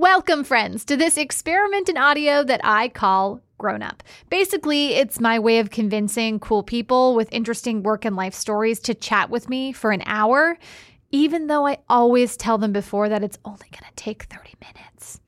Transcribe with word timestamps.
Welcome, 0.00 0.44
friends, 0.44 0.86
to 0.86 0.96
this 0.96 1.18
experiment 1.18 1.90
in 1.90 1.98
audio 1.98 2.42
that 2.44 2.62
I 2.64 2.88
call 2.88 3.42
Grown 3.58 3.82
Up. 3.82 4.02
Basically, 4.30 4.94
it's 4.94 5.20
my 5.20 5.38
way 5.38 5.58
of 5.58 5.68
convincing 5.68 6.40
cool 6.40 6.62
people 6.62 7.14
with 7.14 7.28
interesting 7.30 7.82
work 7.82 8.06
and 8.06 8.16
life 8.16 8.32
stories 8.32 8.80
to 8.80 8.94
chat 8.94 9.28
with 9.28 9.50
me 9.50 9.72
for 9.72 9.90
an 9.90 10.02
hour, 10.06 10.56
even 11.10 11.48
though 11.48 11.66
I 11.66 11.80
always 11.90 12.38
tell 12.38 12.56
them 12.56 12.72
before 12.72 13.10
that 13.10 13.22
it's 13.22 13.36
only 13.44 13.68
going 13.70 13.84
to 13.90 13.94
take 13.94 14.22
30 14.22 14.54
minutes. 14.62 15.20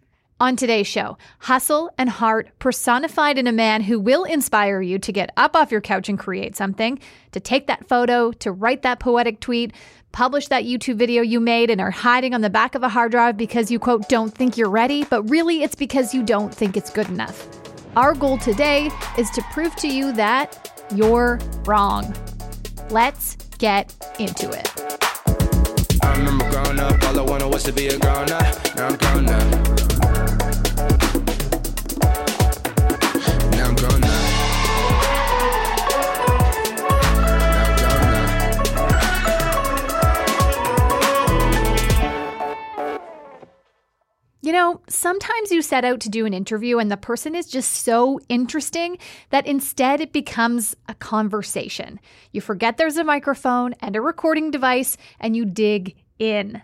On 0.43 0.57
today's 0.57 0.89
show, 0.89 1.19
hustle 1.39 1.89
and 1.97 2.11
heart 2.11 2.49
personified 2.59 3.39
in 3.39 3.47
a 3.47 3.53
man 3.53 3.81
who 3.81 4.01
will 4.01 4.25
inspire 4.25 4.83
you 4.83 4.99
to 4.99 5.13
get 5.13 5.31
up 5.37 5.55
off 5.55 5.71
your 5.71 5.81
couch 5.81 6.09
and 6.09 6.19
create 6.19 6.57
something, 6.57 6.99
to 7.31 7.39
take 7.39 7.69
that 7.69 7.87
photo, 7.87 8.33
to 8.33 8.51
write 8.51 8.83
that 8.83 8.99
poetic 8.99 9.39
tweet, 9.39 9.73
publish 10.11 10.49
that 10.49 10.65
YouTube 10.65 10.97
video 10.97 11.23
you 11.23 11.39
made 11.39 11.71
and 11.71 11.81
are 11.81 11.93
hiding 11.93 12.35
on 12.35 12.41
the 12.41 12.51
back 12.51 12.75
of 12.75 12.83
a 12.83 12.89
hard 12.89 13.13
drive 13.13 13.37
because 13.37 13.71
you, 13.71 13.79
quote, 13.79 14.09
don't 14.09 14.35
think 14.35 14.57
you're 14.57 14.69
ready, 14.69 15.05
but 15.05 15.23
really 15.31 15.63
it's 15.63 15.77
because 15.77 16.13
you 16.13 16.25
don't 16.25 16.53
think 16.53 16.77
it's 16.77 16.91
good 16.91 17.09
enough. 17.09 17.47
Our 17.95 18.13
goal 18.13 18.37
today 18.37 18.91
is 19.17 19.31
to 19.31 19.43
prove 19.53 19.77
to 19.77 19.87
you 19.87 20.11
that 20.15 20.83
you're 20.93 21.39
wrong. 21.67 22.13
Let's 22.91 23.37
get 23.59 23.95
into 24.19 24.51
it. 24.51 24.69
I 26.03 26.19
remember 26.19 26.51
growing 26.51 26.81
up, 26.81 27.01
all 27.05 27.21
I 27.21 27.23
wanted 27.23 27.47
was 27.47 27.63
to 27.63 27.73
be 27.73 27.87
a 27.87 27.97
grown 27.97 28.29
up. 28.33 28.75
Now 28.75 28.89
I'm 28.89 28.97
grown 28.97 29.29
up. 29.29 29.92
You 44.45 44.51
know, 44.51 44.81
sometimes 44.89 45.53
you 45.53 45.63
set 45.63 45.85
out 45.85 46.01
to 46.01 46.09
do 46.09 46.27
an 46.27 46.35
interview 46.35 46.79
and 46.79 46.91
the 46.91 46.97
person 46.97 47.37
is 47.37 47.47
just 47.47 47.85
so 47.85 48.19
interesting 48.29 48.99
that 49.31 49.47
instead 49.47 50.01
it 50.01 50.13
becomes 50.13 50.75
a 50.89 50.95
conversation. 50.95 52.01
You 52.33 52.41
forget 52.41 52.77
there's 52.77 52.97
a 52.97 53.05
microphone 53.05 53.75
and 53.81 53.95
a 53.95 54.01
recording 54.01 54.51
device 54.51 54.97
and 55.21 55.37
you 55.37 55.45
dig 55.45 55.95
in. 56.19 56.61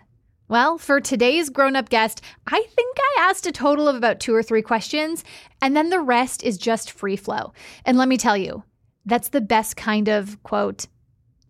Well, 0.49 0.77
for 0.77 0.99
today's 0.99 1.49
grown 1.49 1.77
up 1.77 1.87
guest, 1.87 2.21
I 2.47 2.61
think 2.75 2.97
I 2.99 3.29
asked 3.29 3.45
a 3.45 3.51
total 3.53 3.87
of 3.87 3.95
about 3.95 4.19
two 4.19 4.35
or 4.35 4.43
three 4.43 4.63
questions, 4.63 5.23
and 5.61 5.77
then 5.77 5.89
the 5.89 6.01
rest 6.01 6.43
is 6.43 6.57
just 6.57 6.91
free 6.91 7.15
flow. 7.15 7.53
And 7.85 7.99
let 7.99 8.07
me 8.07 8.17
tell 8.17 8.35
you, 8.35 8.63
that's 9.05 9.29
the 9.29 9.41
best 9.41 9.77
kind 9.77 10.09
of, 10.09 10.41
quote, 10.41 10.87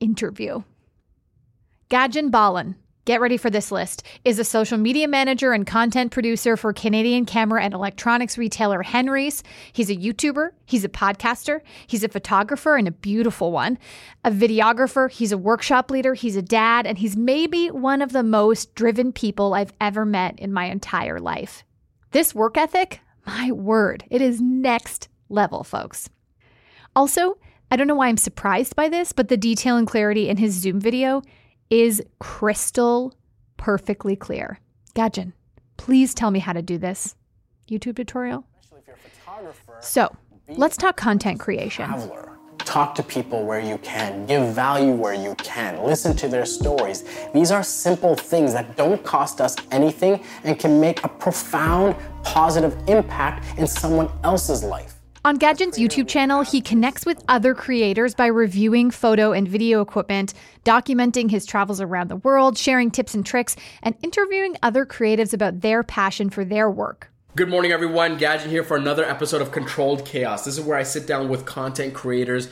interview. 0.02 0.64
Gajan 1.89 2.30
Balan 2.30 2.75
Get 3.05 3.22
ready 3.22 3.38
for 3.38 3.50
this 3.50 3.72
list. 3.72 4.03
Is 4.23 4.38
a 4.38 4.44
social 4.44 4.78
media 4.78 5.08
manager 5.08 5.52
and 5.53 5.66
content 5.66 6.11
producer 6.11 6.55
for 6.55 6.73
Canadian 6.73 7.25
camera 7.25 7.64
and 7.64 7.73
electronics 7.73 8.38
retailer 8.38 8.83
Henry's. 8.83 9.42
He's 9.73 9.89
a 9.89 9.95
YouTuber, 9.95 10.52
he's 10.66 10.83
a 10.83 10.89
podcaster, 10.89 11.61
he's 11.88 12.03
a 12.03 12.09
photographer 12.09 12.75
and 12.75 12.88
a 12.88 12.92
beautiful 12.92 13.52
one, 13.52 13.80
a 14.23 14.30
videographer, 14.30 15.09
he's 15.09 15.31
a 15.31 15.38
workshop 15.38 15.89
leader, 15.89 16.14
he's 16.14 16.36
a 16.36 16.42
dad, 16.42 16.86
and 16.86 16.97
he's 16.97 17.17
maybe 17.17 17.72
one 17.72 18.02
of 18.02 18.11
the 18.11 18.23
most 18.23 18.75
driven 18.75 19.11
people 19.11 19.53
I've 19.53 19.73
ever 19.81 20.05
met 20.05 20.38
in 20.39 20.53
my 20.53 20.66
entire 20.66 21.20
life. 21.20 21.64
This 22.11 22.36
work 22.36 22.58
ethic, 22.58 23.02
my 23.25 23.52
word, 23.52 24.03
it 24.09 24.22
is 24.22 24.39
next 24.42 25.08
level, 25.30 25.64
folks. 25.64 26.09
Also, 26.95 27.38
I 27.72 27.75
don't 27.75 27.88
know 27.88 27.95
why 27.95 28.08
I'm 28.08 28.17
surprised 28.17 28.75
by 28.75 28.89
this, 28.89 29.14
but 29.14 29.30
the 29.30 29.38
detail 29.38 29.77
and 29.77 29.88
clarity 29.88 30.27
in 30.27 30.38
his 30.38 30.53
Zoom 30.53 30.80
video 30.80 31.22
is 31.69 32.01
crystal 32.19 33.13
perfectly 33.57 34.15
clear. 34.15 34.59
Gajan, 34.95 35.33
please 35.77 36.13
tell 36.13 36.31
me 36.31 36.39
how 36.39 36.53
to 36.53 36.61
do 36.61 36.77
this 36.77 37.15
YouTube 37.69 37.95
tutorial. 37.95 38.45
So, 39.81 40.15
let's 40.49 40.77
talk 40.77 40.97
content 40.97 41.39
creation. 41.39 41.85
Traveler. 41.85 42.25
Talk 42.59 42.93
to 42.95 43.03
people 43.03 43.45
where 43.45 43.59
you 43.59 43.79
can, 43.79 44.25
give 44.27 44.53
value 44.53 44.91
where 44.91 45.13
you 45.13 45.33
can, 45.35 45.81
listen 45.83 46.15
to 46.17 46.27
their 46.27 46.45
stories. 46.45 47.03
These 47.33 47.49
are 47.49 47.63
simple 47.63 48.15
things 48.15 48.53
that 48.53 48.75
don't 48.75 49.03
cost 49.03 49.41
us 49.41 49.55
anything 49.71 50.23
and 50.43 50.59
can 50.59 50.79
make 50.79 51.03
a 51.03 51.08
profound 51.08 51.95
positive 52.23 52.77
impact 52.87 53.58
in 53.58 53.65
someone 53.65 54.09
else's 54.23 54.63
life. 54.63 54.98
On 55.25 55.37
Gajan's 55.37 55.77
YouTube 55.77 56.07
channel, 56.07 56.43
he 56.43 56.61
connects 56.61 57.05
with 57.05 57.21
other 57.27 57.53
creators 57.53 58.15
by 58.15 58.27
reviewing 58.27 58.89
photo 58.89 59.33
and 59.33 59.49
video 59.49 59.81
equipment, 59.81 60.33
documenting 60.63 61.30
his 61.30 61.45
travels 61.45 61.81
around 61.81 62.07
the 62.07 62.15
world, 62.15 62.57
sharing 62.57 62.89
tips 62.89 63.13
and 63.13 63.25
tricks, 63.25 63.58
and 63.83 63.95
interviewing 64.02 64.55
other 64.63 64.85
creatives 64.85 65.33
about 65.33 65.59
their 65.59 65.83
passion 65.83 66.29
for 66.29 66.45
their 66.45 66.71
work. 66.71 67.11
Good 67.35 67.49
morning, 67.49 67.73
everyone. 67.73 68.17
Gajan 68.17 68.47
here 68.47 68.63
for 68.63 68.77
another 68.77 69.03
episode 69.03 69.41
of 69.41 69.52
Controlled 69.52 70.05
Chaos. 70.05 70.45
This 70.45 70.58
is 70.58 70.63
where 70.63 70.77
I 70.77 70.83
sit 70.83 71.05
down 71.05 71.27
with 71.27 71.45
content 71.45 71.93
creators. 71.93 72.47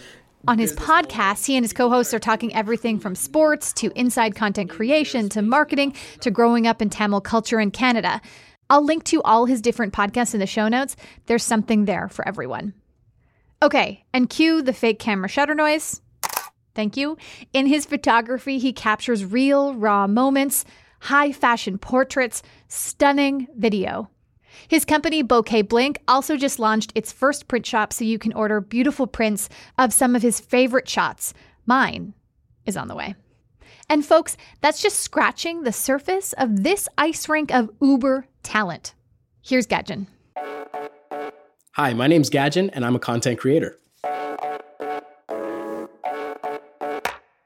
On 0.46 0.60
his 0.60 0.74
podcast, 0.74 1.46
he 1.46 1.56
and 1.56 1.64
his 1.64 1.72
co 1.72 1.90
hosts 1.90 2.14
are 2.14 2.20
talking 2.20 2.54
everything 2.54 3.00
from 3.00 3.16
sports 3.16 3.72
to 3.74 3.92
inside 3.96 4.36
content 4.36 4.70
creation 4.70 5.30
to 5.30 5.42
marketing 5.42 5.94
to 6.20 6.32
growing 6.32 6.68
up 6.68 6.82
in 6.82 6.90
Tamil 6.90 7.22
culture 7.22 7.62
in 7.62 7.72
Canada. 7.72 8.22
I'll 8.70 8.84
link 8.84 9.04
to 9.06 9.22
all 9.24 9.46
his 9.46 9.62
different 9.62 9.94
podcasts 9.94 10.34
in 10.34 10.40
the 10.40 10.46
show 10.46 10.68
notes. 10.68 10.96
There's 11.26 11.44
something 11.44 11.86
there 11.86 12.10
for 12.10 12.28
everyone. 12.28 12.74
Okay, 13.62 14.06
and 14.14 14.30
cue 14.30 14.62
the 14.62 14.74
fake 14.74 15.00
camera 15.00 15.30
shutter 15.30 15.56
noise. 15.56 16.02
Thank 16.76 16.96
you. 16.96 17.18
In 17.54 17.66
his 17.66 17.86
photography, 17.86 18.60
he 18.60 18.72
captures 18.72 19.26
real, 19.26 19.74
raw 19.74 20.06
moments, 20.06 20.64
high 21.00 21.32
fashion 21.32 21.78
portraits, 21.78 22.44
stunning 22.68 23.48
video. 23.58 24.10
His 24.68 24.86
company, 24.86 25.24
Bokeh 25.24 25.68
Blink, 25.68 26.00
also 26.08 26.36
just 26.36 26.60
launched 26.60 26.92
its 26.94 27.12
first 27.12 27.48
print 27.48 27.66
shop 27.66 27.94
so 27.94 28.06
you 28.06 28.20
can 28.20 28.34
order 28.34 28.62
beautiful 28.62 29.08
prints 29.08 29.50
of 29.78 29.94
some 29.94 30.16
of 30.16 30.22
his 30.22 30.40
favorite 30.40 30.90
shots. 30.90 31.34
Mine 31.66 32.14
is 32.66 32.78
on 32.78 32.88
the 32.88 32.96
way. 32.96 33.16
And 33.90 34.06
folks, 34.06 34.36
that's 34.62 34.82
just 34.82 35.00
scratching 35.00 35.64
the 35.64 35.72
surface 35.72 36.34
of 36.34 36.64
this 36.64 36.90
ice 36.98 37.30
rink 37.30 37.54
of 37.54 37.70
uber 37.82 38.28
talent. 38.44 38.94
Here's 39.42 39.66
Gajan. 39.66 40.08
Hi, 41.74 41.94
my 41.94 42.08
name's 42.08 42.30
Gajan, 42.30 42.70
and 42.74 42.84
I'm 42.86 42.96
a 42.96 43.00
content 43.00 43.40
creator. 43.40 43.80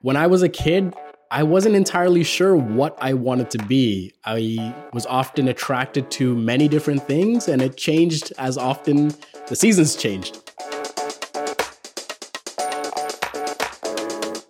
When 0.02 0.18
I 0.18 0.26
was 0.26 0.42
a 0.42 0.50
kid, 0.50 0.96
I 1.30 1.44
wasn't 1.44 1.76
entirely 1.76 2.24
sure 2.24 2.56
what 2.56 2.98
I 3.00 3.14
wanted 3.14 3.52
to 3.52 3.60
be. 3.60 4.14
I 4.26 4.74
was 4.94 5.06
often 5.06 5.48
attracted 5.48 6.10
to 6.12 6.36
many 6.36 6.68
different 6.68 7.04
things, 7.04 7.48
and 7.48 7.62
it 7.62 7.78
changed 7.78 8.34
as 8.40 8.58
often 8.58 9.14
the 9.48 9.56
seasons 9.56 9.96
changed. 9.96 10.51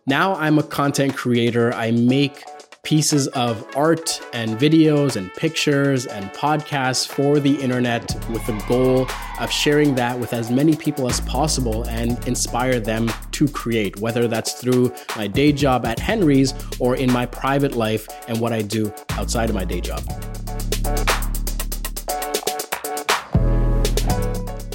Now 0.07 0.33
I'm 0.33 0.57
a 0.57 0.63
content 0.63 1.15
creator. 1.15 1.71
I 1.75 1.91
make 1.91 2.43
pieces 2.81 3.27
of 3.27 3.63
art 3.75 4.19
and 4.33 4.57
videos 4.57 5.15
and 5.15 5.31
pictures 5.35 6.07
and 6.07 6.31
podcasts 6.31 7.07
for 7.07 7.39
the 7.39 7.53
internet 7.61 8.11
with 8.31 8.43
the 8.47 8.53
goal 8.67 9.07
of 9.39 9.51
sharing 9.51 9.93
that 9.93 10.17
with 10.17 10.33
as 10.33 10.49
many 10.49 10.75
people 10.75 11.07
as 11.07 11.21
possible 11.21 11.83
and 11.87 12.27
inspire 12.27 12.79
them 12.79 13.11
to 13.33 13.47
create, 13.47 13.99
whether 13.99 14.27
that's 14.27 14.53
through 14.53 14.91
my 15.15 15.27
day 15.27 15.51
job 15.51 15.85
at 15.85 15.99
Henry's 15.99 16.55
or 16.79 16.95
in 16.95 17.11
my 17.11 17.27
private 17.27 17.75
life 17.75 18.07
and 18.27 18.39
what 18.41 18.51
I 18.51 18.63
do 18.63 18.91
outside 19.11 19.49
of 19.49 19.55
my 19.55 19.65
day 19.65 19.81
job. 19.81 20.01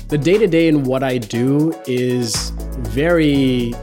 The 0.09 0.19
day 0.23 0.39
to 0.39 0.47
day 0.47 0.69
in 0.69 0.85
what 0.85 1.03
I 1.03 1.19
do 1.19 1.75
is 1.89 2.51
very 2.79 3.75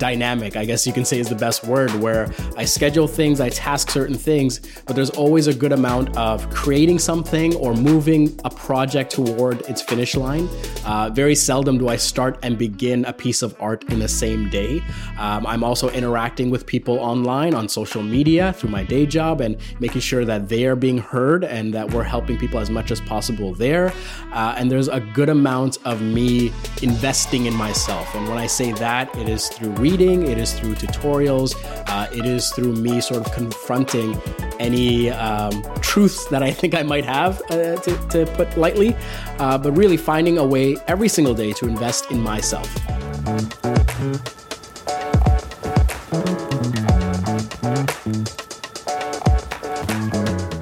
dynamic, 0.00 0.56
I 0.56 0.64
guess 0.64 0.86
you 0.86 0.92
can 0.92 1.04
say 1.04 1.20
is 1.20 1.28
the 1.28 1.36
best 1.36 1.62
word, 1.64 1.90
where 2.00 2.32
I 2.56 2.64
schedule 2.64 3.06
things, 3.06 3.40
I 3.40 3.50
task 3.50 3.90
certain 3.90 4.16
things, 4.16 4.60
but 4.86 4.96
there's 4.96 5.10
always 5.10 5.46
a 5.46 5.54
good 5.54 5.72
amount 5.72 6.16
of 6.16 6.50
creating 6.50 6.98
something 6.98 7.54
or 7.54 7.74
moving 7.74 8.36
a 8.44 8.50
project 8.50 9.12
toward 9.12 9.60
its 9.68 9.82
finish 9.82 10.16
line. 10.16 10.48
Uh, 10.84 11.10
very 11.12 11.36
seldom 11.36 11.78
do 11.78 11.88
I 11.88 11.96
start 11.96 12.38
and 12.42 12.58
begin 12.58 13.04
a 13.04 13.12
piece 13.12 13.42
of 13.42 13.54
art 13.60 13.84
in 13.92 13.98
the 14.00 14.08
same 14.08 14.48
day. 14.48 14.82
Um, 15.18 15.46
I'm 15.46 15.62
also 15.62 15.90
interacting 15.90 16.50
with 16.50 16.66
people 16.66 16.98
online 16.98 17.54
on 17.54 17.68
social 17.68 18.02
media 18.02 18.54
through 18.54 18.70
my 18.70 18.82
day 18.82 19.04
job 19.06 19.40
and 19.40 19.56
making 19.78 20.00
sure 20.00 20.24
that 20.24 20.48
they 20.48 20.64
are 20.64 20.76
being 20.76 20.98
heard 20.98 21.44
and 21.44 21.74
that 21.74 21.92
we're 21.92 22.02
helping 22.02 22.38
people 22.38 22.58
as 22.58 22.70
much 22.70 22.90
as 22.90 23.00
possible 23.02 23.52
there. 23.54 23.92
Uh, 24.32 24.54
and 24.56 24.70
there's 24.70 24.88
a 24.88 25.00
good 25.00 25.28
amount 25.28 25.76
of 25.84 26.00
me 26.00 26.50
investing 26.82 27.44
in 27.46 27.54
myself. 27.54 28.14
And 28.14 28.26
when 28.28 28.38
I 28.38 28.46
say 28.46 28.72
that, 28.72 29.14
it 29.16 29.28
is 29.28 29.48
through 29.48 29.74
reading, 29.90 30.28
it 30.28 30.38
is 30.38 30.52
through 30.52 30.74
tutorials, 30.74 31.56
uh, 31.88 32.08
it 32.12 32.24
is 32.24 32.50
through 32.50 32.72
me 32.72 33.00
sort 33.00 33.26
of 33.26 33.32
confronting 33.32 34.16
any 34.60 35.10
um, 35.10 35.64
truths 35.80 36.26
that 36.28 36.42
I 36.42 36.52
think 36.52 36.74
I 36.74 36.82
might 36.82 37.04
have, 37.04 37.42
uh, 37.50 37.76
to, 37.76 38.08
to, 38.10 38.26
put 38.36 38.56
lightly, 38.56 38.96
uh, 39.38 39.58
but 39.58 39.72
really 39.72 39.96
finding 39.96 40.38
a 40.38 40.46
way 40.46 40.76
every 40.86 41.08
single 41.08 41.34
day 41.34 41.52
to 41.54 41.66
invest 41.66 42.10
in 42.10 42.20
myself. 42.20 42.68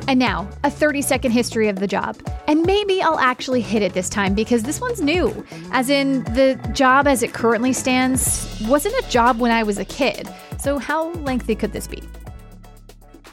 And 0.09 0.19
now, 0.19 0.49
a 0.65 0.71
30 0.71 1.03
second 1.03 1.33
history 1.33 1.69
of 1.69 1.81
the 1.81 1.87
job. 1.87 2.17
And 2.47 2.63
maybe 2.63 3.03
I'll 3.03 3.19
actually 3.19 3.61
hit 3.61 3.83
it 3.83 3.93
this 3.93 4.09
time 4.09 4.33
because 4.33 4.63
this 4.63 4.81
one's 4.81 5.03
new. 5.03 5.45
As 5.71 5.91
in, 5.91 6.25
the 6.25 6.59
job 6.73 7.07
as 7.07 7.23
it 7.23 7.35
currently 7.35 7.75
stands 7.75 8.59
wasn't 8.67 8.95
a 8.95 9.11
job 9.11 9.39
when 9.39 9.51
I 9.51 9.63
was 9.63 9.77
a 9.77 9.85
kid. 9.85 10.27
So, 10.59 10.79
how 10.79 11.11
lengthy 11.13 11.55
could 11.55 11.75
this 11.75 11.87
be? 11.87 12.03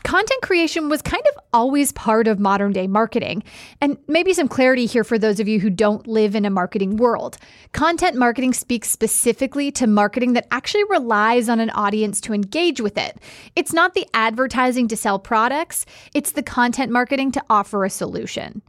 Content 0.06 0.44
creation 0.44 0.88
was 0.88 1.02
kind 1.02 1.24
of 1.34 1.44
always 1.52 1.92
part 1.92 2.28
of 2.28 2.40
modern 2.40 2.72
day 2.72 2.86
marketing. 2.86 3.42
And 3.81 3.98
maybe 4.07 4.36
some 4.36 4.48
clarity 4.48 4.86
here 4.86 5.04
for 5.04 5.18
those 5.18 5.40
of 5.40 5.48
you 5.48 5.60
who 5.60 5.72
don't 5.72 6.06
live 6.06 6.36
in 6.36 6.46
a 6.46 6.52
marketing 6.52 6.98
world. 6.98 7.40
Content 7.74 8.16
marketing 8.16 8.54
speaks 8.54 8.92
specifically 8.92 9.72
to 9.72 9.88
marketing 9.88 10.34
that 10.34 10.46
actually 10.52 10.84
relies 10.84 11.50
on 11.50 11.60
an 11.60 11.72
audience 11.72 12.22
to 12.22 12.34
engage 12.34 12.80
with 12.80 13.00
it. 13.00 13.18
It's 13.56 13.74
not 13.74 13.96
the 13.96 14.06
advertising 14.13 14.88
to 14.90 14.96
sell 14.96 15.18
products, 15.18 15.88
it's 16.13 16.34
the 16.34 16.44
content 16.44 16.92
marketing 16.92 17.31
to 17.31 17.44
offer 17.50 17.84
a 17.84 17.90
solution. 17.90 18.62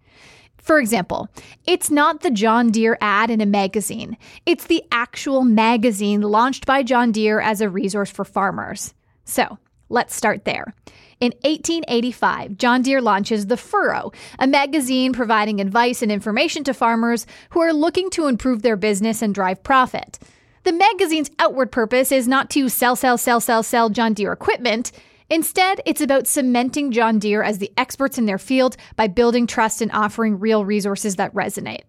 For 0.57 0.81
example, 0.81 1.29
it's 1.67 1.91
not 1.91 2.23
the 2.23 2.31
John 2.31 2.71
Deere 2.71 2.97
ad 3.03 3.29
in 3.29 3.43
a 3.43 3.47
magazine. 3.47 4.17
It's 4.47 4.65
the 4.65 4.83
actual 4.91 5.45
magazine 5.45 6.23
launched 6.23 6.65
by 6.65 6.83
John 6.83 7.13
Deere 7.13 7.41
as 7.41 7.61
a 7.61 7.69
resource 7.69 8.11
for 8.11 8.25
farmers. 8.25 8.95
So, 9.27 9.59
let's 9.91 10.17
start 10.17 10.47
there. 10.47 10.73
In 11.19 11.33
1885, 11.45 12.59
John 12.59 12.83
Deere 12.83 13.01
launches 13.01 13.47
The 13.47 13.57
Furrow, 13.57 14.13
a 14.39 14.47
magazine 14.47 15.15
providing 15.15 15.63
advice 15.63 16.03
and 16.03 16.13
information 16.13 16.63
to 16.65 16.75
farmers 16.75 17.27
who 17.51 17.61
are 17.61 17.73
looking 17.73 18.11
to 18.11 18.27
improve 18.27 18.61
their 18.61 18.77
business 18.77 19.23
and 19.23 19.35
drive 19.35 19.63
profit. 19.63 20.19
The 20.65 20.73
magazine's 20.73 21.31
outward 21.39 21.73
purpose 21.73 22.13
is 22.13 22.29
not 22.29 22.51
to 22.51 22.69
sell, 22.69 22.97
sell, 22.97 23.17
sell, 23.17 23.41
sell, 23.41 23.63
sell 23.63 23.89
John 23.89 24.13
Deere 24.13 24.33
equipment. 24.33 24.93
Instead, 25.31 25.81
it's 25.87 26.03
about 26.03 26.27
cementing 26.27 26.93
John 26.93 27.19
Deere 27.19 27.43
as 27.43 27.59
the 27.59 27.73
experts 27.79 28.19
in 28.19 28.27
their 28.27 28.37
field 28.37 28.77
by 28.95 29.07
building 29.07 29.47
trust 29.47 29.81
and 29.81 29.91
offering 29.93 30.39
real 30.39 30.67
resources 30.67 31.17
that 31.17 31.33
resonate. 31.33 31.85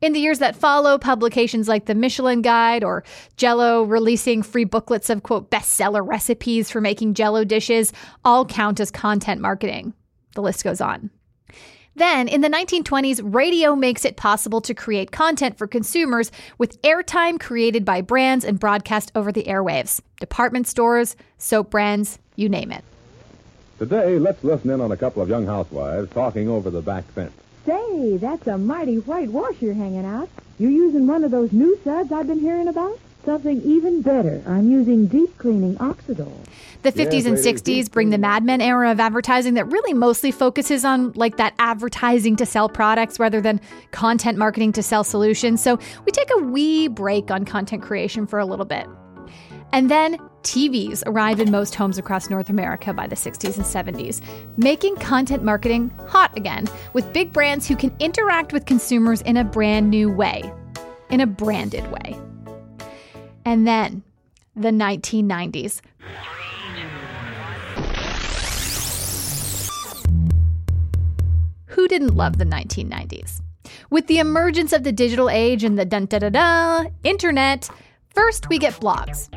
In 0.00 0.12
the 0.12 0.20
years 0.20 0.40
that 0.40 0.56
follow, 0.56 0.98
publications 0.98 1.68
like 1.68 1.86
the 1.86 1.94
Michelin 1.94 2.42
Guide 2.42 2.84
or 2.84 3.04
Jello 3.36 3.84
releasing 3.84 4.42
free 4.42 4.64
booklets 4.64 5.08
of 5.08 5.22
quote 5.22 5.50
bestseller 5.50 6.06
recipes 6.06 6.70
for 6.70 6.80
making 6.80 7.14
Jello 7.14 7.44
dishes 7.44 7.92
all 8.24 8.44
count 8.44 8.80
as 8.80 8.90
content 8.90 9.40
marketing. 9.40 9.94
The 10.34 10.42
list 10.42 10.64
goes 10.64 10.80
on. 10.80 11.10
Then, 11.96 12.26
in 12.26 12.40
the 12.40 12.48
1920s, 12.48 13.20
radio 13.22 13.76
makes 13.76 14.04
it 14.04 14.16
possible 14.16 14.60
to 14.62 14.74
create 14.74 15.12
content 15.12 15.56
for 15.56 15.68
consumers 15.68 16.32
with 16.58 16.82
airtime 16.82 17.38
created 17.38 17.84
by 17.84 18.00
brands 18.00 18.44
and 18.44 18.58
broadcast 18.58 19.12
over 19.14 19.30
the 19.30 19.44
airwaves. 19.44 20.00
Department 20.18 20.66
stores, 20.66 21.14
soap 21.38 21.70
brands, 21.70 22.18
you 22.34 22.48
name 22.48 22.72
it. 22.72 22.82
Today, 23.78 24.18
let's 24.18 24.42
listen 24.42 24.70
in 24.70 24.80
on 24.80 24.90
a 24.90 24.96
couple 24.96 25.22
of 25.22 25.28
young 25.28 25.46
housewives 25.46 26.10
talking 26.12 26.48
over 26.48 26.68
the 26.68 26.82
back 26.82 27.04
fence. 27.12 27.32
Say, 27.66 28.18
that's 28.18 28.46
a 28.46 28.58
mighty 28.58 28.96
white 28.96 29.30
wash 29.30 29.54
you're 29.60 29.74
hanging 29.74 30.04
out. 30.04 30.28
You're 30.58 30.70
using 30.70 31.06
one 31.06 31.24
of 31.24 31.30
those 31.30 31.52
new 31.52 31.78
suds 31.82 32.12
I've 32.12 32.26
been 32.26 32.40
hearing 32.40 32.68
about? 32.68 32.98
Something 33.24 33.62
even 33.62 34.02
better. 34.02 34.42
I'm 34.46 34.70
using 34.70 35.06
deep 35.06 35.38
cleaning 35.38 35.76
Oxydol. 35.76 36.36
The 36.82 36.92
50s 36.92 37.24
Yes, 37.24 37.24
and 37.24 37.38
60s 37.38 37.90
bring 37.90 38.10
the 38.10 38.18
Mad 38.18 38.44
Men 38.44 38.60
era 38.60 38.90
of 38.90 39.00
advertising 39.00 39.54
that 39.54 39.64
really 39.64 39.94
mostly 39.94 40.30
focuses 40.30 40.84
on 40.84 41.12
like 41.12 41.38
that 41.38 41.54
advertising 41.58 42.36
to 42.36 42.44
sell 42.44 42.68
products 42.68 43.18
rather 43.18 43.40
than 43.40 43.62
content 43.92 44.36
marketing 44.36 44.72
to 44.72 44.82
sell 44.82 45.02
solutions. 45.02 45.62
So 45.62 45.78
we 46.04 46.12
take 46.12 46.28
a 46.36 46.42
wee 46.42 46.88
break 46.88 47.30
on 47.30 47.46
content 47.46 47.82
creation 47.82 48.26
for 48.26 48.38
a 48.38 48.44
little 48.44 48.66
bit. 48.66 48.86
And 49.74 49.90
then 49.90 50.18
TVs 50.44 51.02
arrive 51.04 51.40
in 51.40 51.50
most 51.50 51.74
homes 51.74 51.98
across 51.98 52.30
North 52.30 52.48
America 52.48 52.94
by 52.94 53.08
the 53.08 53.16
60s 53.16 53.56
and 53.56 53.96
70s, 53.96 54.20
making 54.56 54.94
content 54.98 55.42
marketing 55.42 55.90
hot 56.06 56.30
again 56.38 56.68
with 56.92 57.12
big 57.12 57.32
brands 57.32 57.66
who 57.66 57.74
can 57.74 57.92
interact 57.98 58.52
with 58.52 58.66
consumers 58.66 59.20
in 59.22 59.36
a 59.36 59.42
brand 59.42 59.90
new 59.90 60.12
way, 60.12 60.48
in 61.10 61.20
a 61.20 61.26
branded 61.26 61.90
way. 61.90 62.16
And 63.44 63.66
then 63.66 64.04
the 64.54 64.70
1990s. 64.70 65.80
Who 71.66 71.88
didn't 71.88 72.14
love 72.14 72.38
the 72.38 72.44
1990s? 72.44 73.40
With 73.90 74.06
the 74.06 74.20
emergence 74.20 74.72
of 74.72 74.84
the 74.84 74.92
digital 74.92 75.28
age 75.28 75.64
and 75.64 75.76
the 75.76 75.84
dun 75.84 76.06
da 76.06 76.20
da 76.20 76.28
da 76.28 76.84
internet, 77.02 77.68
first 78.10 78.48
we 78.48 78.58
get 78.58 78.74
blogs. 78.74 79.28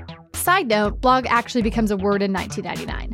Side 0.48 0.70
note, 0.70 1.02
blog 1.02 1.26
actually 1.28 1.62
becomes 1.62 1.92
a 1.92 1.98
word 1.98 2.22
in 2.22 2.32
1999. 2.32 3.12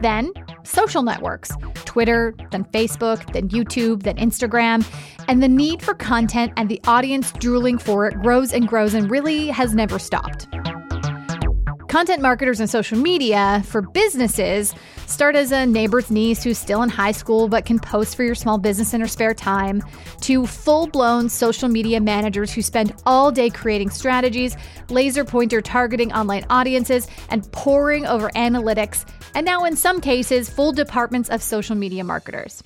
Then, 0.00 0.32
social 0.62 1.02
networks 1.02 1.50
Twitter, 1.84 2.34
then 2.52 2.64
Facebook, 2.72 3.34
then 3.34 3.50
YouTube, 3.50 4.04
then 4.04 4.16
Instagram. 4.16 4.82
And 5.28 5.42
the 5.42 5.48
need 5.48 5.82
for 5.82 5.92
content 5.92 6.54
and 6.56 6.70
the 6.70 6.80
audience 6.86 7.32
drooling 7.32 7.76
for 7.76 8.06
it 8.06 8.14
grows 8.22 8.54
and 8.54 8.66
grows 8.66 8.94
and 8.94 9.10
really 9.10 9.48
has 9.48 9.74
never 9.74 9.98
stopped. 9.98 10.48
Content 11.90 12.22
marketers 12.22 12.60
and 12.60 12.70
social 12.70 12.96
media 12.96 13.64
for 13.66 13.82
businesses 13.82 14.72
start 15.08 15.34
as 15.34 15.50
a 15.50 15.66
neighbor's 15.66 16.08
niece 16.08 16.40
who's 16.40 16.56
still 16.56 16.84
in 16.84 16.88
high 16.88 17.10
school 17.10 17.48
but 17.48 17.64
can 17.64 17.80
post 17.80 18.14
for 18.14 18.22
your 18.22 18.36
small 18.36 18.58
business 18.58 18.94
in 18.94 19.00
her 19.00 19.08
spare 19.08 19.34
time, 19.34 19.82
to 20.20 20.46
full 20.46 20.86
blown 20.86 21.28
social 21.28 21.68
media 21.68 22.00
managers 22.00 22.52
who 22.52 22.62
spend 22.62 22.94
all 23.06 23.32
day 23.32 23.50
creating 23.50 23.90
strategies, 23.90 24.56
laser 24.88 25.24
pointer 25.24 25.60
targeting 25.60 26.12
online 26.12 26.46
audiences, 26.48 27.08
and 27.28 27.50
poring 27.50 28.06
over 28.06 28.30
analytics, 28.36 29.04
and 29.34 29.44
now 29.44 29.64
in 29.64 29.74
some 29.74 30.00
cases, 30.00 30.48
full 30.48 30.70
departments 30.70 31.28
of 31.28 31.42
social 31.42 31.74
media 31.74 32.04
marketers. 32.04 32.62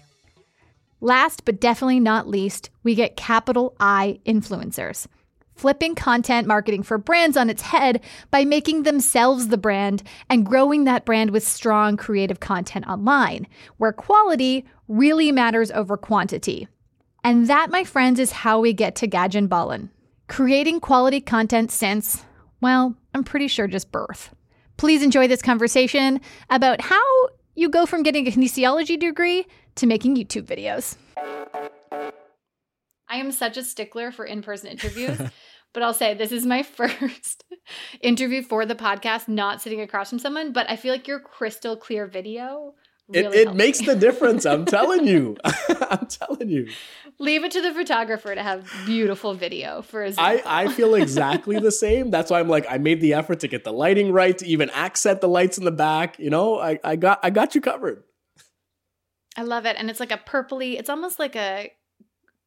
Last 1.00 1.46
but 1.46 1.62
definitely 1.62 1.98
not 1.98 2.28
least, 2.28 2.68
we 2.82 2.94
get 2.94 3.16
capital 3.16 3.74
I 3.80 4.20
influencers 4.26 5.06
flipping 5.54 5.94
content 5.94 6.46
marketing 6.46 6.82
for 6.82 6.98
brands 6.98 7.36
on 7.36 7.50
its 7.50 7.62
head 7.62 8.00
by 8.30 8.44
making 8.44 8.82
themselves 8.82 9.48
the 9.48 9.56
brand 9.56 10.02
and 10.28 10.46
growing 10.46 10.84
that 10.84 11.04
brand 11.04 11.30
with 11.30 11.46
strong 11.46 11.96
creative 11.96 12.40
content 12.40 12.86
online, 12.86 13.46
where 13.78 13.92
quality 13.92 14.64
really 14.88 15.32
matters 15.32 15.70
over 15.70 15.96
quantity. 15.96 16.68
And 17.22 17.46
that, 17.46 17.70
my 17.70 17.84
friends, 17.84 18.20
is 18.20 18.32
how 18.32 18.60
we 18.60 18.72
get 18.72 18.94
to 18.96 19.08
Gajan 19.08 19.48
Balan. 19.48 19.90
Creating 20.28 20.80
quality 20.80 21.20
content 21.20 21.70
since, 21.70 22.24
well, 22.60 22.94
I'm 23.14 23.24
pretty 23.24 23.48
sure 23.48 23.66
just 23.66 23.92
birth. 23.92 24.34
Please 24.76 25.02
enjoy 25.02 25.28
this 25.28 25.42
conversation 25.42 26.20
about 26.50 26.80
how 26.80 27.02
you 27.54 27.68
go 27.68 27.86
from 27.86 28.02
getting 28.02 28.26
a 28.26 28.30
kinesiology 28.30 28.98
degree 28.98 29.46
to 29.76 29.86
making 29.86 30.16
YouTube 30.16 30.44
videos. 30.44 30.96
I 33.08 33.18
am 33.18 33.32
such 33.32 33.56
a 33.56 33.62
stickler 33.62 34.10
for 34.10 34.24
in 34.24 34.42
person 34.42 34.70
interviews, 34.70 35.20
but 35.74 35.82
I'll 35.82 35.92
say 35.92 36.14
this 36.14 36.32
is 36.32 36.46
my 36.46 36.62
first 36.78 37.44
interview 38.00 38.42
for 38.42 38.64
the 38.64 38.74
podcast, 38.74 39.28
not 39.28 39.60
sitting 39.60 39.80
across 39.80 40.08
from 40.08 40.18
someone. 40.18 40.52
But 40.52 40.70
I 40.70 40.76
feel 40.76 40.92
like 40.92 41.06
your 41.06 41.20
crystal 41.20 41.76
clear 41.76 42.06
video. 42.06 42.74
It, 43.12 43.20
Really 43.20 43.36
it 43.36 43.44
helped 43.44 43.58
makes 43.58 43.80
me. 43.80 43.86
the 43.88 43.96
difference. 43.96 44.46
I'm 44.46 44.64
telling 44.78 45.06
you. 45.06 45.36
I'm 45.44 46.06
telling 46.06 46.48
you. 46.48 46.70
Leave 47.18 47.44
it 47.44 47.52
to 47.52 47.60
the 47.60 47.74
photographer 47.74 48.34
to 48.34 48.42
have 48.42 48.72
beautiful 48.86 49.34
video 49.34 49.82
for 49.82 50.10
Zoom 50.10 50.24
I. 50.24 50.42
I 50.46 50.68
feel 50.68 50.94
exactly 50.94 51.58
the 51.58 51.70
same. 51.70 52.10
That's 52.10 52.30
why 52.30 52.40
I'm 52.40 52.48
like, 52.48 52.64
I 52.70 52.78
made 52.78 53.02
the 53.02 53.12
effort 53.12 53.40
to 53.40 53.48
get 53.48 53.62
the 53.62 53.72
lighting 53.72 54.10
right, 54.10 54.38
to 54.38 54.46
even 54.46 54.70
accent 54.70 55.20
the 55.20 55.28
lights 55.28 55.58
in 55.58 55.64
the 55.66 55.70
back. 55.70 56.18
You 56.18 56.30
know, 56.30 56.58
I, 56.58 56.78
I 56.82 56.96
got 56.96 57.20
I 57.22 57.28
got 57.28 57.54
you 57.54 57.60
covered. 57.60 58.04
I 59.36 59.42
love 59.42 59.66
it. 59.66 59.76
And 59.78 59.90
it's 59.90 60.00
like 60.00 60.12
a 60.12 60.16
purpley, 60.16 60.78
it's 60.78 60.88
almost 60.88 61.18
like 61.18 61.36
a 61.36 61.70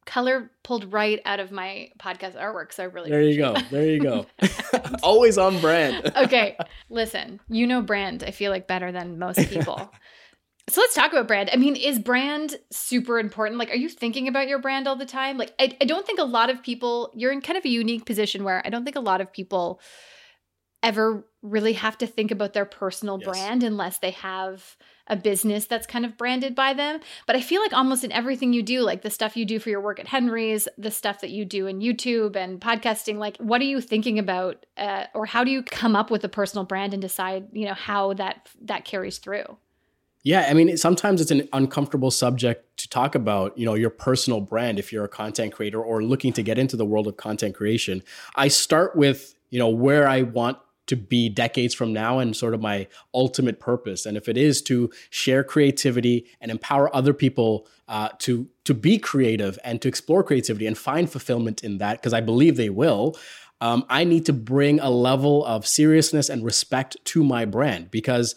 color 0.08 0.50
pulled 0.64 0.90
right 0.90 1.20
out 1.26 1.38
of 1.38 1.52
my 1.52 1.90
podcast 2.00 2.34
artwork. 2.34 2.72
So 2.72 2.82
I 2.82 2.86
really 2.86 3.10
There 3.10 3.20
you 3.20 3.36
go. 3.36 3.54
There 3.70 3.84
you 3.84 4.00
go. 4.00 4.24
Always 5.02 5.36
on 5.36 5.60
brand. 5.60 6.10
okay. 6.16 6.56
Listen, 6.88 7.40
you 7.48 7.66
know 7.66 7.82
brand, 7.82 8.24
I 8.24 8.30
feel 8.30 8.50
like 8.50 8.66
better 8.66 8.90
than 8.90 9.18
most 9.18 9.50
people. 9.50 9.92
so 10.68 10.80
let's 10.80 10.94
talk 10.94 11.12
about 11.12 11.28
brand. 11.28 11.50
I 11.52 11.56
mean, 11.56 11.76
is 11.76 11.98
brand 11.98 12.56
super 12.70 13.18
important? 13.18 13.58
Like, 13.58 13.70
are 13.70 13.76
you 13.76 13.90
thinking 13.90 14.28
about 14.28 14.48
your 14.48 14.58
brand 14.58 14.88
all 14.88 14.96
the 14.96 15.04
time? 15.04 15.36
Like, 15.36 15.52
I, 15.60 15.76
I 15.78 15.84
don't 15.84 16.06
think 16.06 16.18
a 16.18 16.24
lot 16.24 16.48
of 16.48 16.62
people, 16.62 17.12
you're 17.14 17.30
in 17.30 17.42
kind 17.42 17.58
of 17.58 17.66
a 17.66 17.68
unique 17.68 18.06
position 18.06 18.44
where 18.44 18.62
I 18.64 18.70
don't 18.70 18.84
think 18.84 18.96
a 18.96 19.00
lot 19.00 19.20
of 19.20 19.30
people 19.30 19.78
ever 20.82 21.24
really 21.42 21.74
have 21.74 21.98
to 21.98 22.06
think 22.06 22.30
about 22.30 22.52
their 22.52 22.64
personal 22.64 23.18
Yes. 23.18 23.26
brand 23.28 23.62
unless 23.62 23.98
they 23.98 24.10
have 24.10 24.76
a 25.06 25.16
business 25.16 25.66
that's 25.66 25.86
kind 25.86 26.04
of 26.04 26.16
branded 26.16 26.54
by 26.54 26.74
them. 26.74 27.00
But 27.26 27.36
I 27.36 27.40
feel 27.40 27.62
like 27.62 27.72
almost 27.72 28.04
in 28.04 28.12
everything 28.12 28.52
you 28.52 28.62
do, 28.62 28.82
like 28.82 29.02
the 29.02 29.10
stuff 29.10 29.36
you 29.36 29.44
do 29.44 29.58
for 29.58 29.70
your 29.70 29.80
work 29.80 29.98
at 29.98 30.08
Henry's, 30.08 30.68
the 30.76 30.90
stuff 30.90 31.20
that 31.20 31.30
you 31.30 31.44
do 31.44 31.66
in 31.66 31.80
YouTube 31.80 32.36
and 32.36 32.60
podcasting, 32.60 33.16
like 33.16 33.36
what 33.38 33.60
are 33.60 33.64
you 33.64 33.80
thinking 33.80 34.18
about, 34.18 34.66
uh, 34.76 35.04
or 35.14 35.26
how 35.26 35.44
do 35.44 35.50
you 35.50 35.62
come 35.62 35.96
up 35.96 36.10
with 36.10 36.24
a 36.24 36.28
personal 36.28 36.64
brand 36.64 36.92
and 36.92 37.00
decide, 37.00 37.48
you 37.52 37.66
know, 37.66 37.74
how 37.74 38.12
that 38.14 38.48
that 38.60 38.84
carries 38.84 39.18
through? 39.18 39.56
Yeah, 40.24 40.46
I 40.50 40.52
mean, 40.52 40.76
sometimes 40.76 41.20
it's 41.20 41.30
an 41.30 41.48
uncomfortable 41.52 42.10
subject 42.10 42.76
to 42.78 42.88
talk 42.88 43.14
about, 43.14 43.56
you 43.56 43.64
know, 43.64 43.74
your 43.74 43.88
personal 43.88 44.40
brand 44.40 44.78
if 44.78 44.92
you're 44.92 45.04
a 45.04 45.08
content 45.08 45.54
creator 45.54 45.80
or 45.80 46.02
looking 46.02 46.32
to 46.34 46.42
get 46.42 46.58
into 46.58 46.76
the 46.76 46.84
world 46.84 47.06
of 47.06 47.16
content 47.16 47.54
creation. 47.54 48.02
I 48.36 48.48
start 48.48 48.96
with, 48.96 49.36
you 49.48 49.58
know, 49.58 49.68
where 49.68 50.06
I 50.06 50.22
want 50.22 50.58
to 50.88 50.96
be 50.96 51.28
decades 51.28 51.74
from 51.74 51.92
now 51.92 52.18
and 52.18 52.36
sort 52.36 52.54
of 52.54 52.60
my 52.60 52.86
ultimate 53.14 53.60
purpose. 53.60 54.04
And 54.04 54.16
if 54.16 54.28
it 54.28 54.36
is 54.36 54.60
to 54.62 54.90
share 55.10 55.44
creativity 55.44 56.26
and 56.40 56.50
empower 56.50 56.94
other 56.94 57.14
people 57.14 57.66
uh, 57.86 58.10
to 58.18 58.48
to 58.64 58.74
be 58.74 58.98
creative 58.98 59.58
and 59.64 59.80
to 59.80 59.88
explore 59.88 60.22
creativity 60.22 60.66
and 60.66 60.76
find 60.76 61.10
fulfillment 61.10 61.64
in 61.64 61.78
that, 61.78 61.98
because 61.98 62.12
I 62.12 62.20
believe 62.20 62.56
they 62.56 62.70
will. 62.70 63.16
Um, 63.60 63.84
I 63.88 64.04
need 64.04 64.26
to 64.26 64.32
bring 64.32 64.78
a 64.78 64.90
level 64.90 65.44
of 65.44 65.66
seriousness 65.66 66.28
and 66.28 66.44
respect 66.44 66.96
to 67.06 67.24
my 67.24 67.44
brand 67.44 67.90
because 67.90 68.36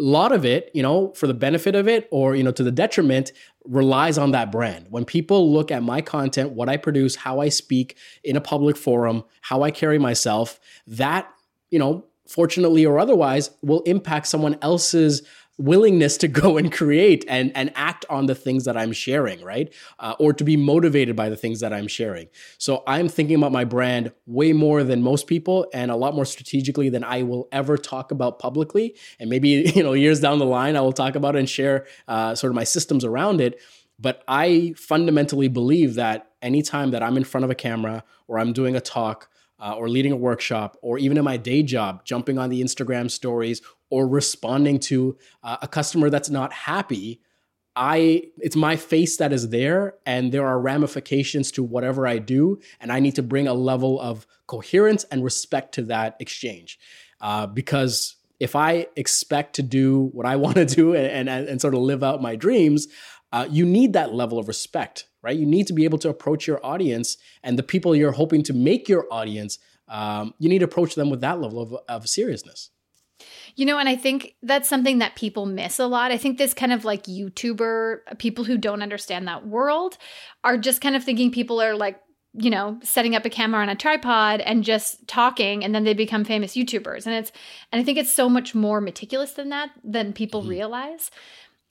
a 0.00 0.02
lot 0.02 0.32
of 0.32 0.44
it, 0.44 0.70
you 0.74 0.82
know, 0.82 1.12
for 1.14 1.26
the 1.26 1.34
benefit 1.34 1.74
of 1.74 1.88
it 1.88 2.08
or, 2.10 2.36
you 2.36 2.42
know, 2.42 2.52
to 2.52 2.62
the 2.62 2.70
detriment, 2.72 3.32
relies 3.64 4.16
on 4.16 4.30
that 4.30 4.50
brand. 4.50 4.86
When 4.90 5.04
people 5.04 5.52
look 5.52 5.70
at 5.70 5.82
my 5.82 6.00
content, 6.00 6.52
what 6.52 6.68
I 6.68 6.76
produce, 6.76 7.16
how 7.16 7.40
I 7.40 7.48
speak 7.48 7.96
in 8.22 8.36
a 8.36 8.40
public 8.40 8.76
forum, 8.76 9.24
how 9.42 9.62
I 9.62 9.70
carry 9.70 9.98
myself, 9.98 10.60
that, 10.86 11.28
you 11.70 11.78
know, 11.78 12.04
fortunately 12.26 12.84
or 12.84 12.98
otherwise, 12.98 13.50
will 13.62 13.80
impact 13.82 14.26
someone 14.26 14.58
else's 14.62 15.22
willingness 15.58 16.16
to 16.16 16.28
go 16.28 16.56
and 16.56 16.72
create 16.72 17.24
and, 17.28 17.50
and 17.56 17.72
act 17.74 18.06
on 18.08 18.26
the 18.26 18.34
things 18.34 18.64
that 18.64 18.76
I'm 18.76 18.92
sharing, 18.92 19.42
right? 19.42 19.72
Uh, 19.98 20.14
or 20.18 20.32
to 20.32 20.44
be 20.44 20.56
motivated 20.56 21.16
by 21.16 21.28
the 21.28 21.36
things 21.36 21.60
that 21.60 21.72
I'm 21.72 21.88
sharing. 21.88 22.28
So 22.58 22.84
I'm 22.86 23.08
thinking 23.08 23.36
about 23.36 23.52
my 23.52 23.64
brand 23.64 24.12
way 24.26 24.52
more 24.52 24.84
than 24.84 25.02
most 25.02 25.26
people 25.26 25.66
and 25.74 25.90
a 25.90 25.96
lot 25.96 26.14
more 26.14 26.24
strategically 26.24 26.88
than 26.88 27.02
I 27.02 27.24
will 27.24 27.48
ever 27.50 27.76
talk 27.76 28.12
about 28.12 28.38
publicly. 28.38 28.96
And 29.18 29.28
maybe, 29.28 29.48
you 29.74 29.82
know, 29.82 29.92
years 29.92 30.20
down 30.20 30.38
the 30.38 30.46
line, 30.46 30.76
I 30.76 30.80
will 30.80 30.92
talk 30.92 31.16
about 31.16 31.36
and 31.36 31.48
share 31.48 31.86
uh, 32.06 32.34
sort 32.34 32.50
of 32.50 32.54
my 32.54 32.64
systems 32.64 33.04
around 33.04 33.40
it. 33.40 33.60
But 34.00 34.22
I 34.28 34.74
fundamentally 34.76 35.48
believe 35.48 35.94
that 35.94 36.30
anytime 36.40 36.92
that 36.92 37.02
I'm 37.02 37.16
in 37.16 37.24
front 37.24 37.44
of 37.44 37.50
a 37.50 37.56
camera 37.56 38.04
or 38.28 38.38
I'm 38.38 38.52
doing 38.52 38.76
a 38.76 38.80
talk, 38.80 39.28
uh, 39.58 39.74
or 39.74 39.88
leading 39.88 40.12
a 40.12 40.16
workshop, 40.16 40.76
or 40.82 40.98
even 40.98 41.18
in 41.18 41.24
my 41.24 41.36
day 41.36 41.62
job, 41.62 42.04
jumping 42.04 42.38
on 42.38 42.50
the 42.50 42.62
Instagram 42.62 43.10
stories 43.10 43.60
or 43.90 44.06
responding 44.06 44.78
to 44.78 45.16
uh, 45.42 45.56
a 45.62 45.68
customer 45.68 46.10
that's 46.10 46.30
not 46.30 46.52
happy, 46.52 47.20
I 47.78 48.24
it's 48.38 48.56
my 48.56 48.74
face 48.76 49.18
that 49.18 49.32
is 49.32 49.50
there, 49.50 49.94
and 50.04 50.32
there 50.32 50.46
are 50.46 50.60
ramifications 50.60 51.52
to 51.52 51.62
whatever 51.62 52.06
I 52.06 52.18
do, 52.18 52.58
and 52.80 52.90
I 52.90 52.98
need 52.98 53.14
to 53.14 53.22
bring 53.22 53.46
a 53.46 53.54
level 53.54 54.00
of 54.00 54.26
coherence 54.46 55.04
and 55.04 55.22
respect 55.22 55.74
to 55.74 55.82
that 55.82 56.16
exchange, 56.18 56.78
uh, 57.20 57.46
because 57.46 58.16
if 58.40 58.56
I 58.56 58.86
expect 58.96 59.54
to 59.56 59.62
do 59.62 60.10
what 60.12 60.26
I 60.26 60.36
want 60.44 60.56
to 60.56 60.64
do 60.64 60.94
and, 60.94 61.28
and, 61.28 61.48
and 61.48 61.60
sort 61.60 61.74
of 61.74 61.80
live 61.80 62.02
out 62.02 62.20
my 62.20 62.34
dreams, 62.34 62.88
uh, 63.32 63.46
you 63.50 63.64
need 63.64 63.92
that 63.92 64.14
level 64.14 64.38
of 64.38 64.48
respect, 64.48 65.06
right? 65.22 65.36
You 65.36 65.46
need 65.46 65.66
to 65.66 65.72
be 65.72 65.84
able 65.84 65.98
to 65.98 66.08
approach 66.08 66.46
your 66.46 66.64
audience 66.64 67.16
and 67.42 67.58
the 67.58 67.62
people 67.62 67.94
you're 67.94 68.12
hoping 68.12 68.42
to 68.44 68.52
make 68.52 68.88
your 68.88 69.06
audience. 69.10 69.58
Um, 69.88 70.34
you 70.38 70.48
need 70.48 70.60
to 70.60 70.64
approach 70.64 70.94
them 70.94 71.10
with 71.10 71.20
that 71.20 71.40
level 71.40 71.60
of, 71.60 71.76
of 71.88 72.08
seriousness. 72.08 72.70
You 73.56 73.66
know, 73.66 73.78
and 73.78 73.88
I 73.88 73.96
think 73.96 74.36
that's 74.42 74.68
something 74.68 74.98
that 74.98 75.16
people 75.16 75.44
miss 75.44 75.78
a 75.78 75.86
lot. 75.86 76.12
I 76.12 76.16
think 76.16 76.38
this 76.38 76.54
kind 76.54 76.72
of 76.72 76.84
like 76.84 77.04
YouTuber, 77.04 78.18
people 78.18 78.44
who 78.44 78.56
don't 78.56 78.82
understand 78.82 79.26
that 79.26 79.46
world 79.46 79.98
are 80.44 80.56
just 80.56 80.80
kind 80.80 80.94
of 80.94 81.02
thinking 81.02 81.32
people 81.32 81.60
are 81.60 81.74
like, 81.74 82.00
you 82.34 82.50
know, 82.50 82.78
setting 82.84 83.16
up 83.16 83.24
a 83.24 83.30
camera 83.30 83.60
on 83.60 83.68
a 83.68 83.74
tripod 83.74 84.40
and 84.40 84.62
just 84.62 85.08
talking 85.08 85.64
and 85.64 85.74
then 85.74 85.82
they 85.82 85.94
become 85.94 86.24
famous 86.24 86.54
YouTubers. 86.54 87.06
And 87.06 87.16
it's 87.16 87.32
and 87.72 87.80
I 87.80 87.84
think 87.84 87.98
it's 87.98 88.12
so 88.12 88.28
much 88.28 88.54
more 88.54 88.80
meticulous 88.80 89.32
than 89.32 89.48
that 89.48 89.70
than 89.82 90.12
people 90.12 90.42
mm-hmm. 90.42 90.50
realize. 90.50 91.10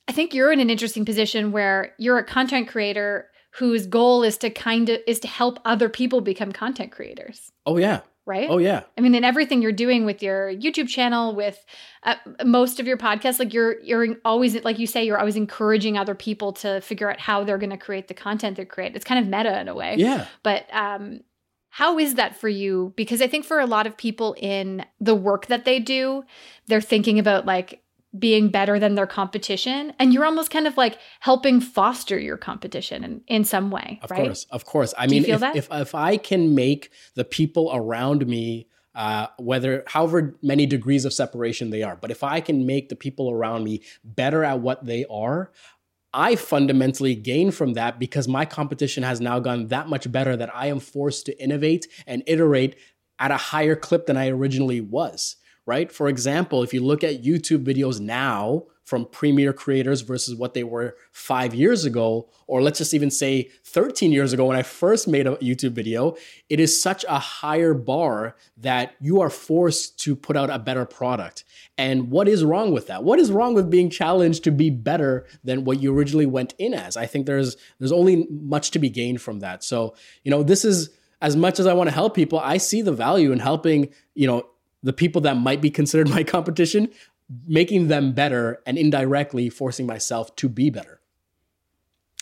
I 0.07 0.13
think 0.13 0.33
you're 0.33 0.51
in 0.51 0.59
an 0.59 0.69
interesting 0.69 1.05
position 1.05 1.51
where 1.51 1.93
you're 1.97 2.17
a 2.17 2.23
content 2.23 2.67
creator 2.67 3.29
whose 3.55 3.87
goal 3.87 4.23
is 4.23 4.37
to 4.37 4.49
kind 4.49 4.89
of 4.89 4.99
is 5.07 5.19
to 5.21 5.27
help 5.27 5.59
other 5.65 5.89
people 5.89 6.21
become 6.21 6.51
content 6.51 6.91
creators. 6.91 7.51
Oh 7.65 7.77
yeah 7.77 8.01
right? 8.27 8.49
Oh 8.49 8.59
yeah. 8.59 8.83
I 8.97 9.01
mean, 9.01 9.15
in 9.15 9.23
everything 9.23 9.61
you're 9.61 9.71
doing 9.71 10.05
with 10.05 10.21
your 10.21 10.53
YouTube 10.53 10.89
channel, 10.89 11.33
with 11.33 11.65
uh, 12.03 12.15
most 12.43 12.79
of 12.79 12.85
your 12.85 12.97
podcasts, 12.97 13.39
like 13.39 13.53
you're 13.53 13.79
you're 13.79 14.17
always 14.23 14.61
like 14.63 14.77
you 14.77 14.85
say, 14.85 15.05
you're 15.05 15.17
always 15.17 15.37
encouraging 15.37 15.97
other 15.97 16.13
people 16.13 16.51
to 16.53 16.81
figure 16.81 17.09
out 17.09 17.19
how 17.19 17.43
they're 17.43 17.57
going 17.57 17.71
to 17.71 17.77
create 17.77 18.09
the 18.09 18.13
content 18.13 18.57
they 18.57 18.65
create. 18.65 18.95
It's 18.95 19.05
kind 19.05 19.23
of 19.23 19.31
meta 19.31 19.59
in 19.59 19.69
a 19.69 19.73
way. 19.73 19.95
Yeah. 19.97 20.27
But 20.43 20.65
um, 20.71 21.21
how 21.69 21.97
is 21.97 22.15
that 22.15 22.35
for 22.35 22.49
you? 22.49 22.93
Because 22.97 23.21
I 23.21 23.27
think 23.27 23.45
for 23.45 23.59
a 23.59 23.65
lot 23.65 23.87
of 23.87 23.95
people 23.95 24.35
in 24.37 24.85
the 24.99 25.15
work 25.15 25.47
that 25.47 25.63
they 25.63 25.79
do, 25.79 26.23
they're 26.67 26.81
thinking 26.81 27.17
about 27.19 27.45
like 27.45 27.81
being 28.17 28.49
better 28.49 28.79
than 28.79 28.95
their 28.95 29.07
competition 29.07 29.93
and 29.99 30.13
you're 30.13 30.25
almost 30.25 30.49
kind 30.49 30.65
of 30.65 30.77
like 30.77 30.97
helping 31.19 31.59
foster 31.59 32.17
your 32.17 32.37
competition 32.37 33.03
in, 33.03 33.21
in 33.27 33.43
some 33.43 33.69
way 33.69 33.99
of 34.01 34.11
right? 34.11 34.23
course 34.23 34.45
of 34.49 34.65
course. 34.65 34.93
I 34.97 35.07
Do 35.07 35.15
mean 35.15 35.25
if, 35.25 35.43
if, 35.55 35.67
if 35.71 35.95
i 35.95 36.17
can 36.17 36.55
make 36.55 36.91
the 37.15 37.25
people 37.25 37.69
around 37.73 38.25
me 38.25 38.67
uh, 38.95 39.27
whether 39.37 39.83
however 39.87 40.35
many 40.41 40.65
degrees 40.65 41.05
of 41.05 41.13
separation 41.13 41.69
they 41.69 41.83
are 41.83 41.95
but 41.95 42.09
if 42.09 42.23
i 42.23 42.39
can 42.39 42.65
make 42.65 42.89
the 42.89 42.95
people 42.95 43.29
around 43.29 43.63
me 43.63 43.81
better 44.03 44.43
at 44.43 44.59
what 44.59 44.85
they 44.85 45.05
are 45.09 45.51
I 46.13 46.35
fundamentally 46.35 47.13
gain 47.13 47.51
from 47.51 47.73
that 47.73 47.99
because 47.99 48.27
my 48.27 48.45
competition 48.45 49.03
has 49.03 49.21
now 49.21 49.39
gone 49.39 49.67
that 49.67 49.87
much 49.87 50.11
better 50.11 50.35
that 50.35 50.49
I 50.55 50.67
am 50.67 50.79
forced 50.79 51.25
to 51.27 51.39
innovate 51.39 51.85
and 52.07 52.23
iterate 52.25 52.75
at 53.19 53.29
a 53.29 53.37
higher 53.37 53.75
clip 53.75 54.07
than 54.07 54.17
I 54.17 54.29
originally 54.29 54.81
was 54.81 55.35
right? 55.67 55.91
For 55.91 56.07
example, 56.07 56.63
if 56.63 56.73
you 56.73 56.81
look 56.81 57.03
at 57.03 57.21
YouTube 57.21 57.63
videos 57.63 57.99
now 57.99 58.63
from 58.85 59.05
premier 59.05 59.51
creators 59.51 59.99
versus 59.99 60.33
what 60.33 60.53
they 60.53 60.63
were 60.63 60.95
five 61.11 61.53
years 61.53 61.83
ago, 61.83 62.29
or 62.47 62.61
let's 62.61 62.77
just 62.77 62.93
even 62.93 63.11
say 63.11 63.49
13 63.65 64.13
years 64.13 64.31
ago 64.31 64.45
when 64.45 64.55
I 64.55 64.63
first 64.63 65.09
made 65.09 65.27
a 65.27 65.35
YouTube 65.35 65.73
video, 65.73 66.15
it 66.49 66.61
is 66.61 66.81
such 66.81 67.03
a 67.09 67.19
higher 67.19 67.73
bar 67.73 68.37
that 68.55 68.95
you 69.01 69.19
are 69.19 69.29
forced 69.29 69.99
to 69.99 70.15
put 70.15 70.37
out 70.37 70.49
a 70.49 70.57
better 70.57 70.85
product. 70.85 71.43
And 71.77 72.09
what 72.09 72.29
is 72.29 72.45
wrong 72.45 72.71
with 72.71 72.87
that? 72.87 73.03
What 73.03 73.19
is 73.19 73.29
wrong 73.29 73.53
with 73.53 73.69
being 73.69 73.89
challenged 73.89 74.45
to 74.45 74.51
be 74.51 74.69
better 74.69 75.27
than 75.43 75.65
what 75.65 75.81
you 75.81 75.93
originally 75.93 76.25
went 76.25 76.53
in 76.57 76.73
as? 76.73 76.95
I 76.95 77.07
think 77.07 77.25
there's 77.25 77.57
there's 77.79 77.91
only 77.91 78.25
much 78.29 78.71
to 78.71 78.79
be 78.79 78.89
gained 78.89 79.21
from 79.21 79.41
that. 79.41 79.65
So, 79.65 79.95
you 80.23 80.31
know, 80.31 80.43
this 80.43 80.63
is 80.63 80.91
as 81.21 81.35
much 81.35 81.59
as 81.59 81.67
I 81.67 81.73
want 81.73 81.89
to 81.89 81.93
help 81.93 82.15
people, 82.15 82.39
I 82.39 82.55
see 82.57 82.81
the 82.81 82.93
value 82.93 83.33
in 83.33 83.39
helping, 83.39 83.89
you 84.13 84.27
know, 84.27 84.47
the 84.87 84.93
people 84.93 85.21
that 85.21 85.35
might 85.35 85.61
be 85.61 85.69
considered 85.69 86.09
my 86.17 86.23
competition, 86.23 86.89
making 87.45 87.89
them 87.89 88.13
better 88.13 88.61
and 88.65 88.77
indirectly 88.77 89.49
forcing 89.49 89.85
myself 89.85 90.35
to 90.37 90.47
be 90.47 90.69
better. 90.69 91.01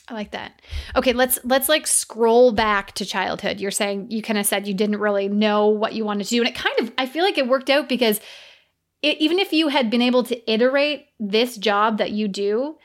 I 0.08 0.14
like 0.14 0.32
that. 0.32 0.62
Okay, 0.96 1.14
let's 1.14 1.40
let's 1.44 1.70
like 1.70 1.88
scroll 1.88 2.52
back 2.52 2.92
to 2.94 3.06
childhood. 3.06 3.60
You're 3.60 3.72
saying 3.72 4.12
you 4.12 4.22
kind 4.22 4.38
of 4.38 4.46
said 4.46 4.68
you 4.68 4.74
didn't 4.74 5.00
really 5.00 5.28
know 5.28 5.68
what 5.68 5.94
you 5.94 6.06
wanted 6.06 6.26
to 6.26 6.30
do 6.30 6.42
and 6.42 6.50
it 6.50 6.56
kind 6.56 6.76
of 6.80 6.92
I 6.98 7.08
feel 7.08 7.24
like 7.24 7.40
it 7.40 7.48
worked 7.48 7.72
out 7.72 7.90
because 7.90 8.20
it, 9.02 9.18
even 9.20 9.40
if 9.40 9.52
you 9.52 9.70
had 9.70 9.90
been 9.90 10.04
able 10.04 10.24
to 10.24 10.52
iterate 10.52 11.08
this 11.20 11.58
job 11.58 11.98
that 11.98 12.12
you 12.12 12.28
do, 12.28 12.78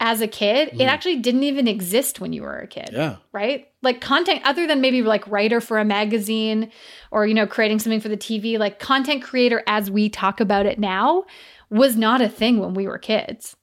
as 0.00 0.20
a 0.20 0.28
kid, 0.28 0.70
mm. 0.70 0.80
it 0.80 0.84
actually 0.84 1.16
didn't 1.16 1.44
even 1.44 1.68
exist 1.68 2.20
when 2.20 2.32
you 2.32 2.42
were 2.42 2.58
a 2.58 2.66
kid. 2.66 2.90
Yeah. 2.92 3.16
Right? 3.32 3.68
Like 3.82 4.00
content 4.00 4.42
other 4.44 4.66
than 4.66 4.80
maybe 4.80 5.02
like 5.02 5.26
writer 5.26 5.60
for 5.60 5.78
a 5.78 5.84
magazine 5.84 6.70
or 7.10 7.26
you 7.26 7.34
know 7.34 7.46
creating 7.46 7.80
something 7.80 8.00
for 8.00 8.08
the 8.08 8.16
TV, 8.16 8.58
like 8.58 8.78
content 8.78 9.22
creator 9.22 9.62
as 9.66 9.90
we 9.90 10.08
talk 10.08 10.40
about 10.40 10.66
it 10.66 10.78
now 10.78 11.24
was 11.70 11.96
not 11.96 12.20
a 12.20 12.28
thing 12.28 12.58
when 12.58 12.74
we 12.74 12.86
were 12.86 12.98
kids. 12.98 13.56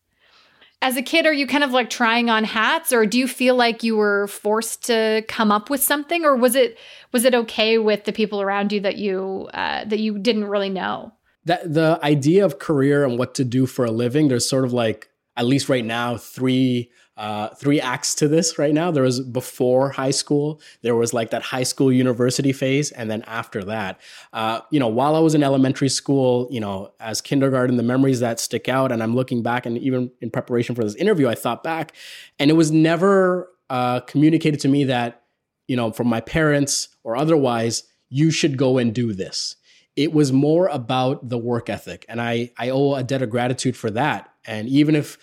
As 0.82 0.96
a 0.96 1.02
kid, 1.02 1.26
are 1.26 1.34
you 1.34 1.46
kind 1.46 1.64
of 1.64 1.72
like 1.72 1.90
trying 1.90 2.30
on 2.30 2.46
hats 2.46 2.94
or 2.94 3.06
do 3.06 3.20
you 3.20 3.28
feel 3.28 3.56
like 3.56 3.84
you 3.84 3.98
were 3.98 4.28
forced 4.28 4.86
to 4.86 5.24
come 5.28 5.52
up 5.52 5.70
with 5.70 5.84
something 5.84 6.24
or 6.24 6.36
was 6.36 6.56
it 6.56 6.78
was 7.12 7.26
it 7.26 7.36
okay 7.36 7.78
with 7.78 8.06
the 8.06 8.14
people 8.14 8.42
around 8.42 8.72
you 8.72 8.80
that 8.82 8.98
you 8.98 9.50
uh, 9.54 9.86
that 9.86 10.00
you 10.00 10.18
didn't 10.18 10.46
really 10.46 10.70
know? 10.70 11.14
That 11.46 11.74
the 11.74 12.00
idea 12.02 12.46
of 12.46 12.60
career 12.60 13.06
and 13.06 13.18
what 13.18 13.36
to 13.36 13.44
do 13.44 13.66
for 13.66 13.86
a 13.86 13.92
living, 13.92 14.28
there's 14.28 14.50
sort 14.50 14.66
of 14.66 14.74
like 14.74 15.10
at 15.36 15.46
least 15.46 15.70
right 15.70 15.86
now, 15.86 16.18
three 16.18 16.92
uh, 17.20 17.50
three 17.50 17.82
acts 17.82 18.16
to 18.16 18.30
this 18.30 18.58
right 18.58 18.74
now. 18.74 18.92
There 18.92 19.04
was 19.04 19.20
before 19.20 19.90
high 19.90 20.12
school, 20.12 20.62
there 20.84 20.96
was 20.96 21.14
like 21.14 21.32
that 21.32 21.42
high 21.42 21.64
school 21.64 21.92
university 21.92 22.54
phase, 22.54 22.92
and 22.92 23.12
then 23.12 23.24
after 23.24 23.62
that, 23.66 24.00
uh, 24.32 24.62
you 24.72 24.80
know, 24.80 24.88
while 24.88 25.18
I 25.18 25.20
was 25.20 25.36
in 25.36 25.44
elementary 25.44 25.90
school, 25.90 26.48
you 26.50 26.62
know, 26.62 26.94
as 27.02 27.20
kindergarten, 27.20 27.76
the 27.76 27.84
memories 27.84 28.22
that 28.22 28.40
stick 28.40 28.70
out, 28.70 28.94
and 28.94 29.04
I'm 29.04 29.16
looking 29.16 29.44
back, 29.44 29.66
and 29.66 29.78
even 29.78 30.12
in 30.22 30.32
preparation 30.32 30.76
for 30.76 30.84
this 30.86 30.96
interview, 30.96 31.28
I 31.28 31.36
thought 31.36 31.62
back, 31.62 31.92
and 32.40 32.50
it 32.50 32.54
was 32.54 32.72
never 32.72 33.52
uh, 33.70 34.00
communicated 34.00 34.62
to 34.62 34.70
me 34.70 34.86
that, 34.86 35.24
you 35.68 35.76
know, 35.76 35.92
from 35.92 36.08
my 36.08 36.22
parents 36.22 36.88
or 37.04 37.18
otherwise, 37.18 37.84
you 38.08 38.32
should 38.32 38.58
go 38.58 38.78
and 38.78 38.96
do 38.96 39.12
this. 39.12 39.58
It 39.98 40.14
was 40.14 40.32
more 40.32 40.68
about 40.68 41.28
the 41.28 41.38
work 41.38 41.70
ethic, 41.70 42.06
and 42.08 42.22
I 42.22 42.52
I 42.58 42.70
owe 42.70 42.96
a 42.96 43.04
debt 43.04 43.22
of 43.22 43.30
gratitude 43.30 43.76
for 43.76 43.92
that 43.92 44.32
and 44.46 44.68
even 44.68 44.96
if 44.96 45.18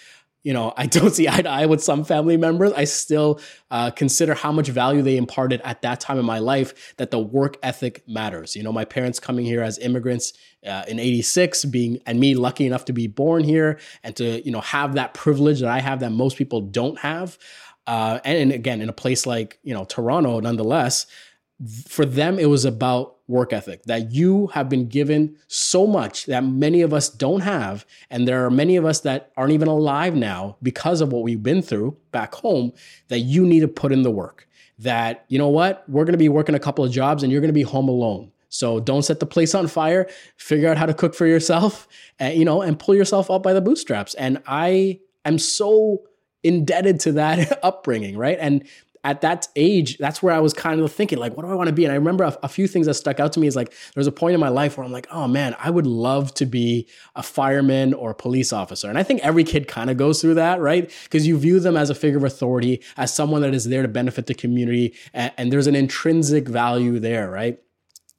you 0.46 0.52
know 0.52 0.72
I 0.76 0.86
don't 0.86 1.10
see 1.10 1.28
eye 1.34 1.42
to 1.42 1.50
eye 1.50 1.66
with 1.66 1.82
some 1.82 2.04
family 2.04 2.36
members, 2.36 2.72
I 2.72 2.84
still 2.84 3.40
uh, 3.68 3.90
consider 3.90 4.34
how 4.34 4.52
much 4.52 4.68
value 4.68 5.02
they 5.02 5.16
imparted 5.16 5.60
at 5.64 5.82
that 5.82 5.98
time 5.98 6.18
in 6.18 6.24
my 6.24 6.38
life. 6.38 6.94
That 6.98 7.10
the 7.10 7.18
work 7.18 7.56
ethic 7.64 8.04
matters. 8.06 8.54
You 8.54 8.62
know, 8.62 8.72
my 8.72 8.84
parents 8.84 9.18
coming 9.18 9.44
here 9.44 9.60
as 9.60 9.76
immigrants 9.78 10.34
uh, 10.64 10.84
in 10.86 11.00
'86, 11.00 11.64
being 11.64 11.98
and 12.06 12.20
me 12.20 12.36
lucky 12.36 12.64
enough 12.64 12.84
to 12.84 12.92
be 12.92 13.08
born 13.08 13.42
here 13.42 13.80
and 14.04 14.14
to 14.16 14.40
you 14.46 14.52
know 14.52 14.60
have 14.60 14.94
that 14.94 15.14
privilege 15.14 15.60
that 15.60 15.68
I 15.68 15.80
have 15.80 15.98
that 16.00 16.12
most 16.12 16.38
people 16.38 16.60
don't 16.60 16.98
have. 17.00 17.36
Uh, 17.88 18.20
and, 18.24 18.38
and 18.38 18.52
again, 18.52 18.80
in 18.80 18.88
a 18.88 18.92
place 18.92 19.26
like 19.26 19.58
you 19.64 19.74
know 19.74 19.84
Toronto, 19.84 20.38
nonetheless, 20.38 21.06
for 21.86 22.04
them 22.04 22.38
it 22.38 22.46
was 22.46 22.64
about 22.64 23.16
work 23.28 23.52
ethic 23.52 23.82
that 23.84 24.12
you 24.12 24.46
have 24.48 24.68
been 24.68 24.88
given 24.88 25.36
so 25.48 25.86
much 25.86 26.26
that 26.26 26.44
many 26.44 26.82
of 26.82 26.92
us 26.92 27.08
don't 27.08 27.40
have 27.40 27.84
and 28.10 28.28
there 28.28 28.44
are 28.44 28.50
many 28.50 28.76
of 28.76 28.84
us 28.84 29.00
that 29.00 29.32
aren't 29.36 29.52
even 29.52 29.68
alive 29.68 30.14
now 30.14 30.56
because 30.62 31.00
of 31.00 31.12
what 31.12 31.22
we've 31.22 31.42
been 31.42 31.62
through 31.62 31.96
back 32.12 32.34
home 32.34 32.72
that 33.08 33.20
you 33.20 33.44
need 33.44 33.60
to 33.60 33.68
put 33.68 33.92
in 33.92 34.02
the 34.02 34.10
work. 34.10 34.48
That 34.78 35.25
you 35.28 35.38
know 35.38 35.48
what? 35.48 35.84
We're 35.88 36.04
going 36.04 36.12
to 36.12 36.18
be 36.18 36.28
working 36.28 36.54
a 36.54 36.60
couple 36.60 36.84
of 36.84 36.92
jobs 36.92 37.22
and 37.22 37.32
you're 37.32 37.40
going 37.40 37.48
to 37.48 37.54
be 37.54 37.62
home 37.62 37.88
alone. 37.88 38.30
So 38.50 38.78
don't 38.78 39.02
set 39.02 39.20
the 39.20 39.26
place 39.26 39.54
on 39.54 39.66
fire. 39.66 40.08
Figure 40.36 40.68
out 40.68 40.76
how 40.76 40.86
to 40.86 40.94
cook 40.94 41.14
for 41.14 41.26
yourself 41.26 41.88
and 42.18 42.38
you 42.38 42.44
know 42.44 42.60
and 42.62 42.78
pull 42.78 42.94
yourself 42.94 43.30
up 43.30 43.42
by 43.42 43.54
the 43.54 43.62
bootstraps. 43.62 44.14
And 44.14 44.42
i 44.46 45.00
am 45.25 45.38
so 45.38 46.02
indebted 46.44 47.00
to 47.00 47.12
that 47.12 47.58
upbringing 47.64 48.16
right? 48.16 48.38
And 48.40 48.68
at 49.06 49.20
that 49.20 49.46
age, 49.54 49.98
that's 49.98 50.20
where 50.20 50.34
I 50.34 50.40
was 50.40 50.52
kind 50.52 50.80
of 50.80 50.92
thinking, 50.92 51.18
like, 51.18 51.36
what 51.36 51.46
do 51.46 51.52
I 51.52 51.54
want 51.54 51.68
to 51.68 51.72
be? 51.72 51.84
And 51.84 51.92
I 51.92 51.94
remember 51.94 52.25
a, 52.25 52.36
a, 52.42 52.48
few 52.48 52.66
things 52.66 52.86
that 52.86 52.94
stuck 52.94 53.20
out 53.20 53.32
to 53.34 53.40
me 53.40 53.46
is 53.46 53.54
like, 53.54 53.70
there 53.70 54.00
was 54.00 54.08
a 54.08 54.12
point 54.12 54.34
in 54.34 54.40
my 54.40 54.48
life 54.48 54.76
where 54.76 54.84
I'm 54.84 54.90
like, 54.90 55.06
oh 55.12 55.28
man, 55.28 55.54
I 55.60 55.70
would 55.70 55.86
love 55.86 56.34
to 56.34 56.44
be 56.44 56.88
a 57.14 57.22
fireman 57.22 57.94
or 57.94 58.10
a 58.10 58.14
police 58.16 58.52
officer. 58.52 58.88
And 58.88 58.98
I 58.98 59.04
think 59.04 59.20
every 59.20 59.44
kid 59.44 59.68
kind 59.68 59.90
of 59.90 59.96
goes 59.96 60.20
through 60.20 60.34
that, 60.34 60.60
right? 60.60 60.92
Because 61.04 61.25
you 61.25 61.38
view 61.38 61.60
them 61.60 61.76
as 61.76 61.88
a 61.88 61.94
figure 61.94 62.18
of 62.18 62.25
authority, 62.25 62.82
as 62.96 63.14
someone 63.14 63.42
that 63.42 63.54
is 63.54 63.66
there 63.66 63.82
to 63.82 63.88
benefit 63.88 64.26
the 64.26 64.34
community. 64.34 64.92
And, 65.14 65.32
and 65.36 65.52
there's 65.52 65.68
an 65.68 65.76
intrinsic 65.76 66.48
value 66.48 66.98
there, 66.98 67.30
right? 67.30 67.60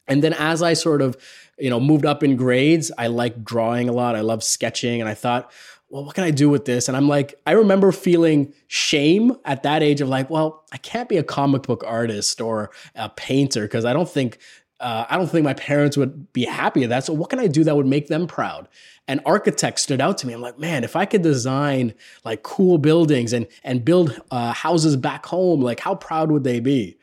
And 0.07 0.23
then 0.23 0.31
as 0.31 0.61
I 0.63 0.71
sort 0.71 1.01
of, 1.01 1.17
you 1.59 1.69
know, 1.69 1.81
moved 1.81 2.05
up 2.05 2.23
in 2.23 2.37
grades, 2.37 2.93
I 2.97 3.07
liked 3.07 3.43
drawing 3.43 3.89
a 3.89 3.91
lot. 3.91 4.15
I 4.15 4.21
love 4.21 4.41
sketching. 4.41 5.01
And 5.01 5.09
I 5.09 5.15
thought, 5.15 5.51
well, 5.89 6.03
what 6.03 6.15
can 6.15 6.25
I 6.25 6.31
do 6.31 6.49
with 6.49 6.65
this? 6.65 6.87
And 6.87 6.97
I'm 6.97 7.07
like, 7.07 7.39
I 7.45 7.51
remember 7.51 7.91
feeling 7.91 8.53
shame 8.67 9.37
at 9.45 9.63
that 9.63 9.81
age 9.81 10.01
of 10.01 10.09
like, 10.09 10.29
well, 10.29 10.65
I 10.73 10.77
can't 10.77 11.07
be 11.07 11.17
a 11.17 11.23
comic 11.23 11.63
book 11.63 11.83
artist 11.87 12.41
or 12.41 12.71
a 12.95 13.09
painter 13.09 13.61
because 13.61 13.85
I 13.85 13.93
don't 13.93 14.09
think 14.09 14.37
uh, 14.79 15.05
I 15.09 15.17
don't 15.17 15.27
think 15.27 15.43
my 15.43 15.55
parents 15.55 15.97
would 15.97 16.31
be 16.33 16.45
happy 16.45 16.81
with 16.81 16.89
that. 16.89 17.03
So 17.03 17.13
what 17.13 17.29
can 17.31 17.39
I 17.39 17.47
do 17.47 17.63
that 17.63 17.75
would 17.75 17.87
make 17.87 18.09
them 18.09 18.27
proud? 18.27 18.67
And 19.07 19.21
architect 19.25 19.79
stood 19.79 20.01
out 20.01 20.19
to 20.19 20.27
me. 20.27 20.33
I'm 20.33 20.41
like, 20.41 20.59
man, 20.59 20.83
if 20.83 20.95
I 20.95 21.05
could 21.05 21.23
design 21.23 21.93
like 22.23 22.43
cool 22.43 22.77
buildings 22.77 23.33
and 23.33 23.47
and 23.63 23.83
build 23.83 24.19
uh, 24.29 24.53
houses 24.53 24.95
back 24.95 25.25
home, 25.25 25.61
like 25.61 25.79
how 25.79 25.95
proud 25.95 26.31
would 26.31 26.43
they 26.43 26.59
be? 26.59 26.97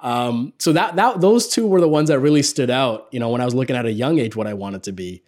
Um, 0.00 0.52
so 0.58 0.72
that 0.72 0.96
that 0.96 1.20
those 1.20 1.48
two 1.48 1.66
were 1.66 1.80
the 1.80 1.88
ones 1.88 2.08
that 2.08 2.20
really 2.20 2.42
stood 2.42 2.70
out. 2.70 3.08
You 3.10 3.18
know, 3.18 3.28
when 3.30 3.40
I 3.40 3.44
was 3.44 3.54
looking 3.54 3.76
at 3.76 3.84
a 3.84 3.92
young 3.92 4.18
age, 4.18 4.36
what 4.36 4.46
I 4.46 4.54
wanted 4.54 4.84
to 4.84 4.92
be. 4.92 5.22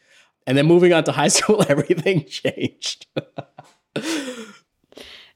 And 0.46 0.56
then 0.56 0.66
moving 0.66 0.92
on 0.92 1.04
to 1.04 1.12
high 1.12 1.28
school, 1.38 1.64
everything 1.68 2.24
changed. 2.26 3.06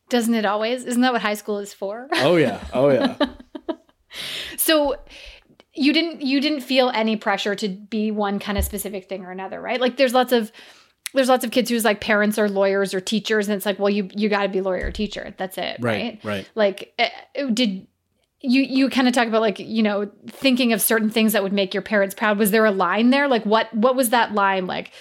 Doesn't 0.09 0.35
it 0.35 0.45
always? 0.45 0.85
Isn't 0.85 1.03
that 1.03 1.13
what 1.13 1.23
high 1.23 1.35
school 1.35 1.59
is 1.59 1.73
for? 1.73 2.09
Oh 2.15 2.37
yeah. 2.37 2.63
Oh 2.73 2.91
yeah. 2.91 3.17
so 4.57 4.97
you 5.75 5.93
didn't 5.93 6.23
you 6.23 6.41
didn't 6.41 6.61
feel 6.61 6.91
any 6.91 7.17
pressure 7.17 7.55
to 7.57 7.69
be 7.69 8.11
one 8.11 8.39
kind 8.39 8.59
of 8.59 8.65
specific 8.65 9.09
thing 9.09 9.25
or 9.25 9.31
another, 9.31 9.61
right? 9.61 9.81
Like 9.81 9.97
there's 9.97 10.15
lots 10.15 10.33
of 10.33 10.53
there's 11.15 11.29
lots 11.29 11.45
of 11.45 11.51
kids 11.51 11.71
whose 11.71 11.85
like 11.85 12.01
parents 12.01 12.39
are 12.39 12.49
lawyers 12.49 12.93
or 12.93 13.01
teachers 13.01 13.49
and 13.49 13.57
it's 13.57 13.67
like, 13.67 13.79
well, 13.79 13.91
you 13.91 14.09
you 14.15 14.29
got 14.29 14.43
to 14.43 14.49
be 14.49 14.61
lawyer 14.61 14.87
or 14.87 14.93
teacher. 14.93 15.35
That's 15.37 15.59
it, 15.59 15.79
right? 15.81 16.21
Right. 16.23 16.25
Right. 16.25 16.51
Like 16.55 16.95
eh, 16.99 17.11
did 17.53 17.87
you 18.45 18.63
you 18.63 18.91
kind 18.91 19.09
of 19.09 19.15
talk 19.15 19.27
about 19.27 19.41
like 19.41 19.59
you 19.59 19.83
know 19.83 20.11
thinking 20.27 20.73
of 20.73 20.83
certain 20.83 21.11
things 21.11 21.33
that 21.33 21.43
would 21.43 21.53
make 21.53 21.73
your 21.73 21.83
parents 21.83 22.15
proud. 22.15 22.39
Was 22.39 22.51
there 22.51 22.65
a 22.65 22.71
line 22.71 23.11
there? 23.11 23.27
Like 23.27 23.45
what 23.45 23.73
what 23.75 23.97
was 23.97 24.11
that 24.11 24.35
line 24.35 24.67
like? 24.67 24.93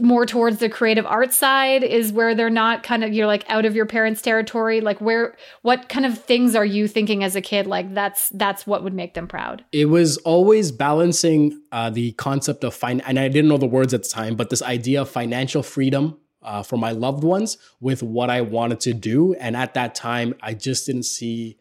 More 0.00 0.26
towards 0.26 0.58
the 0.58 0.68
creative 0.68 1.06
arts 1.06 1.36
side 1.36 1.82
is 1.82 2.12
where 2.12 2.34
they're 2.34 2.50
not 2.50 2.82
kind 2.82 3.02
of 3.02 3.12
you're 3.14 3.26
like 3.26 3.48
out 3.48 3.64
of 3.64 3.74
your 3.74 3.86
parents 3.86 4.20
territory? 4.20 4.80
Like 4.80 5.00
where 5.00 5.36
what 5.62 5.88
kind 5.88 6.04
of 6.04 6.22
things 6.22 6.54
are 6.54 6.64
you 6.64 6.88
thinking 6.88 7.24
as 7.24 7.36
a 7.36 7.40
kid 7.40 7.66
like 7.66 7.94
that's 7.94 8.28
that's 8.30 8.66
what 8.66 8.82
would 8.82 8.94
make 8.94 9.14
them 9.14 9.28
proud? 9.28 9.64
It 9.72 9.86
was 9.86 10.18
always 10.18 10.72
balancing 10.72 11.62
uh, 11.72 11.90
the 11.90 12.12
concept 12.12 12.64
of 12.64 12.74
fine 12.74 13.00
and 13.00 13.18
i 13.18 13.28
didn't 13.28 13.48
know 13.48 13.58
the 13.58 13.66
words 13.66 13.94
at 13.94 14.02
the 14.02 14.08
time 14.08 14.34
but 14.34 14.50
this 14.50 14.62
idea 14.62 15.02
of 15.02 15.08
financial 15.08 15.62
freedom 15.62 16.18
uh, 16.42 16.62
for 16.62 16.76
my 16.76 16.90
loved 16.92 17.22
ones 17.22 17.58
with 17.80 18.02
what 18.02 18.30
i 18.30 18.40
wanted 18.40 18.80
to 18.80 18.94
do. 18.94 19.34
And 19.34 19.56
at 19.56 19.74
that 19.74 19.94
time 19.94 20.34
i 20.42 20.54
just 20.54 20.86
didn't 20.86 21.04
see 21.04 21.57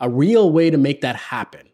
a 0.00 0.08
real 0.08 0.50
way 0.50 0.70
to 0.70 0.78
make 0.78 1.00
that 1.00 1.16
happen 1.16 1.68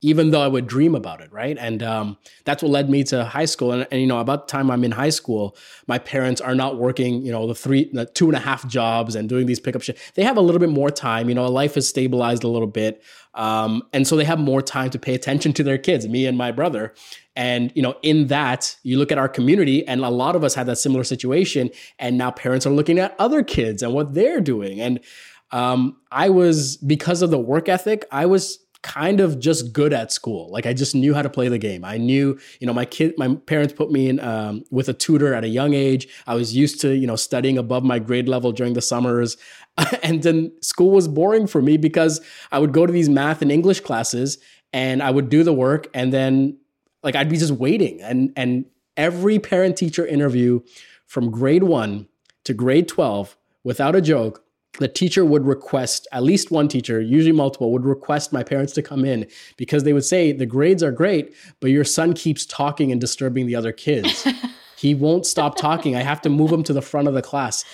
even 0.00 0.30
though 0.30 0.40
I 0.40 0.46
would 0.46 0.68
dream 0.68 0.94
about 0.94 1.20
it, 1.20 1.32
right? 1.32 1.56
And 1.58 1.82
um, 1.82 2.18
that's 2.44 2.62
what 2.62 2.70
led 2.70 2.88
me 2.88 3.02
to 3.04 3.24
high 3.24 3.46
school. 3.46 3.72
And, 3.72 3.86
and, 3.90 4.00
you 4.00 4.06
know, 4.06 4.20
about 4.20 4.46
the 4.46 4.52
time 4.52 4.70
I'm 4.70 4.84
in 4.84 4.92
high 4.92 5.08
school, 5.08 5.56
my 5.88 5.98
parents 5.98 6.40
are 6.40 6.54
not 6.54 6.78
working, 6.78 7.22
you 7.26 7.32
know, 7.32 7.48
the 7.48 7.54
three, 7.54 7.90
the 7.92 8.06
two 8.06 8.26
and 8.26 8.36
a 8.36 8.40
half 8.40 8.66
jobs 8.68 9.16
and 9.16 9.28
doing 9.28 9.46
these 9.46 9.58
pickup 9.58 9.82
shifts. 9.82 10.12
They 10.14 10.22
have 10.22 10.36
a 10.36 10.40
little 10.40 10.60
bit 10.60 10.68
more 10.68 10.90
time. 10.90 11.28
You 11.28 11.34
know, 11.34 11.50
life 11.50 11.74
has 11.74 11.88
stabilized 11.88 12.44
a 12.44 12.48
little 12.48 12.68
bit, 12.68 13.02
um, 13.34 13.82
and 13.92 14.06
so 14.06 14.16
they 14.16 14.24
have 14.24 14.38
more 14.38 14.62
time 14.62 14.90
to 14.90 14.98
pay 14.98 15.14
attention 15.14 15.52
to 15.54 15.64
their 15.64 15.78
kids, 15.78 16.06
me 16.06 16.26
and 16.26 16.38
my 16.38 16.52
brother. 16.52 16.94
And 17.34 17.72
you 17.74 17.82
know, 17.82 17.96
in 18.02 18.28
that, 18.28 18.76
you 18.84 18.98
look 18.98 19.10
at 19.10 19.18
our 19.18 19.28
community, 19.28 19.86
and 19.86 20.04
a 20.04 20.10
lot 20.10 20.36
of 20.36 20.44
us 20.44 20.54
had 20.54 20.66
that 20.66 20.76
similar 20.76 21.04
situation. 21.04 21.70
And 21.98 22.16
now 22.16 22.30
parents 22.30 22.66
are 22.66 22.70
looking 22.70 23.00
at 23.00 23.16
other 23.18 23.42
kids 23.42 23.82
and 23.82 23.92
what 23.92 24.14
they're 24.14 24.40
doing, 24.40 24.80
and 24.80 25.00
um, 25.50 25.96
I 26.10 26.30
was 26.30 26.76
because 26.78 27.22
of 27.22 27.30
the 27.30 27.38
work 27.38 27.68
ethic, 27.68 28.04
I 28.10 28.26
was 28.26 28.58
kind 28.82 29.20
of 29.20 29.40
just 29.40 29.72
good 29.72 29.92
at 29.92 30.12
school. 30.12 30.50
Like 30.50 30.64
I 30.66 30.72
just 30.72 30.94
knew 30.94 31.12
how 31.12 31.22
to 31.22 31.30
play 31.30 31.48
the 31.48 31.58
game. 31.58 31.84
I 31.84 31.96
knew, 31.96 32.38
you 32.60 32.66
know, 32.66 32.72
my 32.72 32.84
kid, 32.84 33.14
my 33.18 33.34
parents 33.34 33.72
put 33.72 33.90
me 33.90 34.08
in 34.08 34.20
um, 34.20 34.62
with 34.70 34.88
a 34.88 34.92
tutor 34.92 35.34
at 35.34 35.42
a 35.42 35.48
young 35.48 35.74
age. 35.74 36.06
I 36.26 36.34
was 36.34 36.54
used 36.54 36.80
to, 36.82 36.94
you 36.94 37.06
know, 37.06 37.16
studying 37.16 37.58
above 37.58 37.82
my 37.82 37.98
grade 37.98 38.28
level 38.28 38.52
during 38.52 38.74
the 38.74 38.82
summers. 38.82 39.36
and 40.02 40.22
then 40.22 40.52
school 40.62 40.90
was 40.90 41.08
boring 41.08 41.46
for 41.46 41.60
me 41.60 41.76
because 41.76 42.20
I 42.52 42.60
would 42.60 42.72
go 42.72 42.86
to 42.86 42.92
these 42.92 43.08
math 43.08 43.42
and 43.42 43.50
English 43.50 43.80
classes 43.80 44.38
and 44.72 45.02
I 45.02 45.10
would 45.10 45.28
do 45.28 45.42
the 45.42 45.52
work 45.52 45.88
and 45.92 46.12
then 46.12 46.56
like 47.02 47.16
I'd 47.16 47.28
be 47.28 47.36
just 47.36 47.52
waiting. 47.52 48.00
And 48.00 48.32
and 48.36 48.64
every 48.96 49.38
parent 49.38 49.76
teacher 49.76 50.06
interview 50.06 50.60
from 51.06 51.30
grade 51.30 51.64
1 51.64 52.06
to 52.44 52.54
grade 52.54 52.86
12 52.86 53.36
without 53.64 53.96
a 53.96 54.00
joke 54.00 54.44
the 54.78 54.88
teacher 54.88 55.24
would 55.24 55.44
request 55.44 56.06
at 56.12 56.22
least 56.22 56.50
one 56.50 56.68
teacher 56.68 57.00
usually 57.00 57.32
multiple 57.32 57.72
would 57.72 57.84
request 57.84 58.32
my 58.32 58.42
parents 58.42 58.72
to 58.72 58.82
come 58.82 59.04
in 59.04 59.26
because 59.56 59.84
they 59.84 59.92
would 59.92 60.04
say 60.04 60.32
the 60.32 60.46
grades 60.46 60.82
are 60.82 60.92
great 60.92 61.34
but 61.60 61.70
your 61.70 61.84
son 61.84 62.12
keeps 62.14 62.46
talking 62.46 62.92
and 62.92 63.00
disturbing 63.00 63.46
the 63.46 63.54
other 63.54 63.72
kids. 63.72 64.26
He 64.78 64.94
won't 64.94 65.26
stop 65.26 65.56
talking. 65.56 65.96
I 65.96 66.02
have 66.02 66.20
to 66.20 66.28
move 66.28 66.52
him 66.52 66.62
to 66.62 66.72
the 66.72 66.80
front 66.80 67.08
of 67.08 67.14
the 67.14 67.22
class. 67.22 67.64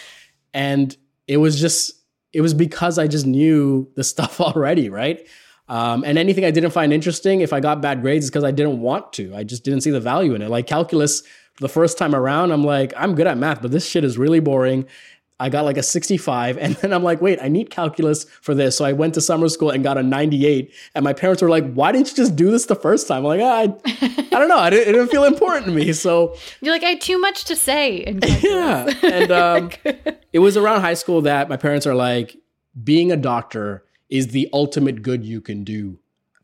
And 0.54 0.96
it 1.28 1.36
was 1.36 1.60
just 1.60 1.92
it 2.32 2.40
was 2.40 2.54
because 2.54 2.98
i 2.98 3.06
just 3.06 3.26
knew 3.26 3.88
the 3.94 4.02
stuff 4.02 4.40
already 4.40 4.88
right? 4.88 5.26
Um, 5.68 6.04
and 6.04 6.18
anything 6.18 6.44
i 6.44 6.50
didn't 6.50 6.72
find 6.72 6.92
interesting 6.92 7.40
if 7.40 7.52
i 7.52 7.60
got 7.60 7.80
bad 7.80 8.02
grades 8.02 8.24
is 8.24 8.30
because 8.30 8.44
i 8.44 8.50
didn't 8.50 8.80
want 8.80 9.12
to. 9.14 9.34
I 9.34 9.44
just 9.44 9.64
didn't 9.64 9.82
see 9.82 9.90
the 9.90 10.00
value 10.00 10.34
in 10.34 10.42
it. 10.42 10.50
Like 10.50 10.66
calculus 10.66 11.22
the 11.60 11.68
first 11.68 11.96
time 11.96 12.16
around 12.16 12.50
i'm 12.50 12.64
like 12.64 12.92
i'm 12.96 13.14
good 13.14 13.28
at 13.28 13.38
math 13.38 13.62
but 13.62 13.70
this 13.70 13.88
shit 13.88 14.02
is 14.02 14.18
really 14.18 14.40
boring 14.40 14.84
I 15.40 15.48
got 15.48 15.64
like 15.64 15.76
a 15.76 15.82
65. 15.82 16.58
And 16.58 16.74
then 16.80 16.92
I'm 16.92 17.02
like, 17.02 17.20
wait, 17.20 17.38
I 17.42 17.48
need 17.48 17.70
calculus 17.70 18.24
for 18.24 18.54
this. 18.54 18.76
So 18.76 18.84
I 18.84 18.92
went 18.92 19.14
to 19.14 19.20
summer 19.20 19.48
school 19.48 19.70
and 19.70 19.82
got 19.82 19.98
a 19.98 20.02
98. 20.02 20.72
And 20.94 21.04
my 21.04 21.12
parents 21.12 21.42
were 21.42 21.50
like, 21.50 21.72
why 21.72 21.92
didn't 21.92 22.10
you 22.10 22.16
just 22.16 22.36
do 22.36 22.50
this 22.50 22.66
the 22.66 22.76
first 22.76 23.08
time? 23.08 23.18
I'm 23.18 23.24
like, 23.24 23.40
ah, 23.42 23.60
I, 23.60 24.26
I 24.34 24.38
don't 24.38 24.48
know. 24.48 24.70
Didn't, 24.70 24.88
it 24.88 24.92
didn't 24.92 25.08
feel 25.08 25.24
important 25.24 25.66
to 25.66 25.72
me. 25.72 25.92
So 25.92 26.36
you're 26.60 26.72
like, 26.72 26.84
I 26.84 26.90
had 26.90 27.00
too 27.00 27.18
much 27.18 27.44
to 27.46 27.56
say. 27.56 28.04
yeah. 28.42 28.92
And 29.02 29.32
um, 29.32 29.70
it 30.32 30.38
was 30.38 30.56
around 30.56 30.80
high 30.80 30.94
school 30.94 31.22
that 31.22 31.48
my 31.48 31.56
parents 31.56 31.86
are 31.86 31.94
like, 31.94 32.36
being 32.82 33.12
a 33.12 33.16
doctor 33.16 33.84
is 34.08 34.28
the 34.28 34.48
ultimate 34.52 35.02
good 35.02 35.24
you 35.24 35.40
can 35.40 35.62
do 35.62 35.98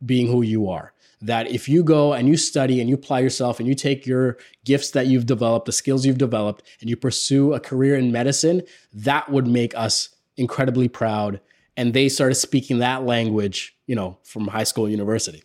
being 0.04 0.28
who 0.28 0.42
you 0.42 0.68
are 0.68 0.92
that 1.20 1.50
if 1.50 1.68
you 1.68 1.82
go 1.82 2.12
and 2.12 2.28
you 2.28 2.36
study 2.36 2.80
and 2.80 2.88
you 2.88 2.94
apply 2.94 3.20
yourself 3.20 3.58
and 3.58 3.68
you 3.68 3.74
take 3.74 4.06
your 4.06 4.38
gifts 4.64 4.90
that 4.92 5.06
you've 5.06 5.26
developed, 5.26 5.66
the 5.66 5.72
skills 5.72 6.06
you've 6.06 6.18
developed, 6.18 6.62
and 6.80 6.88
you 6.88 6.96
pursue 6.96 7.52
a 7.52 7.60
career 7.60 7.96
in 7.96 8.10
medicine, 8.10 8.62
that 8.92 9.30
would 9.30 9.46
make 9.46 9.74
us 9.76 10.10
incredibly 10.36 10.88
proud. 10.88 11.40
And 11.76 11.92
they 11.94 12.08
started 12.08 12.36
speaking 12.36 12.78
that 12.78 13.04
language, 13.04 13.76
you 13.86 13.94
know, 13.94 14.18
from 14.22 14.48
high 14.48 14.64
school 14.64 14.88
university. 14.88 15.42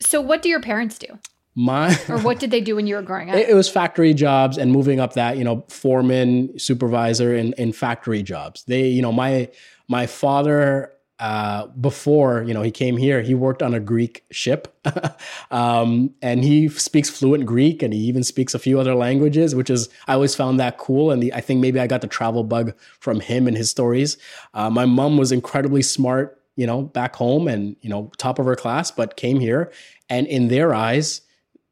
So, 0.00 0.20
what 0.20 0.42
do 0.42 0.48
your 0.48 0.60
parents 0.60 0.98
do? 0.98 1.18
My 1.54 1.98
or 2.08 2.18
what 2.18 2.38
did 2.38 2.50
they 2.50 2.60
do 2.60 2.76
when 2.76 2.86
you 2.86 2.96
were 2.96 3.02
growing 3.02 3.30
up? 3.30 3.36
It, 3.36 3.48
it 3.48 3.54
was 3.54 3.68
factory 3.68 4.12
jobs 4.12 4.58
and 4.58 4.70
moving 4.70 5.00
up 5.00 5.14
that, 5.14 5.38
you 5.38 5.44
know, 5.44 5.64
foreman, 5.68 6.58
supervisor 6.58 7.34
in, 7.34 7.54
in 7.54 7.72
factory 7.72 8.22
jobs. 8.22 8.64
They, 8.64 8.88
you 8.88 9.00
know, 9.00 9.12
my 9.12 9.48
my 9.88 10.06
father 10.06 10.92
uh, 11.18 11.66
before 11.68 12.42
you 12.42 12.52
know 12.52 12.62
he 12.62 12.70
came 12.70 12.96
here, 12.96 13.22
he 13.22 13.34
worked 13.34 13.62
on 13.62 13.72
a 13.72 13.80
Greek 13.80 14.24
ship, 14.30 14.76
um, 15.50 16.12
and 16.20 16.44
he 16.44 16.68
speaks 16.68 17.08
fluent 17.08 17.46
Greek, 17.46 17.82
and 17.82 17.94
he 17.94 18.00
even 18.00 18.22
speaks 18.22 18.54
a 18.54 18.58
few 18.58 18.78
other 18.78 18.94
languages, 18.94 19.54
which 19.54 19.70
is 19.70 19.88
I 20.06 20.14
always 20.14 20.34
found 20.34 20.60
that 20.60 20.76
cool. 20.76 21.10
And 21.10 21.22
the, 21.22 21.32
I 21.32 21.40
think 21.40 21.60
maybe 21.60 21.80
I 21.80 21.86
got 21.86 22.02
the 22.02 22.06
travel 22.06 22.44
bug 22.44 22.74
from 23.00 23.20
him 23.20 23.48
and 23.48 23.56
his 23.56 23.70
stories. 23.70 24.18
Uh, 24.52 24.68
my 24.68 24.84
mom 24.84 25.16
was 25.16 25.32
incredibly 25.32 25.80
smart, 25.80 26.42
you 26.56 26.66
know, 26.66 26.82
back 26.82 27.16
home, 27.16 27.48
and 27.48 27.76
you 27.80 27.88
know, 27.88 28.10
top 28.18 28.38
of 28.38 28.44
her 28.44 28.56
class, 28.56 28.90
but 28.90 29.16
came 29.16 29.40
here, 29.40 29.72
and 30.10 30.26
in 30.26 30.48
their 30.48 30.74
eyes, 30.74 31.22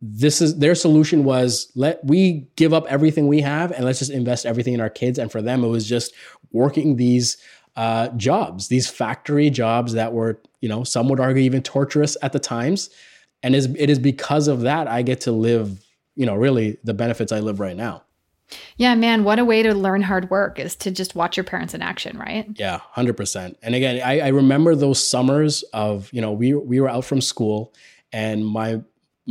this 0.01 0.41
is 0.41 0.59
their 0.59 0.75
solution 0.75 1.25
was 1.25 1.71
let 1.75 2.03
we 2.05 2.47
give 2.57 2.73
up 2.73 2.87
everything 2.89 3.27
we 3.27 3.41
have 3.41 3.73
and 3.73 3.85
let's 3.85 3.99
just 3.99 4.11
invest 4.11 4.45
everything 4.47 4.75
in 4.75 4.81
our 4.81 4.91
kids. 4.91 5.19
And 5.19 5.33
for 5.33 5.41
them, 5.41 5.65
it 5.65 5.69
was 5.69 5.87
just 5.87 6.13
working 6.53 6.97
these 6.97 7.39
uh, 7.77 8.09
jobs, 8.11 8.69
these 8.69 8.89
factory 8.89 9.51
jobs 9.51 9.95
that 9.95 10.13
were 10.13 10.41
you 10.65 10.69
know, 10.71 10.83
some 10.83 11.11
would 11.11 11.21
argue 11.21 11.43
even 11.43 11.63
torturous 11.63 12.17
at 12.23 12.33
the 12.33 12.39
times. 12.39 12.89
And 13.43 13.55
it 13.55 13.91
is 13.91 13.99
because 13.99 14.49
of 14.49 14.63
that 14.63 14.89
I 14.89 15.03
get 15.03 15.21
to 15.21 15.31
live, 15.31 15.85
you 16.17 16.25
know, 16.25 16.35
really 16.35 16.79
the 16.85 16.95
benefits 16.95 17.33
I 17.33 17.41
live 17.41 17.61
right 17.61 17.77
now. 17.77 18.03
Yeah, 18.79 18.95
man, 18.95 19.25
what 19.25 19.39
a 19.39 19.45
way 19.45 19.63
to 19.63 19.75
learn 19.75 20.01
hard 20.01 20.31
work 20.31 20.59
is 20.59 20.75
to 20.77 20.91
just 20.91 21.15
watch 21.15 21.37
your 21.37 21.45
parents 21.45 21.75
in 21.75 21.83
action, 21.83 22.17
right? 22.17 22.49
Yeah, 22.55 22.81
100%. 22.97 23.57
And 23.61 23.75
again, 23.75 24.01
I, 24.03 24.21
I 24.21 24.29
remember 24.29 24.75
those 24.75 25.07
summers 25.07 25.65
of, 25.75 26.11
you 26.15 26.23
know, 26.23 26.33
we, 26.33 26.55
we 26.55 26.81
were 26.81 26.89
out 26.89 27.05
from 27.05 27.21
school 27.21 27.75
and 28.11 28.43
my 28.43 28.81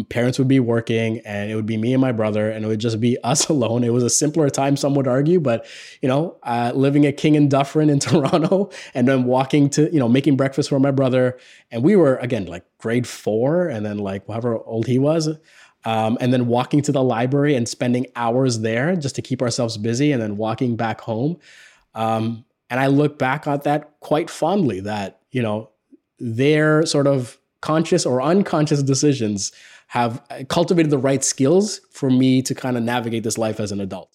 parents 0.09 0.39
would 0.39 0.47
be 0.47 0.59
working 0.59 1.19
and 1.19 1.51
it 1.51 1.55
would 1.55 1.67
be 1.67 1.77
me 1.77 1.93
and 1.93 2.01
my 2.01 2.11
brother 2.11 2.49
and 2.49 2.65
it 2.65 2.67
would 2.67 2.79
just 2.79 2.99
be 2.99 3.17
us 3.23 3.47
alone. 3.47 3.83
It 3.83 3.93
was 3.93 4.03
a 4.03 4.09
simpler 4.09 4.49
time, 4.49 4.75
some 4.75 4.95
would 4.95 5.07
argue, 5.07 5.39
but 5.39 5.65
you 6.01 6.09
know, 6.09 6.37
uh, 6.43 6.71
living 6.73 7.05
at 7.05 7.17
King 7.17 7.37
and 7.37 7.49
Dufferin 7.49 7.89
in 7.89 7.99
Toronto 7.99 8.71
and 8.93 9.07
then 9.07 9.25
walking 9.25 9.69
to, 9.71 9.91
you 9.93 9.99
know, 9.99 10.09
making 10.09 10.35
breakfast 10.35 10.69
for 10.69 10.79
my 10.79 10.91
brother. 10.91 11.37
And 11.71 11.83
we 11.83 11.95
were, 11.95 12.15
again, 12.17 12.45
like 12.45 12.65
grade 12.79 13.07
four 13.07 13.67
and 13.67 13.85
then 13.85 13.99
like 13.99 14.27
however 14.27 14.57
old 14.57 14.87
he 14.87 14.99
was. 14.99 15.29
Um, 15.85 16.17
and 16.21 16.31
then 16.31 16.47
walking 16.47 16.81
to 16.83 16.93
the 16.93 17.03
library 17.03 17.55
and 17.55 17.67
spending 17.67 18.07
hours 18.15 18.61
there 18.61 18.95
just 18.95 19.15
to 19.15 19.21
keep 19.21 19.41
ourselves 19.41 19.77
busy 19.77 20.13
and 20.13 20.21
then 20.21 20.37
walking 20.37 20.77
back 20.77 21.01
home. 21.01 21.37
Um, 21.93 22.45
and 22.69 22.79
I 22.79 22.87
look 22.87 23.19
back 23.19 23.47
at 23.47 23.63
that 23.63 23.99
quite 23.99 24.29
fondly 24.29 24.79
that, 24.79 25.19
you 25.31 25.41
know, 25.41 25.71
their 26.19 26.85
sort 26.85 27.05
of 27.05 27.37
conscious 27.59 28.05
or 28.05 28.21
unconscious 28.21 28.81
decisions 28.81 29.51
have 29.93 30.23
cultivated 30.47 30.89
the 30.89 30.97
right 30.97 31.23
skills 31.23 31.79
for 31.91 32.09
me 32.09 32.41
to 32.41 32.55
kind 32.55 32.77
of 32.77 32.81
navigate 32.81 33.23
this 33.23 33.37
life 33.37 33.59
as 33.59 33.71
an 33.71 33.79
adult. 33.79 34.09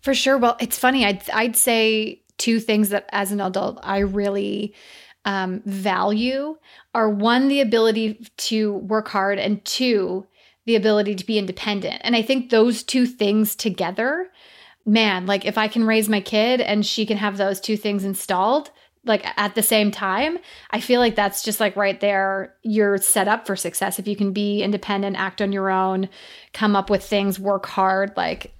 For 0.00 0.14
sure. 0.14 0.38
Well, 0.38 0.56
it's 0.60 0.78
funny. 0.78 1.04
I'd 1.04 1.28
I'd 1.28 1.56
say 1.56 2.22
two 2.38 2.58
things 2.58 2.88
that 2.88 3.06
as 3.12 3.30
an 3.30 3.38
adult 3.38 3.78
I 3.82 3.98
really 3.98 4.74
um, 5.26 5.60
value 5.66 6.56
are 6.94 7.10
one 7.10 7.48
the 7.48 7.60
ability 7.60 8.26
to 8.48 8.72
work 8.72 9.08
hard 9.08 9.38
and 9.38 9.62
two 9.66 10.26
the 10.64 10.74
ability 10.74 11.14
to 11.16 11.26
be 11.26 11.38
independent. 11.38 12.00
And 12.02 12.16
I 12.16 12.22
think 12.22 12.48
those 12.48 12.82
two 12.82 13.04
things 13.04 13.54
together, 13.54 14.30
man, 14.86 15.26
like 15.26 15.44
if 15.44 15.58
I 15.58 15.68
can 15.68 15.84
raise 15.84 16.08
my 16.08 16.22
kid 16.22 16.62
and 16.62 16.86
she 16.86 17.04
can 17.04 17.18
have 17.18 17.36
those 17.36 17.60
two 17.60 17.76
things 17.76 18.04
installed, 18.04 18.70
like 19.04 19.26
at 19.36 19.54
the 19.54 19.62
same 19.62 19.90
time, 19.90 20.38
I 20.70 20.80
feel 20.80 21.00
like 21.00 21.14
that's 21.14 21.42
just 21.42 21.60
like 21.60 21.76
right 21.76 21.98
there. 22.00 22.54
You're 22.62 22.98
set 22.98 23.28
up 23.28 23.46
for 23.46 23.56
success 23.56 23.98
if 23.98 24.08
you 24.08 24.16
can 24.16 24.32
be 24.32 24.62
independent, 24.62 25.16
act 25.16 25.42
on 25.42 25.52
your 25.52 25.70
own, 25.70 26.08
come 26.52 26.74
up 26.74 26.90
with 26.90 27.04
things, 27.04 27.38
work 27.38 27.66
hard. 27.66 28.12
Like, 28.16 28.54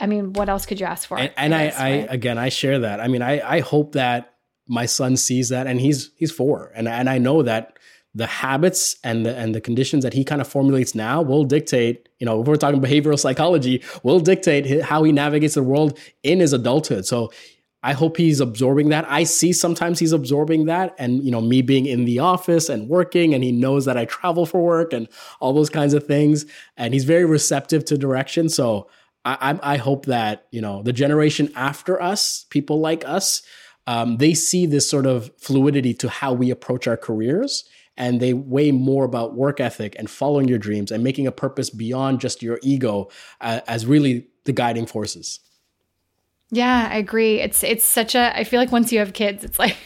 I 0.00 0.06
mean, 0.06 0.32
what 0.34 0.48
else 0.48 0.66
could 0.66 0.80
you 0.80 0.86
ask 0.86 1.08
for? 1.08 1.18
And, 1.18 1.32
and 1.36 1.54
I, 1.54 1.68
I, 1.68 1.88
again, 2.10 2.38
I 2.38 2.50
share 2.50 2.80
that. 2.80 3.00
I 3.00 3.08
mean, 3.08 3.22
I, 3.22 3.40
I 3.40 3.60
hope 3.60 3.92
that 3.92 4.34
my 4.68 4.86
son 4.86 5.16
sees 5.16 5.48
that, 5.48 5.66
and 5.66 5.80
he's 5.80 6.10
he's 6.16 6.30
four, 6.30 6.70
and 6.74 6.86
and 6.86 7.08
I 7.08 7.16
know 7.16 7.42
that 7.42 7.78
the 8.14 8.26
habits 8.26 8.96
and 9.04 9.24
the 9.24 9.36
and 9.36 9.54
the 9.54 9.60
conditions 9.60 10.04
that 10.04 10.12
he 10.12 10.24
kind 10.24 10.40
of 10.40 10.48
formulates 10.48 10.94
now 10.94 11.22
will 11.22 11.44
dictate 11.44 12.08
you 12.18 12.24
know 12.24 12.40
if 12.40 12.46
we're 12.46 12.56
talking 12.56 12.80
behavioral 12.80 13.18
psychology 13.18 13.82
will 14.02 14.18
dictate 14.18 14.82
how 14.82 15.02
he 15.04 15.12
navigates 15.12 15.54
the 15.54 15.62
world 15.62 15.98
in 16.22 16.40
his 16.40 16.52
adulthood 16.52 17.04
so 17.04 17.30
I 17.88 17.94
hope 17.94 18.18
he's 18.18 18.38
absorbing 18.38 18.90
that. 18.90 19.10
I 19.10 19.24
see 19.24 19.50
sometimes 19.50 19.98
he's 19.98 20.12
absorbing 20.12 20.66
that, 20.66 20.94
and 20.98 21.24
you 21.24 21.30
know, 21.30 21.40
me 21.40 21.62
being 21.62 21.86
in 21.86 22.04
the 22.04 22.18
office 22.18 22.68
and 22.68 22.86
working, 22.86 23.32
and 23.32 23.42
he 23.42 23.50
knows 23.50 23.86
that 23.86 23.96
I 23.96 24.04
travel 24.04 24.44
for 24.44 24.62
work 24.62 24.92
and 24.92 25.08
all 25.40 25.54
those 25.54 25.70
kinds 25.70 25.94
of 25.94 26.06
things, 26.06 26.44
and 26.76 26.92
he's 26.92 27.06
very 27.06 27.24
receptive 27.24 27.86
to 27.86 27.96
direction. 27.96 28.50
So 28.50 28.90
I, 29.24 29.58
I, 29.62 29.78
hope 29.78 30.04
that 30.04 30.48
you 30.50 30.60
know 30.60 30.82
the 30.82 30.92
generation 30.92 31.50
after 31.56 32.00
us, 32.02 32.44
people 32.50 32.78
like 32.78 33.08
us, 33.08 33.40
um, 33.86 34.18
they 34.18 34.34
see 34.34 34.66
this 34.66 34.86
sort 34.86 35.06
of 35.06 35.30
fluidity 35.38 35.94
to 35.94 36.10
how 36.10 36.34
we 36.34 36.50
approach 36.50 36.86
our 36.86 36.98
careers, 36.98 37.64
and 37.96 38.20
they 38.20 38.34
weigh 38.34 38.70
more 38.70 39.06
about 39.06 39.34
work 39.34 39.60
ethic 39.60 39.96
and 39.98 40.10
following 40.10 40.46
your 40.46 40.58
dreams 40.58 40.92
and 40.92 41.02
making 41.02 41.26
a 41.26 41.32
purpose 41.32 41.70
beyond 41.70 42.20
just 42.20 42.42
your 42.42 42.60
ego 42.62 43.08
uh, 43.40 43.62
as 43.66 43.86
really 43.86 44.26
the 44.44 44.52
guiding 44.52 44.84
forces. 44.84 45.40
Yeah, 46.50 46.88
I 46.90 46.96
agree. 46.96 47.40
It's 47.40 47.62
it's 47.62 47.84
such 47.84 48.14
a 48.14 48.36
I 48.36 48.44
feel 48.44 48.60
like 48.60 48.72
once 48.72 48.92
you 48.92 48.98
have 49.00 49.12
kids, 49.12 49.44
it's 49.44 49.58
like 49.58 49.76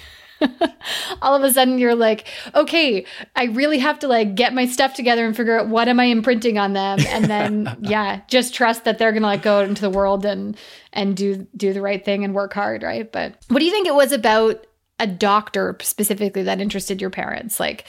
all 1.23 1.35
of 1.35 1.43
a 1.43 1.53
sudden 1.53 1.79
you're 1.79 1.95
like, 1.95 2.27
okay, 2.55 3.05
I 3.35 3.45
really 3.45 3.79
have 3.79 3.99
to 4.01 4.09
like 4.09 4.35
get 4.35 4.55
my 4.55 4.67
stuff 4.67 4.95
together 4.95 5.25
and 5.27 5.37
figure 5.37 5.59
out 5.59 5.69
what 5.69 5.89
am 5.89 6.01
I 6.01 6.05
imprinting 6.05 6.59
on 6.59 6.73
them 6.73 6.99
and 7.09 7.25
then 7.27 7.77
yeah, 7.83 8.21
just 8.29 8.55
trust 8.55 8.85
that 8.85 8.99
they're 8.99 9.13
going 9.13 9.23
to 9.23 9.29
like 9.29 9.43
go 9.43 9.59
out 9.59 9.69
into 9.69 9.83
the 9.83 9.91
world 9.91 10.25
and 10.25 10.57
and 10.93 11.17
do 11.17 11.47
do 11.57 11.73
the 11.73 11.83
right 11.83 12.05
thing 12.05 12.25
and 12.25 12.35
work 12.35 12.53
hard, 12.55 12.83
right? 12.83 13.11
But 13.11 13.35
what 13.49 13.59
do 13.59 13.65
you 13.65 13.73
think 13.73 13.87
it 13.87 13.95
was 13.95 14.13
about 14.13 14.67
a 15.01 15.07
doctor 15.07 15.77
specifically 15.83 16.45
that 16.45 16.61
interested 16.61 17.01
your 17.01 17.11
parents? 17.11 17.59
Like 17.59 17.85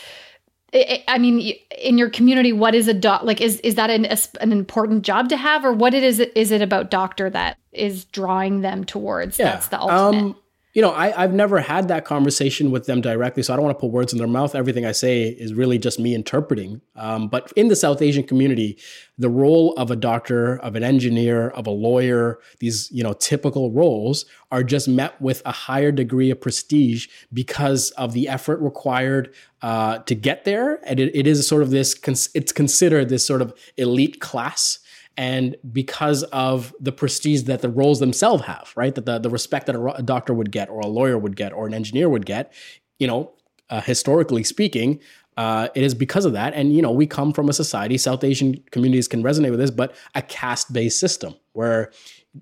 I 0.73 1.17
mean, 1.19 1.55
in 1.77 1.97
your 1.97 2.09
community, 2.09 2.51
what 2.51 2.73
is 2.73 2.87
a 2.87 2.93
doc? 2.93 3.23
Like, 3.23 3.41
is 3.41 3.59
is 3.59 3.75
that 3.75 3.89
an 3.89 4.05
an 4.41 4.51
important 4.51 5.03
job 5.03 5.29
to 5.29 5.37
have, 5.37 5.63
or 5.63 5.71
what 5.71 5.93
it 5.93 6.03
is? 6.03 6.19
Is 6.19 6.51
it 6.51 6.61
about 6.61 6.89
doctor 6.89 7.29
that 7.29 7.57
is 7.71 8.05
drawing 8.05 8.61
them 8.61 8.83
towards? 8.83 9.37
Yeah. 9.37 9.51
That's 9.51 9.67
the 9.67 9.79
ultimate. 9.79 10.19
Um, 10.19 10.35
you 10.73 10.81
know, 10.81 10.89
I, 10.89 11.23
I've 11.23 11.33
never 11.33 11.59
had 11.59 11.87
that 11.89 12.03
conversation 12.03 12.71
with 12.71 12.87
them 12.87 12.99
directly, 12.99 13.43
so 13.43 13.53
I 13.53 13.55
don't 13.55 13.65
want 13.65 13.77
to 13.77 13.79
put 13.79 13.91
words 13.91 14.11
in 14.11 14.17
their 14.17 14.27
mouth. 14.27 14.55
Everything 14.55 14.85
I 14.85 14.91
say 14.91 15.25
is 15.25 15.53
really 15.53 15.77
just 15.77 15.99
me 15.99 16.15
interpreting. 16.15 16.81
Um, 16.95 17.27
but 17.27 17.53
in 17.55 17.67
the 17.67 17.75
South 17.75 18.01
Asian 18.01 18.23
community, 18.23 18.79
the 19.19 19.29
role 19.29 19.73
of 19.73 19.91
a 19.91 19.95
doctor, 19.95 20.57
of 20.57 20.75
an 20.75 20.83
engineer, 20.83 21.49
of 21.49 21.67
a 21.67 21.71
lawyer, 21.71 22.39
these 22.59 22.89
you 22.91 23.03
know 23.03 23.13
typical 23.13 23.71
roles 23.71 24.25
are 24.51 24.63
just 24.63 24.87
met 24.87 25.21
with 25.21 25.43
a 25.45 25.51
higher 25.51 25.91
degree 25.91 26.31
of 26.31 26.41
prestige 26.41 27.07
because 27.31 27.91
of 27.91 28.13
the 28.13 28.27
effort 28.27 28.59
required 28.59 29.31
uh, 29.61 29.99
to 29.99 30.15
get 30.15 30.43
there, 30.43 30.79
and 30.87 30.99
it, 30.99 31.15
it 31.15 31.27
is 31.27 31.47
sort 31.47 31.61
of 31.61 31.69
this. 31.69 31.95
It's 32.33 32.51
considered 32.51 33.09
this 33.09 33.25
sort 33.25 33.43
of 33.43 33.53
elite 33.77 34.19
class 34.19 34.79
and 35.17 35.55
because 35.71 36.23
of 36.23 36.73
the 36.79 36.91
prestige 36.91 37.43
that 37.43 37.61
the 37.61 37.69
roles 37.69 37.99
themselves 37.99 38.43
have, 38.43 38.73
right? 38.75 38.95
That 38.95 39.05
the, 39.05 39.19
the 39.19 39.29
respect 39.29 39.67
that 39.67 39.75
a, 39.75 39.85
a 39.95 40.01
doctor 40.01 40.33
would 40.33 40.51
get, 40.51 40.69
or 40.69 40.79
a 40.79 40.87
lawyer 40.87 41.17
would 41.17 41.35
get, 41.35 41.53
or 41.53 41.67
an 41.67 41.73
engineer 41.73 42.09
would 42.09 42.25
get, 42.25 42.53
you 42.99 43.07
know, 43.07 43.33
uh, 43.69 43.81
historically 43.81 44.43
speaking, 44.43 44.99
uh, 45.37 45.67
it 45.75 45.83
is 45.83 45.95
because 45.95 46.25
of 46.25 46.33
that. 46.33 46.53
And, 46.53 46.73
you 46.73 46.81
know, 46.81 46.91
we 46.91 47.07
come 47.07 47.33
from 47.33 47.49
a 47.49 47.53
society, 47.53 47.97
South 47.97 48.23
Asian 48.23 48.63
communities 48.71 49.07
can 49.07 49.23
resonate 49.23 49.51
with 49.51 49.59
this, 49.59 49.71
but 49.71 49.95
a 50.15 50.21
caste 50.21 50.73
based 50.73 50.99
system 50.99 51.35
where 51.53 51.91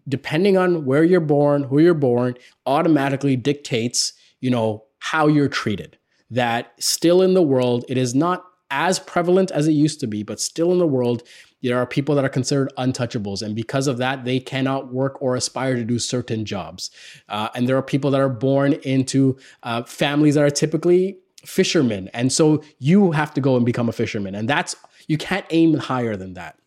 depending 0.08 0.58
on 0.58 0.86
where 0.86 1.04
you're 1.04 1.20
born, 1.20 1.64
who 1.64 1.80
you're 1.80 1.94
born, 1.94 2.36
automatically 2.66 3.36
dictates, 3.36 4.14
you 4.40 4.50
know, 4.50 4.86
how 5.00 5.28
you're 5.28 5.50
treated. 5.50 5.98
That 6.30 6.74
still 6.80 7.22
in 7.22 7.34
the 7.34 7.42
world, 7.42 7.84
it 7.90 7.98
is 7.98 8.16
not 8.16 8.46
as 8.70 9.00
prevalent 9.00 9.52
as 9.52 9.68
it 9.68 9.74
used 9.74 10.00
to 10.00 10.08
be, 10.08 10.24
but 10.24 10.40
still 10.40 10.72
in 10.72 10.80
the 10.80 10.88
world, 10.88 11.24
there 11.62 11.78
are 11.78 11.86
people 11.86 12.16
that 12.16 12.26
are 12.26 12.30
considered 12.30 12.72
untouchables, 12.78 13.42
and 13.42 13.56
because 13.56 13.88
of 13.88 13.98
that, 13.98 14.26
they 14.26 14.40
cannot 14.40 14.92
work 14.92 15.22
or 15.22 15.36
aspire 15.36 15.76
to 15.76 15.84
do 15.84 16.00
certain 16.00 16.46
jobs. 16.46 16.92
Uh, 17.30 17.50
and 17.56 17.68
there 17.68 17.78
are 17.78 17.84
people 17.84 18.12
that 18.12 18.22
are 18.22 18.30
born 18.30 18.74
into 18.84 19.38
uh, 19.64 19.84
families 19.84 20.36
that 20.36 20.44
are 20.44 20.50
typically 20.50 21.18
fishermen, 21.46 22.10
and 22.14 22.32
so 22.32 22.64
you 22.80 23.12
have 23.12 23.34
to 23.34 23.42
go 23.42 23.56
and 23.56 23.66
become 23.66 23.90
a 23.90 23.94
fisherman, 23.94 24.36
and 24.36 24.50
that's 24.50 24.76
you 25.08 25.18
can't 25.18 25.46
aim 25.50 25.76
higher 25.76 26.16
than 26.16 26.34
that. 26.34 26.58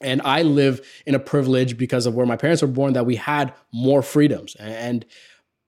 And 0.00 0.20
I 0.24 0.42
live 0.42 0.86
in 1.06 1.14
a 1.14 1.18
privilege 1.18 1.78
because 1.78 2.04
of 2.04 2.14
where 2.14 2.26
my 2.26 2.36
parents 2.36 2.60
were 2.60 2.68
born 2.68 2.92
that 2.92 3.06
we 3.06 3.16
had 3.16 3.54
more 3.72 4.02
freedoms, 4.02 4.54
and 4.56 5.04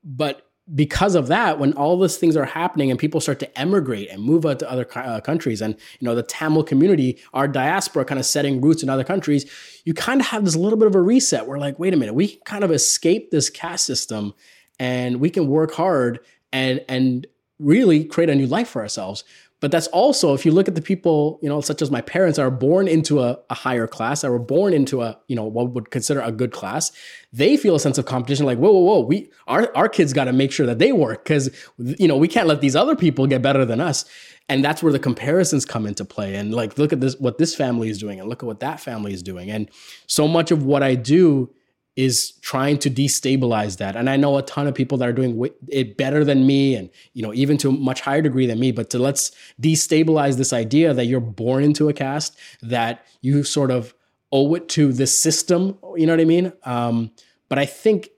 but 0.05 0.48
because 0.75 1.15
of 1.15 1.29
that, 1.29 1.59
when 1.59 1.73
all 1.75 1.99
these 1.99 2.17
things 2.17 2.37
are 2.37 2.45
happening 2.45 2.91
and 2.91 2.99
people 2.99 3.21
start 3.21 3.39
to 3.41 3.59
emigrate 3.59 4.09
and 4.11 4.23
move 4.23 4.45
out 4.45 4.59
to 4.59 4.71
other 4.71 4.87
uh, 4.95 5.21
countries, 5.21 5.61
and 5.63 5.75
you 5.99 6.07
know 6.07 6.15
the 6.15 6.23
Tamil 6.23 6.63
community, 6.63 7.19
our 7.33 7.49
diaspora, 7.49 8.05
kind 8.05 8.19
of 8.19 8.27
setting 8.27 8.61
roots 8.61 8.83
in 8.83 8.89
other 8.89 9.05
countries, 9.05 9.51
you 9.85 9.95
kind 9.95 10.21
of 10.21 10.27
have 10.27 10.45
this 10.45 10.57
little 10.57 10.79
bit 10.79 10.87
of 10.87 10.95
a 10.95 11.01
reset. 11.01 11.47
We're 11.47 11.59
like, 11.59 11.79
wait 11.79 11.95
a 11.95 11.97
minute, 11.97 12.15
we 12.15 12.29
can 12.29 12.41
kind 12.45 12.65
of 12.65 12.71
escape 12.71 13.31
this 13.31 13.49
caste 13.49 13.87
system, 13.87 14.35
and 14.79 15.21
we 15.21 15.31
can 15.31 15.49
work 15.49 15.73
hard 15.73 16.21
and 16.53 16.85
and 16.89 17.27
really 17.59 18.05
create 18.05 18.31
a 18.31 18.35
new 18.35 18.47
life 18.47 18.69
for 18.69 18.83
ourselves. 18.83 19.25
But 19.61 19.73
that's 19.73 19.89
also, 19.89 20.35
if 20.35 20.47
you 20.47 20.53
look 20.53 20.69
at 20.69 20.77
the 20.77 20.83
people, 20.83 21.41
you 21.43 21.49
know, 21.49 21.61
such 21.61 21.83
as 21.83 21.91
my 21.91 22.01
parents 22.01 22.39
are 22.39 22.51
born 22.51 22.87
into 22.87 23.21
a, 23.21 23.39
a, 23.51 23.55
higher 23.55 23.89
class, 23.89 24.21
that 24.21 24.31
were 24.31 24.39
born 24.39 24.73
into 24.73 25.03
a, 25.03 25.19
you 25.27 25.35
know, 25.35 25.45
what 25.45 25.73
would 25.73 25.91
consider 25.91 26.21
a 26.21 26.31
good 26.31 26.53
class, 26.53 26.93
they 27.33 27.57
feel 27.57 27.75
a 27.75 27.81
sense 27.81 27.99
of 27.99 28.05
competition 28.05 28.47
like, 28.47 28.59
whoa, 28.59 28.71
whoa, 28.71 28.81
whoa, 28.81 29.01
we 29.01 29.31
our, 29.49 29.77
our 29.77 29.89
kids 29.89 30.13
got 30.13 30.25
to 30.25 30.33
make 30.33 30.53
sure 30.53 30.67
that 30.67 30.79
they 30.79 30.93
work 30.93 31.25
because 31.25 31.51
you 31.77 32.07
know, 32.07 32.17
we 32.17 32.29
can't 32.29 32.47
let 32.47 32.61
these 32.61 32.77
other 32.77 32.95
people 32.95 33.27
get 33.27 33.43
better 33.43 33.65
than 33.65 33.81
us. 33.81 34.05
And 34.49 34.65
that's 34.65 34.83
where 34.83 34.93
the 34.93 34.99
comparisons 34.99 35.67
come 35.67 35.87
into 35.87 36.05
play. 36.05 36.37
And 36.37 36.55
like, 36.55 36.79
look 36.79 36.93
at 36.93 37.01
this, 37.01 37.17
what 37.17 37.39
this 37.39 37.55
family 37.55 37.91
is 37.91 37.99
doing, 37.99 38.21
and 38.21 38.29
look 38.29 38.43
at 38.43 38.47
what 38.47 38.61
that 38.61 38.81
family 38.81 39.13
is 39.13 39.23
doing. 39.23 39.51
And 39.51 39.69
so 40.07 40.27
much 40.27 40.51
of 40.51 40.63
what 40.63 40.83
I 40.83 40.95
do 40.95 41.53
is 41.99 42.35
trying 42.43 42.79
to 42.79 42.89
destabilize 42.89 43.79
that. 43.79 43.97
And 43.97 44.09
I 44.09 44.17
know 44.17 44.39
a 44.39 44.43
ton 44.43 44.69
of 44.69 44.75
people 44.77 44.97
that 44.99 45.09
are 45.09 45.13
doing 45.13 45.51
it 45.67 45.97
better 45.97 46.25
than 46.25 46.47
me 46.47 46.77
and, 46.77 46.91
you 47.13 47.25
know, 47.25 47.35
even 47.35 47.57
to 47.59 47.71
a 47.71 47.73
much 47.73 48.03
higher 48.03 48.23
degree 48.23 48.47
than 48.47 48.61
me, 48.61 48.71
but 48.71 48.89
to 48.91 49.01
let's 49.01 49.33
destabilize 49.61 50.37
this 50.37 50.53
idea 50.53 50.95
that 50.95 51.07
you're 51.07 51.19
born 51.19 51.65
into 51.65 51.89
a 51.89 51.93
caste, 51.93 52.39
that 52.63 53.05
you 53.21 53.43
sort 53.43 53.73
of 53.73 53.95
owe 54.31 54.55
it 54.55 54.69
to 54.69 54.93
the 54.93 55.09
system, 55.09 55.77
you 55.97 56.07
know 56.07 56.13
what 56.13 56.21
I 56.21 56.25
mean? 56.25 56.53
Um, 56.63 57.11
but 57.49 57.59
I 57.59 57.67
think 57.67 58.11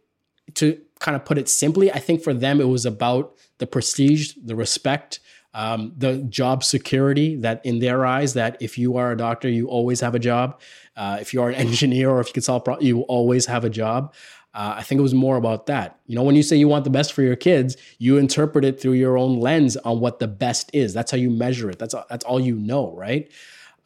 to 0.56 0.78
kind 0.98 1.16
of 1.16 1.24
put 1.24 1.38
it 1.38 1.48
simply, 1.48 1.90
I 1.90 2.00
think 2.00 2.22
for 2.22 2.34
them 2.34 2.60
it 2.60 2.68
was 2.68 2.84
about 2.84 3.34
the 3.56 3.66
prestige, 3.66 4.34
the 4.44 4.56
respect, 4.56 5.20
um, 5.54 5.92
the 5.96 6.18
job 6.18 6.62
security 6.62 7.36
that 7.36 7.64
in 7.64 7.80
their 7.80 8.06
eyes 8.06 8.34
that 8.34 8.56
if 8.60 8.78
you 8.78 8.96
are 8.96 9.12
a 9.12 9.16
doctor 9.16 9.48
you 9.48 9.68
always 9.68 10.00
have 10.00 10.14
a 10.14 10.18
job. 10.18 10.60
Uh, 10.96 11.18
if 11.20 11.32
you 11.34 11.42
are 11.42 11.50
an 11.50 11.54
engineer 11.66 12.10
or 12.10 12.20
if 12.20 12.28
you 12.28 12.32
can 12.32 12.42
solve 12.42 12.64
problems 12.64 12.86
you 12.86 13.02
always 13.02 13.46
have 13.46 13.64
a 13.64 13.70
job. 13.70 14.14
Uh, 14.52 14.74
i 14.78 14.82
think 14.82 14.98
it 14.98 15.02
was 15.02 15.14
more 15.14 15.36
about 15.36 15.66
that. 15.66 15.98
You 16.06 16.16
know 16.16 16.22
when 16.22 16.36
you 16.36 16.42
say 16.42 16.56
you 16.56 16.68
want 16.68 16.84
the 16.84 16.90
best 16.90 17.12
for 17.12 17.22
your 17.22 17.36
kids 17.36 17.76
you 17.98 18.16
interpret 18.16 18.64
it 18.64 18.80
through 18.80 18.92
your 18.92 19.18
own 19.18 19.40
lens 19.40 19.76
on 19.78 20.00
what 20.00 20.18
the 20.18 20.28
best 20.28 20.70
is. 20.72 20.94
That's 20.94 21.10
how 21.10 21.18
you 21.18 21.30
measure 21.30 21.70
it. 21.70 21.78
That's, 21.78 21.94
that's 22.08 22.24
all 22.24 22.40
you 22.40 22.56
know 22.56 22.94
right? 22.96 23.30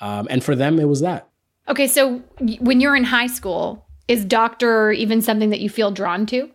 Um, 0.01 0.27
and 0.31 0.45
for 0.45 0.55
them 0.55 0.79
it 0.79 0.89
was 0.89 1.01
that. 1.01 1.29
Okay 1.69 1.87
so 1.87 2.19
when 2.61 2.81
you're 2.81 2.97
in 2.97 3.05
high 3.05 3.27
school 3.27 3.87
is 4.07 4.23
doctor 4.25 4.93
even 4.93 5.23
something 5.23 5.49
that 5.49 5.61
you 5.61 5.71
feel 5.71 5.91
drawn 5.91 6.27
to? 6.27 6.51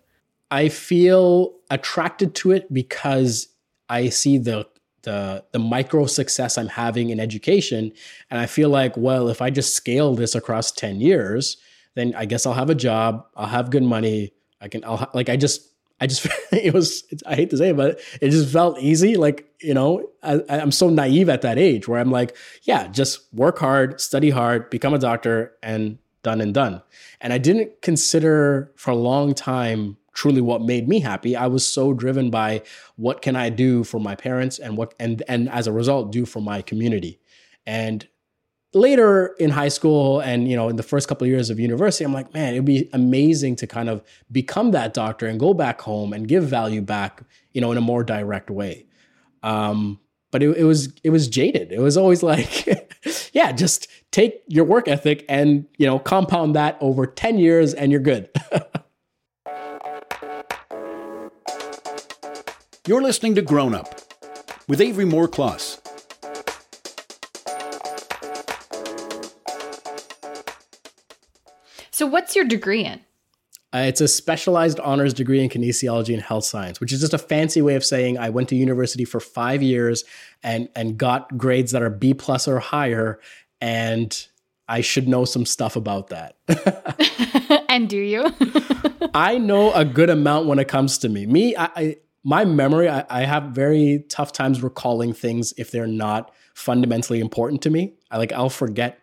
I 0.52 0.69
feel 0.69 1.56
attracted 1.69 2.36
to 2.36 2.52
it 2.52 2.72
because 2.74 3.48
i 3.89 4.10
see 4.10 4.38
the 4.38 4.67
the 5.03 5.43
the 5.51 5.59
micro 5.59 6.05
success 6.05 6.57
I'm 6.57 6.67
having 6.67 7.09
in 7.09 7.19
education, 7.19 7.91
and 8.29 8.39
I 8.39 8.45
feel 8.45 8.69
like, 8.69 8.95
well, 8.97 9.29
if 9.29 9.41
I 9.41 9.49
just 9.49 9.75
scale 9.75 10.15
this 10.15 10.35
across 10.35 10.71
ten 10.71 11.01
years, 11.01 11.57
then 11.95 12.13
I 12.15 12.25
guess 12.25 12.45
I'll 12.45 12.53
have 12.53 12.69
a 12.69 12.75
job, 12.75 13.25
I'll 13.35 13.47
have 13.47 13.69
good 13.71 13.83
money, 13.83 14.33
I 14.62 14.67
can, 14.67 14.83
I'll 14.83 15.09
like 15.13 15.29
I 15.29 15.38
just. 15.38 15.67
I 16.01 16.07
just 16.07 16.25
it 16.53 16.73
was 16.73 17.03
I 17.25 17.35
hate 17.35 17.49
to 17.49 17.57
say 17.57 17.71
it, 17.71 17.75
but 17.75 17.99
it 18.21 18.29
just 18.29 18.53
felt 18.53 18.79
easy. 18.79 19.17
Like 19.17 19.49
you 19.62 19.73
know, 19.73 20.09
I, 20.23 20.39
I'm 20.47 20.71
so 20.71 20.89
naive 20.89 21.27
at 21.27 21.41
that 21.41 21.57
age 21.57 21.89
where 21.89 21.99
I'm 21.99 22.09
like, 22.09 22.38
yeah, 22.63 22.88
just 22.88 23.33
work 23.33 23.59
hard, 23.59 23.99
study 23.99 24.29
hard, 24.29 24.69
become 24.69 24.93
a 24.93 24.97
doctor, 24.97 25.57
and 25.62 25.97
done 26.23 26.41
and 26.41 26.53
done. 26.53 26.81
And 27.21 27.33
I 27.33 27.38
didn't 27.38 27.81
consider 27.81 28.71
for 28.75 28.91
a 28.91 28.95
long 28.95 29.33
time 29.33 29.97
truly 30.13 30.41
what 30.41 30.62
made 30.62 30.88
me 30.88 31.00
happy. 31.00 31.36
I 31.36 31.48
was 31.48 31.65
so 31.65 31.93
driven 31.93 32.30
by 32.30 32.63
what 32.95 33.22
can 33.22 33.36
I 33.36 33.50
do 33.50 33.84
for 33.84 34.00
my 34.00 34.15
parents 34.15 34.60
and 34.60 34.78
what 34.78 34.93
and 35.00 35.24
and 35.28 35.50
as 35.50 35.67
a 35.67 35.72
result 35.72 36.12
do 36.12 36.26
for 36.26 36.41
my 36.41 36.62
community. 36.62 37.19
And 37.65 38.08
later 38.74 39.36
in 39.39 39.50
high 39.50 39.67
school 39.67 40.19
and 40.19 40.48
you 40.48 40.56
know 40.56 40.69
in 40.69 40.76
the 40.76 40.84
first 40.84 41.08
couple 41.08 41.26
of 41.26 41.30
years 41.30 41.50
of 41.50 41.60
university 41.60 42.06
i'm 42.06 42.13
like 42.13 42.32
man 42.36 42.54
it'd 42.54 42.65
be 42.65 42.88
amazing 42.93 43.56
to 43.56 43.65
kind 43.65 43.89
of 43.89 44.04
become 44.32 44.72
that 44.72 44.93
doctor 44.93 45.26
and 45.26 45.39
go 45.39 45.56
back 45.56 45.82
home 45.82 46.13
and 46.13 46.28
give 46.28 46.43
value 46.43 46.82
back 46.82 47.24
you 47.52 47.62
know 47.62 47.72
in 47.72 47.78
a 47.78 47.82
more 47.82 48.04
direct 48.04 48.50
way 48.52 48.86
um, 49.41 50.00
but 50.32 50.43
it, 50.43 50.56
it 50.58 50.65
was 50.65 50.93
it 51.04 51.10
was 51.10 51.28
jaded 51.28 51.72
it 51.72 51.80
was 51.80 51.98
always 51.98 52.22
like 52.32 52.67
yeah 53.34 53.52
just 53.52 53.88
take 54.12 54.43
your 54.48 54.65
work 54.65 54.88
ethic 54.88 55.26
and 55.28 55.65
you 55.78 55.88
know 55.88 55.98
compound 55.98 56.56
that 56.56 56.78
over 56.80 57.08
10 57.08 57.39
years 57.39 57.74
and 57.74 57.91
you're 57.91 58.02
good 58.02 58.30
You're 62.89 63.04
listening 63.04 63.36
to 63.36 63.43
Grown 63.43 63.75
Up 63.75 64.02
with 64.67 64.82
Avery 64.82 65.06
Moore-Kloss. 65.06 65.80
So, 71.91 72.08
what's 72.08 72.36
your 72.36 72.45
degree 72.45 72.84
in? 72.84 73.02
Uh, 73.71 73.86
it's 73.86 74.02
a 74.02 74.08
specialized 74.08 74.80
honors 74.80 75.13
degree 75.13 75.39
in 75.39 75.52
kinesiology 75.52 76.15
and 76.15 76.23
health 76.23 76.45
science, 76.45 76.80
which 76.82 76.91
is 76.91 77.02
just 77.02 77.13
a 77.13 77.19
fancy 77.19 77.62
way 77.62 77.75
of 77.75 77.86
saying 77.86 78.17
I 78.17 78.32
went 78.32 78.49
to 78.49 78.56
university 78.56 79.06
for 79.06 79.19
five 79.19 79.62
years 79.62 80.04
and 80.41 80.67
and 80.75 80.97
got 80.97 81.38
grades 81.38 81.71
that 81.73 81.84
are 81.84 81.91
B 81.91 82.15
plus 82.15 82.47
or 82.47 82.58
higher, 82.58 83.19
and 83.62 84.28
I 84.67 84.82
should 84.82 85.08
know 85.08 85.25
some 85.25 85.45
stuff 85.45 85.75
about 85.75 86.08
that. 86.08 86.38
and 87.69 87.88
do 87.88 87.97
you? 87.97 88.34
I 89.13 89.38
know 89.38 89.73
a 89.73 89.86
good 89.86 90.10
amount 90.10 90.47
when 90.47 90.58
it 90.58 90.67
comes 90.67 90.97
to 90.99 91.10
me. 91.10 91.28
Me, 91.28 91.56
I, 91.56 91.69
I 91.75 91.97
my 92.23 92.45
memory, 92.45 92.89
I, 92.89 93.05
I, 93.10 93.23
have 93.23 93.43
very 93.51 94.05
tough 94.10 94.34
times 94.34 94.62
recalling 94.62 95.13
things 95.13 95.53
if 95.58 95.71
they're 95.71 95.88
not 95.88 96.34
fundamentally 96.53 97.19
important 97.19 97.62
to 97.63 97.69
me. 97.69 97.93
I 98.12 98.17
like 98.17 98.34
I'll 98.34 98.49
forget. 98.49 98.99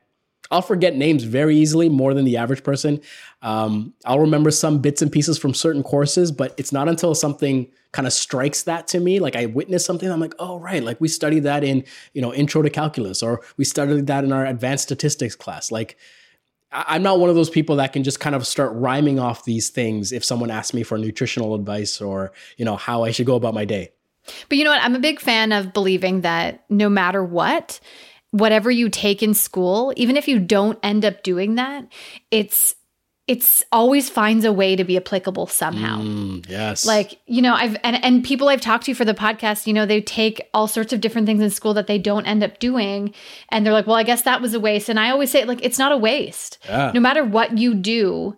I'll 0.49 0.63
forget 0.63 0.95
names 0.95 1.25
very 1.25 1.57
easily, 1.57 1.89
more 1.89 2.15
than 2.15 2.25
the 2.25 2.37
average 2.37 2.63
person. 2.63 3.01
Um, 3.43 3.95
I'll 4.05 4.21
remember 4.21 4.53
some 4.53 4.79
bits 4.81 5.03
and 5.03 5.11
pieces 5.11 5.39
from 5.39 5.55
certain 5.55 5.83
courses, 5.83 6.31
but 6.31 6.55
it's 6.57 6.73
not 6.73 6.89
until 6.89 7.17
something 7.17 7.69
kind 7.91 8.07
of 8.07 8.13
strikes 8.13 8.63
that 8.63 8.87
to 8.89 9.01
me, 9.01 9.19
like 9.19 9.35
I 9.35 9.47
witness 9.47 9.85
something, 9.85 10.09
I'm 10.09 10.21
like, 10.21 10.35
oh 10.39 10.61
right, 10.61 10.85
like 10.85 11.01
we 11.01 11.09
studied 11.09 11.45
that 11.45 11.65
in 11.65 11.83
you 12.13 12.23
know 12.23 12.33
intro 12.33 12.63
to 12.63 12.71
calculus, 12.71 13.23
or 13.23 13.41
we 13.57 13.65
studied 13.65 14.07
that 14.07 14.23
in 14.23 14.33
our 14.33 14.47
advanced 14.47 14.85
statistics 14.85 15.35
class. 15.35 15.73
Like 15.73 15.97
I'm 16.73 17.03
not 17.03 17.21
one 17.21 17.31
of 17.31 17.37
those 17.37 17.51
people 17.51 17.77
that 17.77 17.93
can 17.93 18.03
just 18.03 18.21
kind 18.21 18.35
of 18.35 18.47
start 18.47 18.73
rhyming 18.75 19.19
off 19.19 19.45
these 19.45 19.71
things 19.71 20.13
if 20.13 20.25
someone 20.25 20.51
asks 20.51 20.75
me 20.75 20.83
for 20.83 20.99
nutritional 20.99 21.55
advice 21.55 22.01
or, 22.01 22.33
you 22.57 22.65
know, 22.65 22.77
how 22.77 23.05
I 23.05 23.13
should 23.13 23.27
go 23.27 23.37
about 23.37 23.55
my 23.55 23.65
day. 23.65 23.93
But 24.49 24.59
you 24.59 24.65
know 24.65 24.71
what? 24.71 24.83
I'm 24.83 24.97
a 24.97 25.01
big 25.01 25.21
fan 25.21 25.53
of 25.53 25.73
believing 25.73 26.23
that 26.23 26.65
no 26.69 26.89
matter 26.89 27.23
what, 27.25 27.79
whatever 28.33 28.71
you 28.71 28.89
take 28.89 29.23
in 29.23 29.35
school, 29.35 29.93
even 29.97 30.17
if 30.17 30.27
you 30.27 30.39
don't 30.39 30.79
end 30.83 31.05
up 31.05 31.23
doing 31.23 31.55
that, 31.55 31.87
it's 32.31 32.75
it's 33.27 33.65
always 33.73 34.09
finds 34.09 34.45
a 34.45 34.53
way 34.53 34.77
to 34.77 34.85
be 34.85 34.97
applicable 34.97 35.49
somehow. 35.49 35.99
Mm, 36.01 36.49
yes. 36.49 36.87
Like, 36.87 37.19
you 37.27 37.43
know, 37.43 37.55
I've 37.55 37.77
and, 37.83 38.03
and 38.05 38.23
people 38.23 38.49
I've 38.49 38.61
talked 38.61 38.85
to 38.85 38.95
for 38.95 39.05
the 39.05 39.15
podcast, 39.15 39.67
you 39.67 39.73
know, 39.73 39.85
they 39.85 40.01
take 40.01 40.49
all 40.55 40.69
sorts 40.69 40.93
of 40.93 41.01
different 41.01 41.27
things 41.27 41.43
in 41.43 41.51
school 41.51 41.75
that 41.75 41.89
they 41.89 41.99
don't 41.99 42.27
end 42.27 42.45
up 42.45 42.61
doing. 42.61 43.13
And 43.49 43.67
they're 43.67 43.73
like, 43.73 43.87
well, 43.87 43.97
I 43.97 44.05
guess 44.05 44.23
that 44.23 44.41
was 44.41 44.55
a 44.55 44.61
waste. 44.61 44.89
And 44.89 45.01
I 45.01 45.11
always 45.11 45.31
say, 45.31 45.45
like, 45.45 45.59
it's 45.65 45.79
not 45.79 45.91
a 45.91 45.97
waste. 45.97 46.59
Yeah. 46.69 46.93
No 46.95 47.01
matter 47.01 47.25
what 47.25 47.59
you 47.59 47.75
do, 47.75 48.37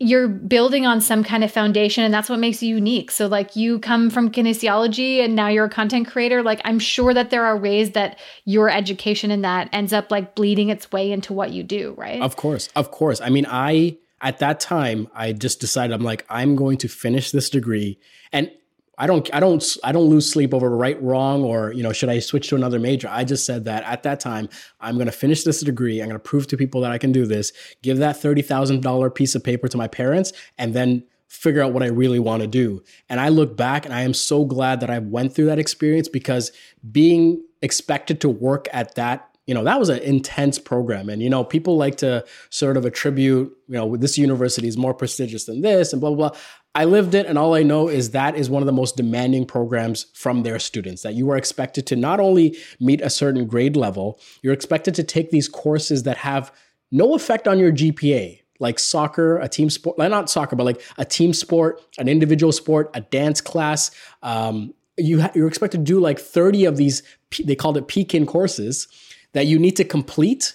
you're 0.00 0.28
building 0.28 0.86
on 0.86 1.00
some 1.00 1.24
kind 1.24 1.42
of 1.42 1.50
foundation 1.50 2.04
and 2.04 2.14
that's 2.14 2.28
what 2.28 2.38
makes 2.38 2.62
you 2.62 2.76
unique. 2.76 3.10
So 3.10 3.26
like 3.26 3.56
you 3.56 3.80
come 3.80 4.10
from 4.10 4.30
kinesiology 4.30 5.24
and 5.24 5.34
now 5.34 5.48
you're 5.48 5.64
a 5.64 5.70
content 5.70 6.06
creator, 6.06 6.42
like 6.42 6.60
I'm 6.64 6.78
sure 6.78 7.12
that 7.12 7.30
there 7.30 7.44
are 7.44 7.56
ways 7.56 7.90
that 7.92 8.18
your 8.44 8.70
education 8.70 9.32
in 9.32 9.42
that 9.42 9.68
ends 9.72 9.92
up 9.92 10.12
like 10.12 10.36
bleeding 10.36 10.68
its 10.68 10.92
way 10.92 11.10
into 11.10 11.32
what 11.32 11.50
you 11.50 11.64
do, 11.64 11.94
right? 11.96 12.22
Of 12.22 12.36
course. 12.36 12.68
Of 12.76 12.92
course. 12.92 13.20
I 13.20 13.28
mean, 13.28 13.46
I 13.48 13.98
at 14.20 14.38
that 14.38 14.60
time 14.60 15.08
I 15.14 15.32
just 15.32 15.60
decided 15.60 15.92
I'm 15.94 16.04
like 16.04 16.24
I'm 16.30 16.54
going 16.54 16.78
to 16.78 16.88
finish 16.88 17.32
this 17.32 17.50
degree 17.50 17.98
and 18.32 18.52
I 18.98 19.06
don't 19.06 19.32
I 19.32 19.40
don't 19.40 19.64
I 19.84 19.92
don't 19.92 20.10
lose 20.10 20.30
sleep 20.30 20.52
over 20.52 20.68
right 20.68 21.00
wrong 21.02 21.44
or 21.44 21.72
you 21.72 21.82
know 21.82 21.92
should 21.92 22.08
I 22.08 22.18
switch 22.18 22.48
to 22.48 22.56
another 22.56 22.80
major. 22.80 23.08
I 23.10 23.24
just 23.24 23.46
said 23.46 23.64
that 23.64 23.84
at 23.84 24.02
that 24.02 24.20
time 24.20 24.48
I'm 24.80 24.96
going 24.96 25.06
to 25.06 25.12
finish 25.12 25.44
this 25.44 25.60
degree. 25.60 26.00
I'm 26.00 26.08
going 26.08 26.16
to 26.16 26.18
prove 26.18 26.48
to 26.48 26.56
people 26.56 26.80
that 26.82 26.90
I 26.90 26.98
can 26.98 27.12
do 27.12 27.24
this. 27.24 27.52
Give 27.82 27.98
that 27.98 28.16
$30,000 28.16 29.14
piece 29.14 29.34
of 29.34 29.44
paper 29.44 29.68
to 29.68 29.76
my 29.76 29.88
parents 29.88 30.32
and 30.58 30.74
then 30.74 31.04
figure 31.28 31.62
out 31.62 31.72
what 31.72 31.82
I 31.82 31.88
really 31.88 32.18
want 32.18 32.42
to 32.42 32.48
do. 32.48 32.82
And 33.08 33.20
I 33.20 33.28
look 33.28 33.56
back 33.56 33.84
and 33.84 33.94
I 33.94 34.00
am 34.00 34.14
so 34.14 34.44
glad 34.44 34.80
that 34.80 34.90
I 34.90 34.98
went 34.98 35.34
through 35.34 35.46
that 35.46 35.58
experience 35.58 36.08
because 36.08 36.50
being 36.90 37.42
expected 37.62 38.20
to 38.22 38.28
work 38.28 38.66
at 38.72 38.94
that 38.96 39.28
you 39.48 39.54
know 39.54 39.64
that 39.64 39.80
was 39.80 39.88
an 39.88 39.98
intense 40.00 40.58
program 40.58 41.08
and 41.08 41.22
you 41.22 41.30
know 41.30 41.42
people 41.42 41.76
like 41.76 41.96
to 41.96 42.24
sort 42.50 42.76
of 42.76 42.84
attribute 42.84 43.56
you 43.66 43.74
know 43.74 43.96
this 43.96 44.18
university 44.18 44.68
is 44.68 44.76
more 44.76 44.92
prestigious 44.92 45.46
than 45.46 45.62
this 45.62 45.92
and 45.92 46.00
blah 46.00 46.10
blah 46.10 46.28
blah 46.28 46.38
I 46.78 46.84
lived 46.84 47.16
it, 47.16 47.26
and 47.26 47.36
all 47.36 47.56
I 47.56 47.64
know 47.64 47.88
is 47.88 48.10
that 48.10 48.36
is 48.36 48.48
one 48.48 48.62
of 48.62 48.66
the 48.66 48.72
most 48.72 48.96
demanding 48.96 49.46
programs 49.46 50.06
from 50.14 50.44
their 50.44 50.60
students. 50.60 51.02
That 51.02 51.14
you 51.14 51.28
are 51.32 51.36
expected 51.36 51.88
to 51.88 51.96
not 51.96 52.20
only 52.20 52.56
meet 52.78 53.00
a 53.00 53.10
certain 53.10 53.48
grade 53.48 53.74
level, 53.74 54.20
you're 54.42 54.52
expected 54.52 54.94
to 54.94 55.02
take 55.02 55.32
these 55.32 55.48
courses 55.48 56.04
that 56.04 56.18
have 56.18 56.52
no 56.92 57.16
effect 57.16 57.48
on 57.48 57.58
your 57.58 57.72
GPA, 57.72 58.42
like 58.60 58.78
soccer, 58.78 59.38
a 59.38 59.48
team 59.48 59.70
sport, 59.70 59.98
not 59.98 60.30
soccer, 60.30 60.54
but 60.54 60.62
like 60.62 60.80
a 60.98 61.04
team 61.04 61.32
sport, 61.32 61.82
an 61.98 62.06
individual 62.06 62.52
sport, 62.52 62.92
a 62.94 63.00
dance 63.00 63.40
class. 63.40 63.90
Um, 64.22 64.72
you 64.96 65.22
ha- 65.22 65.32
you're 65.34 65.48
expected 65.48 65.78
to 65.78 65.84
do 65.84 65.98
like 65.98 66.20
30 66.20 66.64
of 66.64 66.76
these, 66.76 67.02
they 67.42 67.56
called 67.56 67.76
it 67.76 67.88
PKIN 67.88 68.28
courses 68.28 68.86
that 69.32 69.48
you 69.48 69.58
need 69.58 69.74
to 69.78 69.84
complete 69.84 70.54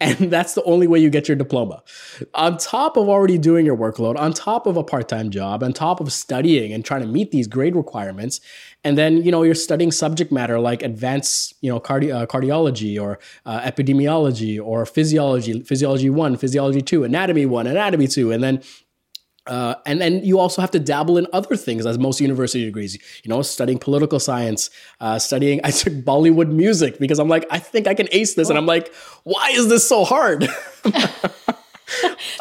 and 0.00 0.16
that's 0.30 0.54
the 0.54 0.62
only 0.64 0.86
way 0.86 0.98
you 0.98 1.10
get 1.10 1.28
your 1.28 1.36
diploma. 1.36 1.82
On 2.34 2.56
top 2.56 2.96
of 2.96 3.08
already 3.08 3.38
doing 3.38 3.66
your 3.66 3.76
workload, 3.76 4.18
on 4.18 4.32
top 4.32 4.66
of 4.66 4.76
a 4.76 4.84
part-time 4.84 5.30
job, 5.30 5.62
on 5.62 5.72
top 5.72 6.00
of 6.00 6.12
studying 6.12 6.72
and 6.72 6.84
trying 6.84 7.02
to 7.02 7.06
meet 7.06 7.30
these 7.30 7.46
grade 7.46 7.76
requirements, 7.76 8.40
and 8.84 8.96
then 8.96 9.18
you 9.18 9.30
know 9.30 9.42
you're 9.42 9.54
studying 9.54 9.90
subject 9.90 10.30
matter 10.30 10.58
like 10.60 10.82
advanced 10.82 11.54
you 11.60 11.70
know 11.70 11.80
cardi- 11.80 12.12
uh, 12.12 12.26
cardiology 12.26 13.00
or 13.00 13.18
uh, 13.46 13.60
epidemiology 13.60 14.62
or 14.62 14.86
physiology, 14.86 15.60
physiology 15.62 16.10
one, 16.10 16.36
physiology 16.36 16.82
two, 16.82 17.04
anatomy 17.04 17.46
one, 17.46 17.66
anatomy 17.66 18.06
two, 18.06 18.30
and 18.30 18.42
then 18.42 18.62
uh, 19.48 19.76
and 19.86 20.00
then 20.00 20.22
you 20.22 20.38
also 20.38 20.60
have 20.60 20.70
to 20.72 20.78
dabble 20.78 21.16
in 21.16 21.26
other 21.32 21.56
things, 21.56 21.86
as 21.86 21.98
most 21.98 22.20
university 22.20 22.64
degrees. 22.64 22.94
You 23.24 23.28
know, 23.30 23.42
studying 23.42 23.78
political 23.78 24.20
science, 24.20 24.70
uh, 25.00 25.18
studying. 25.18 25.60
I 25.64 25.70
took 25.70 25.94
Bollywood 25.94 26.50
music 26.50 26.98
because 26.98 27.18
I'm 27.18 27.28
like, 27.28 27.46
I 27.50 27.58
think 27.58 27.86
I 27.86 27.94
can 27.94 28.08
ace 28.12 28.34
this, 28.34 28.48
oh. 28.48 28.50
and 28.50 28.58
I'm 28.58 28.66
like, 28.66 28.92
why 29.24 29.50
is 29.50 29.68
this 29.68 29.88
so 29.88 30.04
hard? 30.04 30.48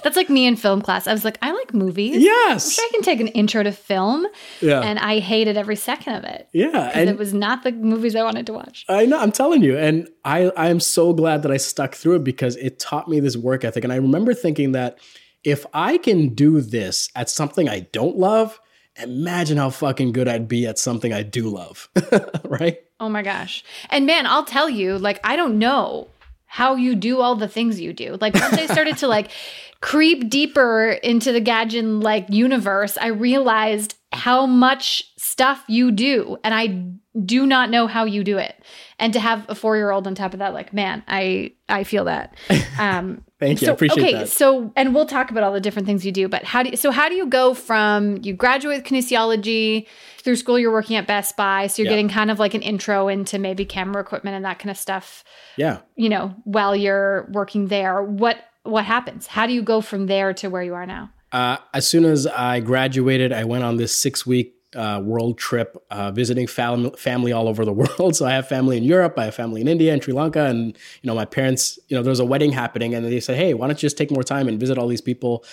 That's 0.03 0.17
like 0.17 0.29
me 0.29 0.45
in 0.45 0.57
film 0.57 0.81
class. 0.81 1.07
I 1.07 1.13
was 1.13 1.23
like, 1.23 1.37
I 1.41 1.51
like 1.51 1.73
movies. 1.73 2.17
Yes, 2.17 2.73
sure 2.73 2.85
I 2.85 2.89
can 2.91 3.01
take 3.01 3.21
an 3.21 3.27
intro 3.29 3.63
to 3.63 3.71
film. 3.71 4.27
Yeah, 4.61 4.81
and 4.81 4.99
I 4.99 5.19
hated 5.19 5.57
every 5.57 5.77
second 5.77 6.15
of 6.15 6.23
it. 6.25 6.49
Yeah, 6.51 6.91
and 6.93 7.09
it 7.09 7.17
was 7.17 7.33
not 7.33 7.63
the 7.63 7.71
movies 7.71 8.15
I 8.15 8.23
wanted 8.23 8.45
to 8.47 8.53
watch. 8.53 8.85
I 8.89 9.05
know. 9.05 9.17
I'm 9.17 9.31
telling 9.31 9.63
you, 9.63 9.77
and 9.77 10.09
I 10.25 10.51
I 10.57 10.67
am 10.67 10.81
so 10.81 11.13
glad 11.13 11.43
that 11.43 11.51
I 11.51 11.57
stuck 11.57 11.95
through 11.95 12.17
it 12.17 12.23
because 12.25 12.57
it 12.57 12.79
taught 12.79 13.07
me 13.07 13.21
this 13.21 13.37
work 13.37 13.63
ethic. 13.63 13.85
And 13.85 13.93
I 13.93 13.97
remember 13.97 14.33
thinking 14.33 14.73
that 14.73 14.99
if 15.43 15.65
I 15.73 15.97
can 15.97 16.29
do 16.29 16.61
this 16.61 17.09
at 17.15 17.29
something 17.29 17.69
I 17.69 17.81
don't 17.91 18.17
love, 18.17 18.59
imagine 19.01 19.57
how 19.57 19.69
fucking 19.69 20.11
good 20.11 20.27
I'd 20.27 20.47
be 20.47 20.65
at 20.65 20.79
something 20.79 21.13
I 21.13 21.23
do 21.23 21.49
love. 21.49 21.89
right? 22.43 22.79
Oh 22.99 23.09
my 23.09 23.21
gosh. 23.21 23.63
And 23.89 24.05
man, 24.05 24.25
I'll 24.25 24.45
tell 24.45 24.69
you, 24.69 24.97
like, 24.97 25.19
I 25.23 25.35
don't 25.35 25.59
know 25.59 26.07
how 26.45 26.75
you 26.75 26.95
do 26.95 27.19
all 27.19 27.35
the 27.35 27.47
things 27.47 27.79
you 27.79 27.93
do. 27.93 28.17
Like, 28.19 28.33
once 28.33 28.53
I 28.53 28.65
started 28.67 28.97
to 28.97 29.07
like 29.07 29.31
creep 29.81 30.29
deeper 30.29 30.91
into 31.03 31.31
the 31.31 31.41
Gadget 31.41 31.85
like 31.85 32.25
universe, 32.29 32.97
I 32.97 33.07
realized 33.07 33.95
how 34.11 34.45
much 34.45 35.03
stuff 35.17 35.63
you 35.67 35.91
do. 35.91 36.37
And 36.43 36.53
I 36.53 36.83
do 37.25 37.45
not 37.45 37.69
know 37.69 37.87
how 37.87 38.05
you 38.05 38.23
do 38.23 38.37
it. 38.37 38.55
And 38.99 39.13
to 39.13 39.19
have 39.19 39.45
a 39.49 39.55
four 39.55 39.75
year 39.77 39.91
old 39.91 40.07
on 40.07 40.15
top 40.15 40.33
of 40.33 40.39
that, 40.39 40.53
like, 40.53 40.73
man, 40.73 41.03
I 41.07 41.51
I 41.69 41.83
feel 41.83 42.05
that. 42.05 42.35
Um 42.79 43.23
Thank 43.39 43.61
you. 43.61 43.67
so, 43.67 43.71
I 43.71 43.75
appreciate 43.75 44.03
okay, 44.03 44.13
that. 44.13 44.29
so 44.29 44.71
and 44.75 44.95
we'll 44.95 45.05
talk 45.05 45.29
about 45.29 45.43
all 45.43 45.53
the 45.53 45.59
different 45.61 45.85
things 45.87 46.03
you 46.05 46.11
do, 46.11 46.27
but 46.27 46.43
how 46.43 46.63
do 46.63 46.69
you, 46.71 46.75
so 46.77 46.89
how 46.89 47.07
do 47.07 47.13
you 47.15 47.27
go 47.27 47.53
from 47.53 48.17
you 48.23 48.33
graduate 48.33 48.77
with 48.79 48.85
kinesiology 48.85 49.85
through 50.19 50.35
school 50.37 50.57
you're 50.57 50.71
working 50.71 50.95
at 50.95 51.05
Best 51.07 51.37
Buy, 51.37 51.67
so 51.67 51.81
you're 51.81 51.85
Yeah. 51.91 51.97
getting 51.97 52.09
kind 52.09 52.31
of 52.31 52.39
like 52.39 52.53
an 52.55 52.61
intro 52.63 53.07
into 53.07 53.37
maybe 53.39 53.63
camera 53.65 54.01
equipment 54.01 54.35
and 54.35 54.43
that 54.45 54.57
kind 54.59 54.71
of 54.71 54.77
stuff, 54.77 55.23
Yeah. 55.55 55.79
you 55.95 56.09
know, 56.09 56.35
while 56.45 56.75
you're 56.75 57.27
working 57.31 57.67
there. 57.67 58.01
What 58.03 58.37
what 58.63 58.83
happens? 58.85 59.27
How 59.27 59.45
do 59.47 59.53
you 59.53 59.61
go 59.61 59.81
from 59.81 60.07
there 60.07 60.33
to 60.33 60.49
where 60.49 60.61
you 60.63 60.73
are 60.73 60.85
now? 60.85 61.11
Uh, 61.31 61.57
as 61.73 61.87
soon 61.87 62.05
as 62.05 62.25
I 62.27 62.59
graduated, 62.59 63.31
I 63.31 63.43
went 63.45 63.63
on 63.63 63.77
this 63.77 63.95
six 63.97 64.25
week 64.25 64.55
uh, 64.77 65.01
world 65.03 65.37
trip, 65.37 65.83
uh, 65.89 66.11
visiting 66.11 66.47
fam- 66.47 66.91
family 66.91 67.31
all 67.31 67.47
over 67.49 67.65
the 67.65 67.73
world. 67.81 68.15
So 68.15 68.25
I 68.25 68.31
have 68.31 68.47
family 68.47 68.77
in 68.77 68.83
Europe, 68.83 69.15
I 69.17 69.25
have 69.25 69.35
family 69.35 69.61
in 69.61 69.67
India 69.67 69.91
and 69.91 70.03
Sri 70.03 70.13
Lanka, 70.13 70.45
and 70.45 70.67
you 71.01 71.07
know 71.07 71.15
my 71.15 71.25
parents. 71.25 71.79
You 71.87 71.97
know 71.97 72.03
there 72.03 72.11
was 72.11 72.19
a 72.19 72.25
wedding 72.25 72.51
happening, 72.51 72.93
and 72.93 73.05
they 73.05 73.19
said, 73.19 73.35
"Hey, 73.35 73.53
why 73.53 73.67
don't 73.67 73.77
you 73.77 73.87
just 73.87 73.97
take 73.97 74.11
more 74.11 74.23
time 74.23 74.47
and 74.47 74.59
visit 74.59 74.77
all 74.77 74.87
these 74.87 75.01
people?" 75.01 75.43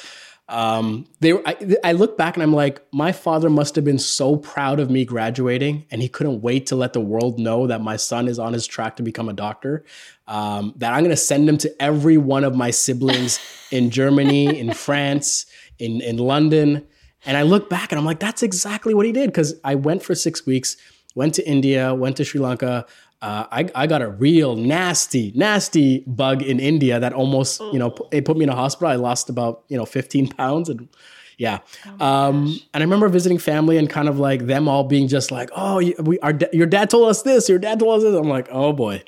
Um, 0.48 1.06
they, 1.20 1.32
I, 1.32 1.56
I 1.82 1.92
look 1.92 2.18
back 2.18 2.36
and 2.36 2.42
I'm 2.42 2.52
like, 2.52 2.82
my 2.92 3.12
father 3.12 3.48
must 3.48 3.76
have 3.76 3.84
been 3.84 3.98
so 3.98 4.36
proud 4.36 4.78
of 4.78 4.90
me 4.90 5.06
graduating, 5.06 5.86
and 5.90 6.02
he 6.02 6.08
couldn't 6.08 6.42
wait 6.42 6.66
to 6.66 6.76
let 6.76 6.92
the 6.92 7.00
world 7.00 7.38
know 7.38 7.66
that 7.66 7.80
my 7.80 7.96
son 7.96 8.28
is 8.28 8.38
on 8.38 8.52
his 8.52 8.66
track 8.66 8.96
to 8.96 9.02
become 9.02 9.28
a 9.28 9.32
doctor. 9.32 9.84
Um, 10.26 10.74
that 10.76 10.92
I'm 10.92 11.00
going 11.00 11.10
to 11.10 11.16
send 11.16 11.48
him 11.48 11.56
to 11.58 11.82
every 11.82 12.18
one 12.18 12.44
of 12.44 12.54
my 12.54 12.70
siblings 12.70 13.38
in 13.70 13.90
Germany, 13.90 14.58
in 14.58 14.74
France, 14.74 15.46
in 15.78 16.00
in 16.00 16.18
London. 16.18 16.86
And 17.26 17.36
I 17.36 17.42
look 17.42 17.70
back 17.70 17.92
and 17.92 17.98
I'm 17.98 18.04
like, 18.04 18.20
that's 18.20 18.42
exactly 18.42 18.94
what 18.94 19.06
he 19.06 19.12
did 19.12 19.28
because 19.28 19.54
I 19.64 19.74
went 19.74 20.02
for 20.02 20.14
six 20.14 20.46
weeks, 20.46 20.76
went 21.14 21.34
to 21.34 21.48
India, 21.48 21.94
went 21.94 22.16
to 22.18 22.24
Sri 22.24 22.40
Lanka. 22.40 22.86
Uh, 23.22 23.46
I, 23.50 23.68
I 23.74 23.86
got 23.86 24.02
a 24.02 24.08
real 24.08 24.56
nasty, 24.56 25.32
nasty 25.34 26.00
bug 26.06 26.42
in 26.42 26.60
India 26.60 27.00
that 27.00 27.14
almost, 27.14 27.60
you 27.72 27.78
know, 27.78 27.94
it 28.12 28.24
put 28.24 28.36
me 28.36 28.44
in 28.44 28.50
a 28.50 28.54
hospital. 28.54 28.88
I 28.88 28.96
lost 28.96 29.30
about, 29.30 29.64
you 29.68 29.76
know, 29.76 29.86
15 29.86 30.28
pounds 30.28 30.68
and 30.68 30.88
yeah. 31.36 31.58
um, 32.00 32.60
and 32.72 32.82
I 32.82 32.84
remember 32.84 33.08
visiting 33.08 33.38
family 33.38 33.76
and 33.76 33.90
kind 33.90 34.08
of 34.08 34.18
like 34.20 34.46
them 34.46 34.68
all 34.68 34.84
being 34.84 35.08
just 35.08 35.32
like, 35.32 35.50
oh, 35.56 35.82
we, 36.00 36.18
our, 36.20 36.32
your 36.52 36.66
dad 36.66 36.90
told 36.90 37.08
us 37.08 37.22
this, 37.22 37.48
your 37.48 37.58
dad 37.58 37.80
told 37.80 37.96
us 37.96 38.02
this. 38.04 38.14
I'm 38.14 38.28
like, 38.28 38.48
oh 38.52 38.72
boy, 38.72 39.02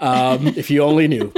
um, 0.00 0.46
if 0.56 0.70
you 0.70 0.82
only 0.82 1.08
knew. 1.08 1.32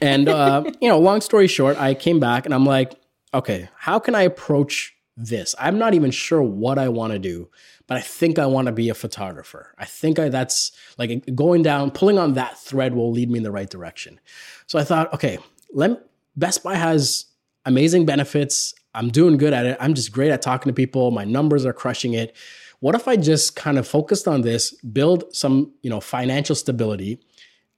And 0.00 0.28
uh, 0.28 0.64
you 0.80 0.88
know, 0.88 0.98
long 0.98 1.20
story 1.20 1.46
short, 1.46 1.76
I 1.78 1.94
came 1.94 2.20
back 2.20 2.44
and 2.44 2.54
I'm 2.54 2.66
like, 2.66 2.94
okay, 3.32 3.68
how 3.76 3.98
can 3.98 4.14
I 4.14 4.22
approach 4.22 4.94
this? 5.18 5.54
I'm 5.58 5.78
not 5.78 5.94
even 5.94 6.10
sure 6.10 6.42
what 6.42 6.78
I 6.78 6.88
want 6.88 7.12
to 7.12 7.18
do, 7.18 7.50
but 7.86 7.96
I 7.96 8.00
think 8.00 8.38
I 8.38 8.46
want 8.46 8.66
to 8.66 8.72
be 8.72 8.88
a 8.88 8.94
photographer. 8.94 9.74
I 9.76 9.84
think 9.84 10.18
I, 10.18 10.28
that's 10.28 10.72
like 10.96 11.34
going 11.34 11.62
down, 11.62 11.90
pulling 11.90 12.18
on 12.18 12.34
that 12.34 12.58
thread 12.58 12.94
will 12.94 13.10
lead 13.10 13.30
me 13.30 13.38
in 13.38 13.42
the 13.42 13.50
right 13.50 13.68
direction. 13.68 14.20
So 14.66 14.78
I 14.78 14.84
thought, 14.84 15.12
okay, 15.12 15.38
let 15.72 16.00
Best 16.36 16.62
Buy 16.62 16.76
has 16.76 17.26
amazing 17.64 18.06
benefits. 18.06 18.74
I'm 18.94 19.08
doing 19.08 19.36
good 19.36 19.52
at 19.52 19.66
it. 19.66 19.76
I'm 19.80 19.94
just 19.94 20.12
great 20.12 20.30
at 20.30 20.40
talking 20.40 20.70
to 20.70 20.74
people. 20.74 21.10
My 21.10 21.24
numbers 21.24 21.66
are 21.66 21.72
crushing 21.72 22.14
it. 22.14 22.36
What 22.80 22.94
if 22.94 23.08
I 23.08 23.16
just 23.16 23.56
kind 23.56 23.76
of 23.76 23.88
focused 23.88 24.28
on 24.28 24.42
this, 24.42 24.70
build 24.70 25.34
some, 25.34 25.72
you 25.82 25.90
know, 25.90 26.00
financial 26.00 26.54
stability, 26.54 27.20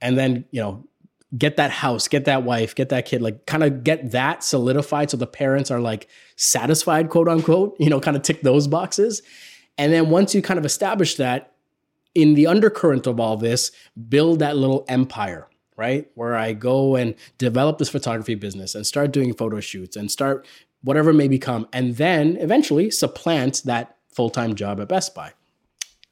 and 0.02 0.18
then, 0.18 0.44
you 0.50 0.60
know, 0.60 0.86
get 1.36 1.56
that 1.56 1.70
house, 1.70 2.08
get 2.08 2.24
that 2.24 2.42
wife, 2.42 2.74
get 2.74 2.88
that 2.88 3.06
kid, 3.06 3.22
like 3.22 3.46
kind 3.46 3.62
of 3.62 3.84
get 3.84 4.10
that 4.10 4.42
solidified 4.42 5.10
so 5.10 5.16
the 5.16 5.26
parents 5.26 5.70
are 5.70 5.80
like 5.80 6.08
satisfied, 6.36 7.08
quote 7.08 7.28
unquote, 7.28 7.76
you 7.78 7.88
know, 7.88 8.00
kind 8.00 8.16
of 8.16 8.22
tick 8.22 8.42
those 8.42 8.66
boxes. 8.66 9.22
And 9.78 9.92
then 9.92 10.10
once 10.10 10.34
you 10.34 10.42
kind 10.42 10.58
of 10.58 10.66
establish 10.66 11.14
that, 11.16 11.52
in 12.14 12.34
the 12.34 12.46
undercurrent 12.46 13.06
of 13.06 13.20
all 13.20 13.36
this, 13.36 13.70
build 14.08 14.40
that 14.40 14.56
little 14.56 14.84
empire, 14.88 15.48
right? 15.76 16.10
Where 16.14 16.36
I 16.36 16.52
go 16.52 16.96
and 16.96 17.14
develop 17.38 17.78
this 17.78 17.88
photography 17.88 18.34
business 18.34 18.74
and 18.74 18.86
start 18.86 19.12
doing 19.12 19.32
photo 19.32 19.60
shoots 19.60 19.96
and 19.96 20.10
start 20.10 20.46
whatever 20.82 21.12
may 21.12 21.28
become, 21.28 21.68
and 21.72 21.96
then 21.96 22.36
eventually 22.38 22.90
supplant 22.90 23.62
that 23.64 23.96
full 24.08 24.30
time 24.30 24.54
job 24.54 24.80
at 24.80 24.88
Best 24.88 25.14
Buy. 25.14 25.32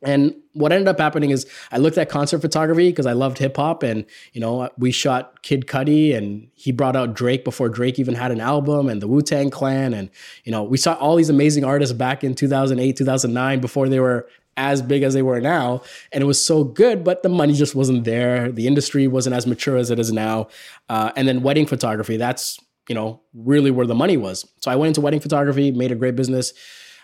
And 0.03 0.35
what 0.53 0.73
ended 0.73 0.87
up 0.87 0.99
happening 0.99 1.31
is 1.31 1.47
I 1.73 1.79
looked 1.79 1.99
at 1.99 2.09
concert 2.09 2.41
photography 2.41 2.91
because 2.91 3.07
I 3.07 3.15
loved 3.15 3.39
hip 3.39 3.57
hop, 3.57 3.83
and 3.83 4.05
you 4.33 4.41
know 4.41 4.69
we 4.79 4.93
shot 4.93 5.43
Kid 5.43 5.67
Cudi, 5.67 6.17
and 6.17 6.49
he 6.55 6.71
brought 6.71 6.95
out 6.95 7.15
Drake 7.15 7.45
before 7.45 7.69
Drake 7.69 7.99
even 7.99 8.15
had 8.15 8.31
an 8.31 8.41
album, 8.41 8.89
and 8.89 9.03
the 9.03 9.09
Wu 9.09 9.23
Tang 9.23 9.51
Clan, 9.51 9.93
and 9.95 10.09
you 10.45 10.53
know 10.53 10.63
we 10.63 10.77
saw 10.77 10.95
all 10.95 11.17
these 11.17 11.31
amazing 11.31 11.65
artists 11.65 11.93
back 11.93 12.23
in 12.23 12.35
2008, 12.35 12.97
2009 12.97 13.61
before 13.61 13.89
they 13.89 13.99
were 13.99 14.29
as 14.57 14.83
big 14.83 15.03
as 15.03 15.15
they 15.15 15.23
were 15.23 15.41
now, 15.41 15.83
and 16.13 16.23
it 16.23 16.27
was 16.27 16.45
so 16.45 16.63
good, 16.63 17.03
but 17.03 17.25
the 17.25 17.29
money 17.29 17.53
just 17.53 17.75
wasn't 17.75 18.05
there. 18.05 18.53
The 18.53 18.67
industry 18.69 19.09
wasn't 19.09 19.35
as 19.35 19.47
mature 19.47 19.77
as 19.77 19.91
it 19.91 19.99
is 19.99 20.13
now, 20.13 20.47
uh, 20.89 21.11
and 21.17 21.27
then 21.27 21.43
wedding 21.43 21.67
photography, 21.67 22.17
that's 22.17 22.59
you 22.89 22.95
know 22.95 23.21
really 23.35 23.73
where 23.73 23.87
the 23.87 23.97
money 23.97 24.17
was. 24.17 24.49
So 24.61 24.71
I 24.71 24.77
went 24.77 24.89
into 24.89 25.01
wedding 25.01 25.21
photography, 25.21 25.73
made 25.73 25.91
a 25.91 25.97
great 25.97 26.15
business 26.15 26.53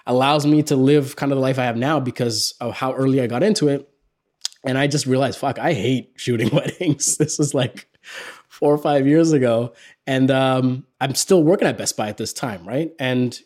allows 0.07 0.47
me 0.47 0.63
to 0.65 0.77
live 0.77 1.17
kind 1.17 1.33
of 1.33 1.37
the 1.37 1.43
life 1.43 1.59
I 1.59 1.65
have 1.65 1.77
now 1.77 2.01
because 2.01 2.55
of 2.61 2.75
how 2.75 2.93
early 2.93 3.21
I 3.21 3.27
got 3.27 3.43
into 3.43 3.69
it. 3.69 3.89
And 4.65 4.79
I 4.79 4.87
just 4.87 5.07
realized, 5.07 5.39
fuck, 5.39 5.59
I 5.59 5.73
hate 5.73 6.13
shooting 6.17 6.49
weddings. 6.53 7.17
This 7.17 7.39
was 7.39 7.55
like 7.55 7.87
four 8.49 8.73
or 8.73 8.79
five 8.79 9.07
years 9.07 9.33
ago. 9.33 9.73
And 10.07 10.31
um, 10.31 10.87
I'm 11.01 11.15
still 11.15 11.43
working 11.43 11.67
at 11.67 11.79
Best 11.79 11.97
Buy 11.97 12.09
at 12.09 12.17
this 12.17 12.33
time, 12.33 12.67
right? 12.67 12.93
And 12.99 13.39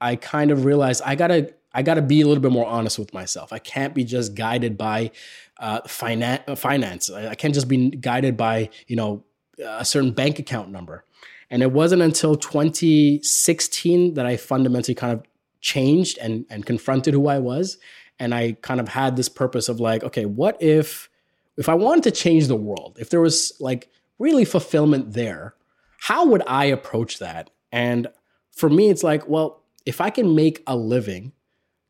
I 0.00 0.16
kind 0.16 0.50
of 0.50 0.64
realized 0.64 1.02
I 1.04 1.14
gotta 1.14 1.54
I 1.72 1.82
gotta 1.82 2.02
be 2.02 2.20
a 2.20 2.26
little 2.26 2.42
bit 2.42 2.52
more 2.52 2.66
honest 2.66 2.98
with 2.98 3.14
myself. 3.14 3.52
I 3.52 3.58
can't 3.58 3.94
be 3.94 4.04
just 4.04 4.34
guided 4.34 4.76
by 4.76 5.12
uh, 5.58 5.80
finance. 5.86 6.60
Finance. 6.60 7.10
I 7.10 7.28
I 7.28 7.34
can't 7.34 7.54
just 7.54 7.68
be 7.68 7.90
guided 7.90 8.36
by 8.36 8.70
you 8.88 8.96
know 8.96 9.24
a 9.64 9.84
certain 9.84 10.12
bank 10.12 10.38
account 10.38 10.70
number. 10.70 11.04
And 11.50 11.62
it 11.62 11.70
wasn't 11.70 12.02
until 12.02 12.34
2016 12.34 14.14
that 14.14 14.24
I 14.24 14.38
fundamentally 14.38 14.94
kind 14.94 15.12
of 15.12 15.22
changed 15.62 16.18
and 16.18 16.44
and 16.50 16.66
confronted 16.66 17.14
who 17.14 17.28
I 17.28 17.38
was. 17.38 17.78
And 18.18 18.34
I 18.34 18.52
kind 18.60 18.80
of 18.80 18.88
had 18.88 19.16
this 19.16 19.28
purpose 19.28 19.68
of 19.68 19.80
like 19.80 20.04
okay 20.04 20.26
what 20.26 20.62
if 20.62 21.08
if 21.56 21.68
I 21.68 21.74
wanted 21.74 22.04
to 22.04 22.10
change 22.10 22.48
the 22.48 22.56
world 22.56 22.98
if 23.00 23.08
there 23.08 23.20
was 23.20 23.52
like 23.60 23.88
really 24.18 24.44
fulfillment 24.44 25.14
there 25.14 25.54
how 25.98 26.26
would 26.26 26.42
I 26.46 26.66
approach 26.66 27.18
that? 27.20 27.50
And 27.70 28.08
for 28.50 28.68
me 28.68 28.90
it's 28.90 29.02
like 29.02 29.26
well 29.28 29.62
if 29.86 30.00
I 30.00 30.10
can 30.10 30.34
make 30.34 30.62
a 30.66 30.76
living 30.76 31.32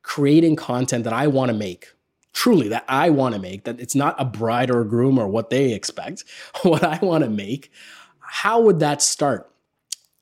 creating 0.02 0.56
content 0.56 1.04
that 1.04 1.12
I 1.12 1.26
want 1.26 1.50
to 1.50 1.56
make 1.56 1.88
truly 2.32 2.68
that 2.68 2.85
I 2.88 3.11
want 3.11 3.35
to 3.35 3.40
make 3.40 3.64
that 3.64 3.80
it's 3.80 3.94
not 3.94 4.16
a 4.18 4.24
bride 4.24 4.70
or 4.70 4.80
a 4.80 4.88
groom 4.88 5.18
or 5.18 5.28
what 5.28 5.50
they 5.50 5.74
expect 5.74 6.24
what 6.62 6.85
I 6.85 6.98
want 7.02 7.24
to 7.24 7.30
make 7.30 7.70
how 8.35 8.62
would 8.62 8.78
that 8.78 9.02
start? 9.02 9.52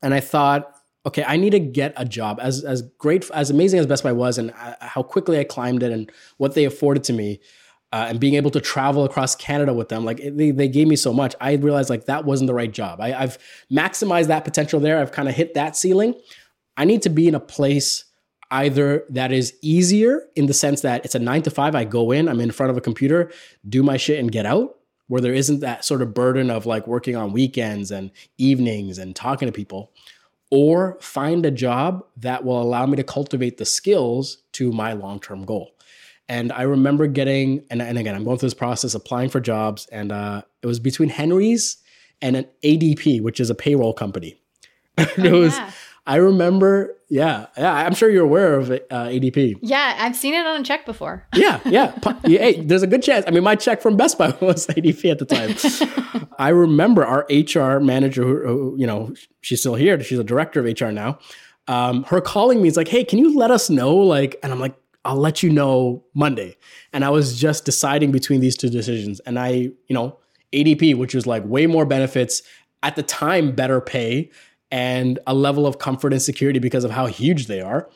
And 0.02 0.12
I 0.12 0.18
thought 0.18 0.74
okay, 1.06 1.24
I 1.26 1.36
need 1.36 1.50
to 1.50 1.58
get 1.60 1.92
a 1.96 2.04
job. 2.04 2.38
As 2.40 2.64
as 2.64 2.82
great 2.98 3.30
as 3.30 3.50
amazing 3.50 3.80
as 3.80 3.86
Best 3.86 4.02
Buy 4.04 4.12
was, 4.12 4.38
and 4.38 4.50
uh, 4.52 4.74
how 4.80 5.02
quickly 5.02 5.38
I 5.38 5.44
climbed 5.44 5.82
it, 5.82 5.92
and 5.92 6.10
what 6.38 6.54
they 6.54 6.64
afforded 6.64 7.04
to 7.04 7.12
me, 7.12 7.40
uh, 7.92 8.06
and 8.08 8.20
being 8.20 8.34
able 8.34 8.50
to 8.52 8.60
travel 8.60 9.04
across 9.04 9.34
Canada 9.34 9.72
with 9.74 9.88
them, 9.88 10.04
like 10.04 10.20
it- 10.20 10.36
they 10.36 10.50
they 10.50 10.68
gave 10.68 10.86
me 10.88 10.96
so 10.96 11.12
much. 11.12 11.34
I 11.40 11.54
realized 11.54 11.90
like 11.90 12.06
that 12.06 12.24
wasn't 12.24 12.48
the 12.48 12.54
right 12.54 12.72
job. 12.72 13.00
I, 13.00 13.14
I've 13.14 13.38
maximized 13.72 14.26
that 14.28 14.44
potential 14.44 14.80
there. 14.80 14.98
I've 15.00 15.12
kind 15.12 15.28
of 15.28 15.34
hit 15.34 15.54
that 15.54 15.76
ceiling. 15.76 16.14
I 16.76 16.84
need 16.84 17.02
to 17.02 17.10
be 17.10 17.28
in 17.28 17.34
a 17.34 17.40
place 17.40 18.04
either 18.52 19.04
that 19.10 19.30
is 19.32 19.54
easier 19.62 20.22
in 20.34 20.46
the 20.46 20.54
sense 20.54 20.80
that 20.80 21.04
it's 21.04 21.14
a 21.14 21.18
nine 21.20 21.42
to 21.42 21.50
five. 21.50 21.74
I 21.74 21.84
go 21.84 22.10
in, 22.10 22.28
I'm 22.28 22.40
in 22.40 22.50
front 22.50 22.70
of 22.70 22.76
a 22.76 22.80
computer, 22.80 23.30
do 23.68 23.82
my 23.82 23.96
shit, 23.96 24.18
and 24.18 24.30
get 24.32 24.44
out. 24.46 24.76
Where 25.06 25.20
there 25.20 25.34
isn't 25.34 25.60
that 25.60 25.84
sort 25.84 26.02
of 26.02 26.14
burden 26.14 26.50
of 26.50 26.66
like 26.66 26.86
working 26.86 27.16
on 27.16 27.32
weekends 27.32 27.90
and 27.90 28.12
evenings 28.38 28.96
and 28.98 29.14
talking 29.14 29.46
to 29.46 29.52
people 29.52 29.92
or 30.50 30.98
find 31.00 31.46
a 31.46 31.50
job 31.50 32.04
that 32.16 32.44
will 32.44 32.60
allow 32.60 32.86
me 32.86 32.96
to 32.96 33.04
cultivate 33.04 33.58
the 33.58 33.64
skills 33.64 34.38
to 34.52 34.72
my 34.72 34.92
long-term 34.92 35.44
goal. 35.44 35.76
And 36.28 36.52
I 36.52 36.62
remember 36.62 37.06
getting, 37.06 37.64
and, 37.70 37.82
and 37.82 37.98
again, 37.98 38.14
I'm 38.14 38.24
going 38.24 38.38
through 38.38 38.48
this 38.48 38.54
process, 38.54 38.94
applying 38.94 39.30
for 39.30 39.40
jobs, 39.40 39.86
and 39.90 40.12
uh, 40.12 40.42
it 40.62 40.66
was 40.66 40.78
between 40.78 41.08
Henry's 41.08 41.78
and 42.22 42.36
an 42.36 42.46
ADP, 42.62 43.20
which 43.22 43.40
is 43.40 43.50
a 43.50 43.54
payroll 43.54 43.92
company. 43.92 44.40
it 44.98 45.32
was, 45.32 45.56
yeah. 45.56 45.70
I 46.06 46.16
remember, 46.16 46.96
yeah, 47.08 47.46
yeah, 47.56 47.72
I'm 47.72 47.94
sure 47.94 48.10
you're 48.10 48.24
aware 48.24 48.54
of 48.54 48.70
uh, 48.70 48.78
ADP. 48.90 49.58
Yeah, 49.62 49.96
I've 49.98 50.16
seen 50.16 50.34
it 50.34 50.46
on 50.46 50.60
a 50.60 50.64
check 50.64 50.84
before. 50.86 51.26
Yeah, 51.34 51.60
yeah. 51.66 51.92
Yeah, 52.24 52.38
Hey, 52.38 52.60
there's 52.62 52.82
a 52.82 52.86
good 52.86 53.02
chance. 53.02 53.24
I 53.28 53.30
mean, 53.30 53.44
my 53.44 53.54
check 53.54 53.80
from 53.80 53.96
Best 53.96 54.18
Buy 54.18 54.28
was 54.40 54.66
ADP 54.66 55.10
at 55.10 55.18
the 55.18 55.26
time. 55.26 56.28
I 56.38 56.48
remember 56.48 57.04
our 57.04 57.26
HR 57.30 57.80
manager, 57.80 58.22
who, 58.24 58.46
who, 58.46 58.76
you 58.78 58.86
know, 58.86 59.12
she's 59.42 59.60
still 59.60 59.74
here. 59.74 60.02
She's 60.02 60.18
a 60.18 60.24
director 60.24 60.60
of 60.66 60.80
HR 60.80 60.90
now. 60.90 61.18
um, 61.68 62.04
her 62.04 62.20
calling 62.20 62.60
me 62.62 62.68
is 62.68 62.76
like, 62.76 62.88
hey, 62.88 63.04
can 63.04 63.18
you 63.18 63.36
let 63.36 63.50
us 63.50 63.70
know? 63.70 63.94
Like, 63.94 64.36
and 64.42 64.50
I'm 64.52 64.58
like, 64.58 64.74
I'll 65.04 65.16
let 65.16 65.42
you 65.42 65.50
know 65.50 66.04
Monday. 66.14 66.56
And 66.92 67.04
I 67.04 67.10
was 67.10 67.38
just 67.38 67.64
deciding 67.64 68.10
between 68.12 68.40
these 68.40 68.56
two 68.56 68.68
decisions. 68.68 69.20
And 69.20 69.38
I, 69.38 69.50
you 69.50 69.74
know, 69.90 70.18
ADP, 70.52 70.96
which 70.96 71.14
was 71.14 71.26
like 71.26 71.44
way 71.44 71.66
more 71.66 71.84
benefits 71.86 72.42
at 72.82 72.96
the 72.96 73.02
time, 73.02 73.54
better 73.54 73.80
pay 73.80 74.30
and 74.70 75.18
a 75.26 75.34
level 75.34 75.66
of 75.66 75.78
comfort 75.78 76.12
and 76.12 76.22
security 76.22 76.58
because 76.58 76.84
of 76.84 76.90
how 76.90 77.06
huge 77.06 77.46
they 77.46 77.60
are. 77.60 77.88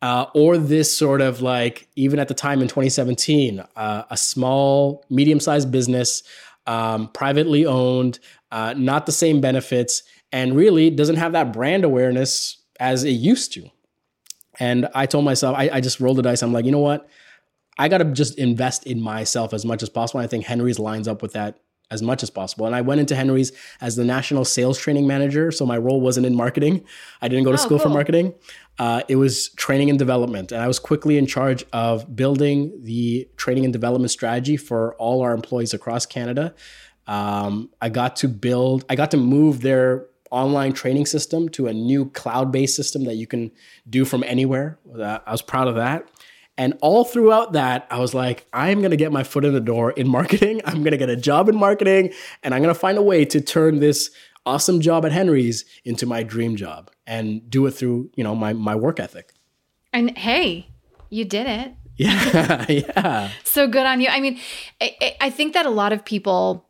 Uh, 0.00 0.26
or 0.34 0.56
this 0.56 0.96
sort 0.96 1.20
of 1.20 1.42
like, 1.42 1.88
even 1.96 2.20
at 2.20 2.28
the 2.28 2.34
time 2.34 2.60
in 2.60 2.68
2017, 2.68 3.64
uh, 3.74 4.04
a 4.10 4.16
small, 4.16 5.04
medium 5.10 5.40
sized 5.40 5.72
business, 5.72 6.22
um, 6.66 7.08
privately 7.08 7.66
owned, 7.66 8.20
uh, 8.52 8.74
not 8.76 9.06
the 9.06 9.12
same 9.12 9.40
benefits, 9.40 10.04
and 10.30 10.54
really 10.54 10.90
doesn't 10.90 11.16
have 11.16 11.32
that 11.32 11.52
brand 11.52 11.84
awareness 11.84 12.58
as 12.78 13.02
it 13.02 13.10
used 13.10 13.52
to. 13.54 13.68
And 14.60 14.88
I 14.94 15.06
told 15.06 15.24
myself, 15.24 15.56
I, 15.56 15.70
I 15.72 15.80
just 15.80 16.00
rolled 16.00 16.18
the 16.18 16.22
dice. 16.22 16.42
I'm 16.42 16.52
like, 16.52 16.64
you 16.64 16.72
know 16.72 16.78
what? 16.78 17.08
I 17.78 17.88
got 17.88 17.98
to 17.98 18.04
just 18.04 18.38
invest 18.38 18.86
in 18.86 19.00
myself 19.00 19.54
as 19.54 19.64
much 19.64 19.82
as 19.82 19.88
possible. 19.88 20.20
And 20.20 20.26
I 20.26 20.28
think 20.28 20.44
Henry's 20.44 20.78
lines 20.78 21.06
up 21.08 21.22
with 21.22 21.32
that 21.32 21.60
as 21.90 22.02
much 22.02 22.22
as 22.22 22.30
possible. 22.30 22.66
And 22.66 22.74
I 22.74 22.80
went 22.80 23.00
into 23.00 23.16
Henry's 23.16 23.52
as 23.80 23.96
the 23.96 24.04
national 24.04 24.44
sales 24.44 24.78
training 24.78 25.06
manager. 25.06 25.50
So 25.50 25.64
my 25.64 25.78
role 25.78 26.00
wasn't 26.00 26.26
in 26.26 26.34
marketing. 26.34 26.84
I 27.22 27.28
didn't 27.28 27.44
go 27.44 27.50
to 27.50 27.58
oh, 27.58 27.62
school 27.62 27.78
cool. 27.78 27.88
for 27.88 27.88
marketing. 27.88 28.34
Uh, 28.78 29.02
it 29.08 29.16
was 29.16 29.48
training 29.50 29.90
and 29.90 29.98
development. 29.98 30.52
And 30.52 30.62
I 30.62 30.66
was 30.66 30.78
quickly 30.78 31.18
in 31.18 31.26
charge 31.26 31.64
of 31.72 32.14
building 32.14 32.72
the 32.82 33.28
training 33.36 33.64
and 33.64 33.72
development 33.72 34.10
strategy 34.10 34.56
for 34.56 34.94
all 34.96 35.22
our 35.22 35.32
employees 35.32 35.72
across 35.74 36.06
Canada. 36.06 36.54
Um, 37.06 37.70
I 37.80 37.88
got 37.88 38.16
to 38.16 38.28
build, 38.28 38.84
I 38.90 38.94
got 38.94 39.10
to 39.12 39.16
move 39.16 39.62
their 39.62 40.06
online 40.30 40.74
training 40.74 41.06
system 41.06 41.48
to 41.48 41.66
a 41.68 41.72
new 41.72 42.10
cloud 42.10 42.52
based 42.52 42.76
system 42.76 43.04
that 43.04 43.14
you 43.14 43.26
can 43.26 43.50
do 43.88 44.04
from 44.04 44.22
anywhere. 44.24 44.78
Uh, 44.94 45.18
I 45.26 45.32
was 45.32 45.40
proud 45.40 45.68
of 45.68 45.76
that. 45.76 46.06
And 46.58 46.76
all 46.80 47.04
throughout 47.04 47.52
that, 47.52 47.86
I 47.88 48.00
was 48.00 48.14
like, 48.14 48.44
I'm 48.52 48.80
going 48.80 48.90
to 48.90 48.96
get 48.96 49.12
my 49.12 49.22
foot 49.22 49.44
in 49.44 49.54
the 49.54 49.60
door 49.60 49.92
in 49.92 50.08
marketing. 50.08 50.60
I'm 50.64 50.80
going 50.80 50.90
to 50.90 50.98
get 50.98 51.08
a 51.08 51.16
job 51.16 51.48
in 51.48 51.56
marketing 51.56 52.12
and 52.42 52.52
I'm 52.52 52.60
going 52.60 52.74
to 52.74 52.78
find 52.78 52.98
a 52.98 53.02
way 53.02 53.24
to 53.26 53.40
turn 53.40 53.78
this 53.78 54.10
awesome 54.44 54.80
job 54.80 55.06
at 55.06 55.12
Henry's 55.12 55.64
into 55.84 56.04
my 56.04 56.24
dream 56.24 56.56
job 56.56 56.90
and 57.06 57.48
do 57.48 57.64
it 57.66 57.70
through, 57.70 58.10
you 58.16 58.24
know, 58.24 58.34
my, 58.34 58.52
my 58.52 58.74
work 58.74 58.98
ethic. 58.98 59.32
And 59.92 60.18
hey, 60.18 60.66
you 61.08 61.24
did 61.24 61.46
it. 61.46 61.74
Yeah. 61.98 62.64
yeah. 62.68 63.30
So 63.42 63.66
good 63.66 63.84
on 63.84 64.00
you. 64.00 64.06
I 64.06 64.20
mean, 64.20 64.38
I, 64.80 65.16
I 65.20 65.30
think 65.30 65.54
that 65.54 65.66
a 65.66 65.70
lot 65.70 65.92
of 65.92 66.04
people 66.04 66.68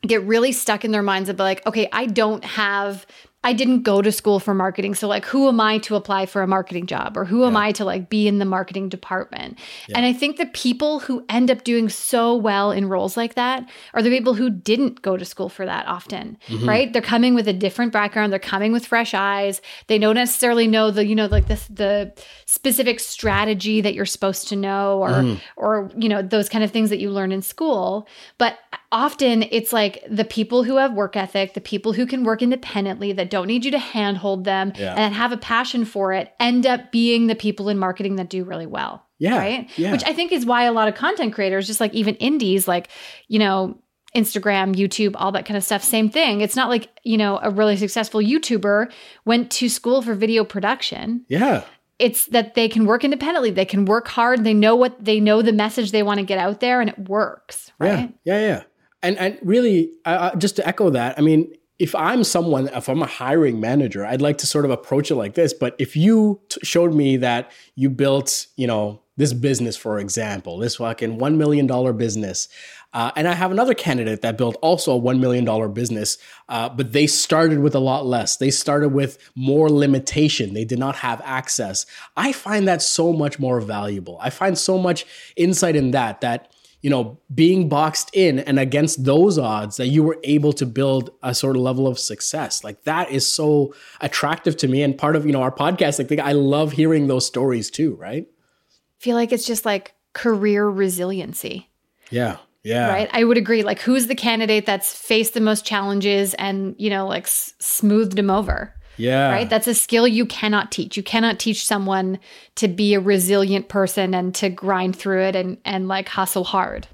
get 0.00 0.22
really 0.22 0.52
stuck 0.52 0.86
in 0.86 0.90
their 0.90 1.02
minds 1.02 1.28
of 1.28 1.38
like, 1.38 1.66
okay, 1.66 1.86
I 1.92 2.06
don't 2.06 2.42
have 2.42 3.04
I 3.44 3.52
didn't 3.52 3.82
go 3.82 4.00
to 4.00 4.10
school 4.10 4.40
for 4.40 4.54
marketing. 4.54 4.94
So 4.94 5.06
like 5.06 5.26
who 5.26 5.48
am 5.48 5.60
I 5.60 5.78
to 5.78 5.96
apply 5.96 6.26
for 6.26 6.42
a 6.42 6.46
marketing 6.46 6.86
job 6.86 7.16
or 7.16 7.26
who 7.26 7.44
am 7.44 7.56
I 7.56 7.72
to 7.72 7.84
like 7.84 8.08
be 8.08 8.26
in 8.26 8.38
the 8.38 8.46
marketing 8.46 8.88
department? 8.88 9.58
Yeah. 9.86 9.98
And 9.98 10.06
I 10.06 10.14
think 10.14 10.38
the 10.38 10.46
people 10.46 11.00
who 11.00 11.24
end 11.28 11.50
up 11.50 11.62
doing 11.62 11.90
so 11.90 12.34
well 12.34 12.72
in 12.72 12.88
roles 12.88 13.18
like 13.18 13.34
that 13.34 13.68
are 13.92 14.02
the 14.02 14.08
people 14.08 14.32
who 14.32 14.48
didn't 14.48 15.02
go 15.02 15.18
to 15.18 15.24
school 15.26 15.50
for 15.50 15.66
that 15.66 15.86
often, 15.86 16.38
mm-hmm. 16.48 16.66
right? 16.66 16.92
They're 16.92 17.02
coming 17.02 17.34
with 17.34 17.46
a 17.46 17.52
different 17.52 17.92
background, 17.92 18.32
they're 18.32 18.38
coming 18.40 18.72
with 18.72 18.86
fresh 18.86 19.12
eyes. 19.12 19.60
They 19.86 19.98
don't 19.98 20.14
necessarily 20.14 20.66
know 20.66 20.90
the, 20.90 21.06
you 21.06 21.14
know, 21.14 21.26
like 21.26 21.46
the 21.48 21.60
the 21.68 22.12
specific 22.46 22.98
strategy 22.98 23.82
that 23.82 23.94
you're 23.94 24.06
supposed 24.06 24.48
to 24.48 24.56
know 24.56 25.00
or 25.00 25.10
mm. 25.10 25.40
or 25.56 25.90
you 25.96 26.08
know, 26.08 26.22
those 26.22 26.48
kind 26.48 26.64
of 26.64 26.70
things 26.70 26.88
that 26.88 26.98
you 26.98 27.10
learn 27.10 27.30
in 27.30 27.42
school. 27.42 28.08
But 28.38 28.58
often 28.94 29.42
it's 29.50 29.72
like 29.72 30.04
the 30.08 30.24
people 30.24 30.62
who 30.62 30.76
have 30.76 30.94
work 30.94 31.16
ethic, 31.16 31.54
the 31.54 31.60
people 31.60 31.92
who 31.92 32.06
can 32.06 32.22
work 32.22 32.40
independently 32.40 33.12
that 33.12 33.28
don't 33.28 33.48
need 33.48 33.64
you 33.64 33.72
to 33.72 33.78
handhold 33.78 34.44
them 34.44 34.72
yeah. 34.76 34.94
and 34.94 35.12
have 35.12 35.32
a 35.32 35.36
passion 35.36 35.84
for 35.84 36.12
it 36.12 36.32
end 36.38 36.64
up 36.64 36.92
being 36.92 37.26
the 37.26 37.34
people 37.34 37.68
in 37.68 37.76
marketing 37.76 38.16
that 38.16 38.30
do 38.30 38.44
really 38.44 38.66
well. 38.66 39.04
Yeah. 39.18 39.38
Right. 39.38 39.70
Yeah. 39.76 39.90
Which 39.90 40.04
I 40.04 40.12
think 40.12 40.30
is 40.30 40.46
why 40.46 40.64
a 40.64 40.72
lot 40.72 40.86
of 40.86 40.94
content 40.94 41.34
creators, 41.34 41.66
just 41.66 41.80
like 41.80 41.92
even 41.92 42.14
indies, 42.16 42.68
like, 42.68 42.88
you 43.26 43.40
know, 43.40 43.78
Instagram, 44.14 44.76
YouTube, 44.76 45.14
all 45.16 45.32
that 45.32 45.44
kind 45.44 45.56
of 45.56 45.64
stuff, 45.64 45.82
same 45.82 46.08
thing. 46.08 46.40
It's 46.40 46.54
not 46.54 46.68
like, 46.68 46.88
you 47.02 47.18
know, 47.18 47.40
a 47.42 47.50
really 47.50 47.76
successful 47.76 48.20
YouTuber 48.20 48.92
went 49.24 49.50
to 49.52 49.68
school 49.68 50.02
for 50.02 50.14
video 50.14 50.44
production. 50.44 51.24
Yeah 51.28 51.64
it's 51.98 52.26
that 52.26 52.54
they 52.54 52.68
can 52.68 52.86
work 52.86 53.04
independently 53.04 53.52
they 53.52 53.64
can 53.64 53.84
work 53.84 54.08
hard 54.08 54.42
they 54.42 54.52
know 54.52 54.74
what 54.74 55.04
they 55.04 55.20
know 55.20 55.42
the 55.42 55.52
message 55.52 55.92
they 55.92 56.02
want 56.02 56.18
to 56.18 56.26
get 56.26 56.38
out 56.38 56.58
there 56.58 56.80
and 56.80 56.90
it 56.90 56.98
works 57.08 57.70
right 57.78 58.12
yeah 58.24 58.38
yeah 58.40 58.46
yeah 58.46 58.62
and 59.04 59.16
and 59.18 59.38
really 59.42 59.92
just 60.38 60.56
to 60.56 60.66
echo 60.66 60.90
that 60.90 61.16
i 61.18 61.20
mean 61.20 61.52
if 61.78 61.94
I'm 61.94 62.22
someone, 62.22 62.68
if 62.68 62.88
I'm 62.88 63.02
a 63.02 63.06
hiring 63.06 63.58
manager, 63.58 64.06
I'd 64.06 64.22
like 64.22 64.38
to 64.38 64.46
sort 64.46 64.64
of 64.64 64.70
approach 64.70 65.10
it 65.10 65.16
like 65.16 65.34
this. 65.34 65.52
But 65.52 65.74
if 65.78 65.96
you 65.96 66.40
t- 66.48 66.60
showed 66.62 66.94
me 66.94 67.16
that 67.16 67.50
you 67.74 67.90
built, 67.90 68.46
you 68.56 68.66
know, 68.66 69.00
this 69.16 69.32
business, 69.32 69.76
for 69.76 69.98
example, 69.98 70.58
this 70.58 70.76
fucking 70.76 71.18
$1 71.18 71.36
million 71.36 71.96
business, 71.96 72.48
uh, 72.92 73.10
and 73.16 73.26
I 73.26 73.32
have 73.32 73.50
another 73.50 73.74
candidate 73.74 74.22
that 74.22 74.38
built 74.38 74.56
also 74.62 74.96
a 74.96 75.00
$1 75.00 75.18
million 75.18 75.72
business, 75.72 76.16
uh, 76.48 76.68
but 76.68 76.92
they 76.92 77.08
started 77.08 77.58
with 77.58 77.74
a 77.74 77.80
lot 77.80 78.06
less. 78.06 78.36
They 78.36 78.50
started 78.50 78.90
with 78.90 79.18
more 79.34 79.68
limitation. 79.68 80.54
They 80.54 80.64
did 80.64 80.78
not 80.78 80.96
have 80.96 81.20
access. 81.24 81.86
I 82.16 82.32
find 82.32 82.68
that 82.68 82.82
so 82.82 83.12
much 83.12 83.40
more 83.40 83.60
valuable. 83.60 84.18
I 84.20 84.30
find 84.30 84.56
so 84.56 84.78
much 84.78 85.06
insight 85.34 85.74
in 85.74 85.90
that, 85.90 86.20
that 86.20 86.52
you 86.84 86.90
know, 86.90 87.18
being 87.34 87.66
boxed 87.66 88.10
in 88.12 88.40
and 88.40 88.60
against 88.60 89.06
those 89.06 89.38
odds 89.38 89.78
that 89.78 89.86
you 89.86 90.02
were 90.02 90.18
able 90.22 90.52
to 90.52 90.66
build 90.66 91.08
a 91.22 91.34
sort 91.34 91.56
of 91.56 91.62
level 91.62 91.88
of 91.88 91.98
success. 91.98 92.62
Like 92.62 92.84
that 92.84 93.10
is 93.10 93.26
so 93.26 93.74
attractive 94.02 94.54
to 94.58 94.68
me. 94.68 94.82
And 94.82 94.96
part 94.96 95.16
of, 95.16 95.24
you 95.24 95.32
know, 95.32 95.40
our 95.40 95.50
podcast, 95.50 95.98
like 95.98 96.18
I 96.18 96.32
love 96.32 96.72
hearing 96.72 97.06
those 97.06 97.24
stories 97.24 97.70
too, 97.70 97.94
right? 97.94 98.26
I 98.28 99.02
feel 99.02 99.16
like 99.16 99.32
it's 99.32 99.46
just 99.46 99.64
like 99.64 99.94
career 100.12 100.68
resiliency. 100.68 101.70
Yeah. 102.10 102.36
Yeah. 102.62 102.88
Right. 102.90 103.08
I 103.14 103.24
would 103.24 103.38
agree. 103.38 103.62
Like, 103.62 103.80
who's 103.80 104.06
the 104.06 104.14
candidate 104.14 104.66
that's 104.66 104.94
faced 104.94 105.32
the 105.32 105.40
most 105.40 105.64
challenges 105.64 106.34
and, 106.34 106.74
you 106.76 106.90
know, 106.90 107.06
like 107.06 107.24
s- 107.24 107.54
smoothed 107.60 108.14
them 108.16 108.28
over? 108.28 108.74
Yeah. 108.96 109.30
Right. 109.30 109.50
That's 109.50 109.66
a 109.66 109.74
skill 109.74 110.06
you 110.06 110.26
cannot 110.26 110.70
teach. 110.70 110.96
You 110.96 111.02
cannot 111.02 111.38
teach 111.38 111.66
someone 111.66 112.18
to 112.56 112.68
be 112.68 112.94
a 112.94 113.00
resilient 113.00 113.68
person 113.68 114.14
and 114.14 114.34
to 114.36 114.48
grind 114.48 114.96
through 114.96 115.22
it 115.22 115.36
and, 115.36 115.58
and 115.64 115.88
like 115.88 116.08
hustle 116.08 116.44
hard. 116.44 116.86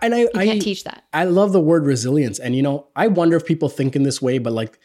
And 0.00 0.14
I, 0.14 0.20
you 0.20 0.30
can't 0.32 0.62
teach 0.62 0.84
that. 0.84 1.04
I 1.12 1.24
love 1.24 1.52
the 1.52 1.60
word 1.60 1.84
resilience. 1.84 2.38
And, 2.38 2.56
you 2.56 2.62
know, 2.62 2.88
I 2.96 3.08
wonder 3.08 3.36
if 3.36 3.44
people 3.44 3.68
think 3.68 3.94
in 3.94 4.02
this 4.02 4.22
way, 4.22 4.38
but 4.38 4.54
like 4.54 4.78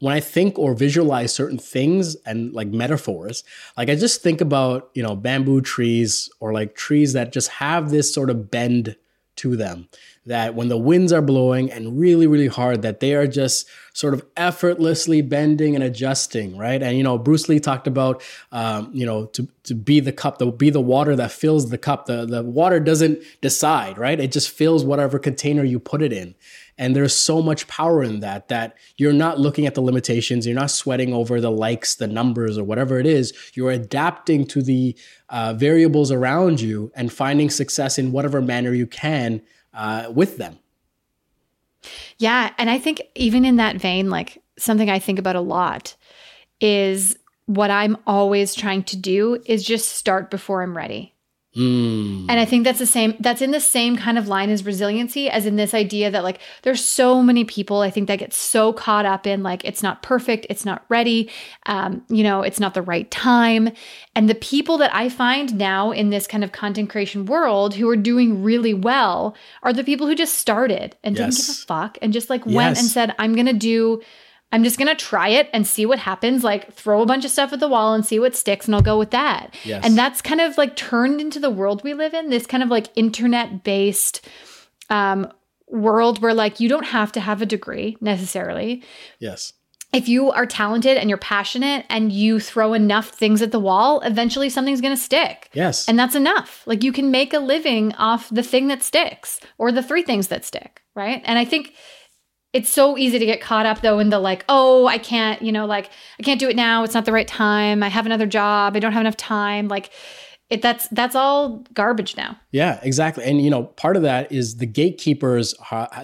when 0.00 0.14
I 0.14 0.20
think 0.20 0.58
or 0.58 0.74
visualize 0.74 1.34
certain 1.34 1.58
things 1.58 2.16
and 2.24 2.52
like 2.54 2.68
metaphors, 2.68 3.44
like 3.76 3.90
I 3.90 3.94
just 3.94 4.22
think 4.22 4.40
about, 4.40 4.90
you 4.94 5.02
know, 5.02 5.14
bamboo 5.14 5.60
trees 5.60 6.30
or 6.40 6.52
like 6.52 6.74
trees 6.74 7.12
that 7.12 7.32
just 7.32 7.48
have 7.48 7.90
this 7.90 8.12
sort 8.14 8.30
of 8.30 8.50
bend 8.50 8.96
to 9.36 9.56
them 9.56 9.88
that 10.28 10.54
when 10.54 10.68
the 10.68 10.76
winds 10.76 11.12
are 11.12 11.22
blowing 11.22 11.70
and 11.72 11.98
really 11.98 12.26
really 12.26 12.46
hard 12.46 12.82
that 12.82 13.00
they 13.00 13.14
are 13.14 13.26
just 13.26 13.66
sort 13.94 14.14
of 14.14 14.24
effortlessly 14.36 15.22
bending 15.22 15.74
and 15.74 15.82
adjusting 15.82 16.56
right? 16.56 16.82
And 16.82 16.96
you 16.96 17.02
know 17.02 17.18
bruce 17.18 17.48
lee 17.48 17.58
talked 17.58 17.86
about 17.86 18.22
um, 18.52 18.90
you 18.92 19.04
know 19.04 19.26
to, 19.26 19.48
to 19.64 19.74
be 19.74 20.00
the 20.00 20.12
cup 20.12 20.38
to 20.38 20.52
be 20.52 20.70
the 20.70 20.80
water 20.80 21.16
that 21.16 21.32
fills 21.32 21.70
the 21.70 21.78
cup. 21.78 22.06
The, 22.06 22.26
the 22.26 22.42
water 22.42 22.78
doesn't 22.78 23.22
decide 23.40 23.98
right? 23.98 24.20
It 24.20 24.30
just 24.30 24.50
fills 24.50 24.84
whatever 24.84 25.18
container 25.18 25.64
you 25.64 25.80
put 25.80 26.02
it 26.02 26.12
in. 26.12 26.34
And 26.80 26.94
there's 26.94 27.14
so 27.14 27.42
much 27.42 27.66
power 27.66 28.04
in 28.04 28.20
that 28.20 28.48
that 28.48 28.76
you're 28.98 29.12
not 29.12 29.40
looking 29.40 29.66
at 29.66 29.74
the 29.74 29.80
limitations 29.80 30.46
you're 30.46 30.54
not 30.54 30.70
sweating 30.70 31.12
over 31.12 31.40
the 31.40 31.50
likes 31.50 31.96
the 31.96 32.06
numbers 32.06 32.56
or 32.58 32.64
whatever 32.64 33.00
it 33.00 33.06
is. 33.06 33.32
You're 33.54 33.72
adapting 33.72 34.46
to 34.48 34.62
the 34.62 34.94
uh, 35.30 35.54
variables 35.54 36.12
around 36.12 36.60
you 36.60 36.92
and 36.94 37.12
finding 37.12 37.50
success 37.50 37.98
in 37.98 38.12
whatever 38.12 38.40
manner 38.40 38.72
you 38.74 38.86
can 38.86 39.42
uh, 39.78 40.10
with 40.14 40.36
them. 40.36 40.58
Yeah. 42.18 42.52
And 42.58 42.68
I 42.68 42.78
think 42.78 43.00
even 43.14 43.44
in 43.44 43.56
that 43.56 43.76
vein, 43.76 44.10
like 44.10 44.42
something 44.58 44.90
I 44.90 44.98
think 44.98 45.18
about 45.18 45.36
a 45.36 45.40
lot 45.40 45.94
is 46.60 47.16
what 47.46 47.70
I'm 47.70 47.96
always 48.06 48.54
trying 48.54 48.82
to 48.84 48.96
do 48.96 49.40
is 49.46 49.64
just 49.64 49.90
start 49.90 50.30
before 50.30 50.62
I'm 50.62 50.76
ready. 50.76 51.14
Mm. 51.56 52.26
And 52.28 52.38
I 52.38 52.44
think 52.44 52.64
that's 52.64 52.78
the 52.78 52.86
same, 52.86 53.14
that's 53.20 53.40
in 53.40 53.52
the 53.52 53.60
same 53.60 53.96
kind 53.96 54.18
of 54.18 54.28
line 54.28 54.50
as 54.50 54.64
resiliency, 54.64 55.30
as 55.30 55.46
in 55.46 55.56
this 55.56 55.72
idea 55.72 56.10
that 56.10 56.22
like 56.22 56.40
there's 56.62 56.84
so 56.84 57.22
many 57.22 57.44
people 57.44 57.80
I 57.80 57.90
think 57.90 58.06
that 58.08 58.18
get 58.18 58.34
so 58.34 58.72
caught 58.72 59.06
up 59.06 59.26
in 59.26 59.42
like 59.42 59.64
it's 59.64 59.82
not 59.82 60.02
perfect, 60.02 60.46
it's 60.50 60.64
not 60.64 60.84
ready, 60.88 61.30
um, 61.66 62.04
you 62.08 62.22
know, 62.22 62.42
it's 62.42 62.60
not 62.60 62.74
the 62.74 62.82
right 62.82 63.10
time. 63.10 63.70
And 64.14 64.28
the 64.28 64.34
people 64.34 64.78
that 64.78 64.94
I 64.94 65.08
find 65.08 65.56
now 65.56 65.90
in 65.90 66.10
this 66.10 66.26
kind 66.26 66.44
of 66.44 66.52
content 66.52 66.90
creation 66.90 67.24
world 67.24 67.74
who 67.74 67.88
are 67.88 67.96
doing 67.96 68.42
really 68.42 68.74
well 68.74 69.34
are 69.62 69.72
the 69.72 69.84
people 69.84 70.06
who 70.06 70.14
just 70.14 70.34
started 70.34 70.96
and 71.02 71.16
yes. 71.16 71.34
didn't 71.34 71.46
give 71.46 71.54
a 71.54 71.66
fuck 71.66 71.98
and 72.02 72.12
just 72.12 72.28
like 72.28 72.42
yes. 72.44 72.54
went 72.54 72.78
and 72.78 72.86
said, 72.86 73.14
I'm 73.18 73.34
going 73.34 73.46
to 73.46 73.52
do 73.52 74.02
I'm 74.50 74.64
just 74.64 74.78
going 74.78 74.88
to 74.88 74.94
try 74.94 75.28
it 75.28 75.50
and 75.52 75.66
see 75.66 75.84
what 75.84 75.98
happens. 75.98 76.42
Like, 76.42 76.72
throw 76.72 77.02
a 77.02 77.06
bunch 77.06 77.24
of 77.24 77.30
stuff 77.30 77.52
at 77.52 77.60
the 77.60 77.68
wall 77.68 77.92
and 77.94 78.06
see 78.06 78.18
what 78.18 78.34
sticks, 78.34 78.66
and 78.66 78.74
I'll 78.74 78.80
go 78.80 78.98
with 78.98 79.10
that. 79.10 79.54
Yes. 79.64 79.84
And 79.84 79.96
that's 79.96 80.22
kind 80.22 80.40
of 80.40 80.56
like 80.56 80.74
turned 80.74 81.20
into 81.20 81.38
the 81.38 81.50
world 81.50 81.84
we 81.84 81.92
live 81.94 82.14
in 82.14 82.30
this 82.30 82.46
kind 82.46 82.62
of 82.62 82.70
like 82.70 82.88
internet 82.96 83.62
based 83.62 84.26
um, 84.88 85.30
world 85.66 86.22
where 86.22 86.32
like 86.32 86.60
you 86.60 86.68
don't 86.68 86.86
have 86.86 87.12
to 87.12 87.20
have 87.20 87.42
a 87.42 87.46
degree 87.46 87.98
necessarily. 88.00 88.82
Yes. 89.18 89.52
if 89.92 90.06
you 90.08 90.30
are 90.30 90.44
talented 90.46 90.98
and 90.98 91.08
you're 91.08 91.18
passionate 91.18 91.86
and 91.88 92.12
you 92.12 92.38
throw 92.40 92.74
enough 92.74 93.08
things 93.08 93.40
at 93.40 93.52
the 93.52 93.60
wall, 93.60 94.00
eventually 94.00 94.50
something's 94.50 94.80
going 94.82 94.94
to 94.94 95.02
stick. 95.02 95.48
Yes. 95.54 95.88
And 95.88 95.98
that's 95.98 96.14
enough. 96.14 96.62
Like 96.66 96.84
you 96.84 96.92
can 96.92 97.10
make 97.10 97.32
a 97.32 97.38
living 97.38 97.94
off 97.94 98.28
the 98.28 98.42
thing 98.42 98.68
that 98.68 98.82
sticks 98.82 99.40
or 99.56 99.72
the 99.72 99.82
three 99.82 100.02
things 100.02 100.28
that 100.28 100.44
stick, 100.44 100.82
right? 100.94 101.22
And 101.24 101.38
I 101.38 101.44
think 101.46 101.74
it's 102.58 102.70
so 102.70 102.98
easy 102.98 103.20
to 103.20 103.24
get 103.24 103.40
caught 103.40 103.66
up 103.66 103.82
though 103.82 104.00
in 104.00 104.10
the 104.10 104.18
like, 104.18 104.44
oh, 104.48 104.88
I 104.88 104.98
can't, 104.98 105.40
you 105.40 105.52
know, 105.52 105.64
like 105.64 105.90
I 106.18 106.24
can't 106.24 106.40
do 106.40 106.48
it 106.48 106.56
now. 106.56 106.82
It's 106.82 106.92
not 106.92 107.04
the 107.04 107.12
right 107.12 107.28
time. 107.28 107.84
I 107.84 107.88
have 107.88 108.04
another 108.04 108.26
job. 108.26 108.74
I 108.74 108.80
don't 108.80 108.92
have 108.92 109.00
enough 109.00 109.16
time. 109.16 109.68
Like 109.68 109.90
it 110.50 110.62
that's 110.62 110.88
that's 110.88 111.14
all 111.14 111.62
garbage 111.74 112.16
now. 112.16 112.38
Yeah, 112.52 112.80
exactly. 112.82 113.22
And 113.24 113.42
you 113.42 113.50
know, 113.50 113.64
part 113.64 113.96
of 113.96 114.02
that 114.02 114.32
is 114.32 114.56
the 114.56 114.64
gatekeepers. 114.64 115.54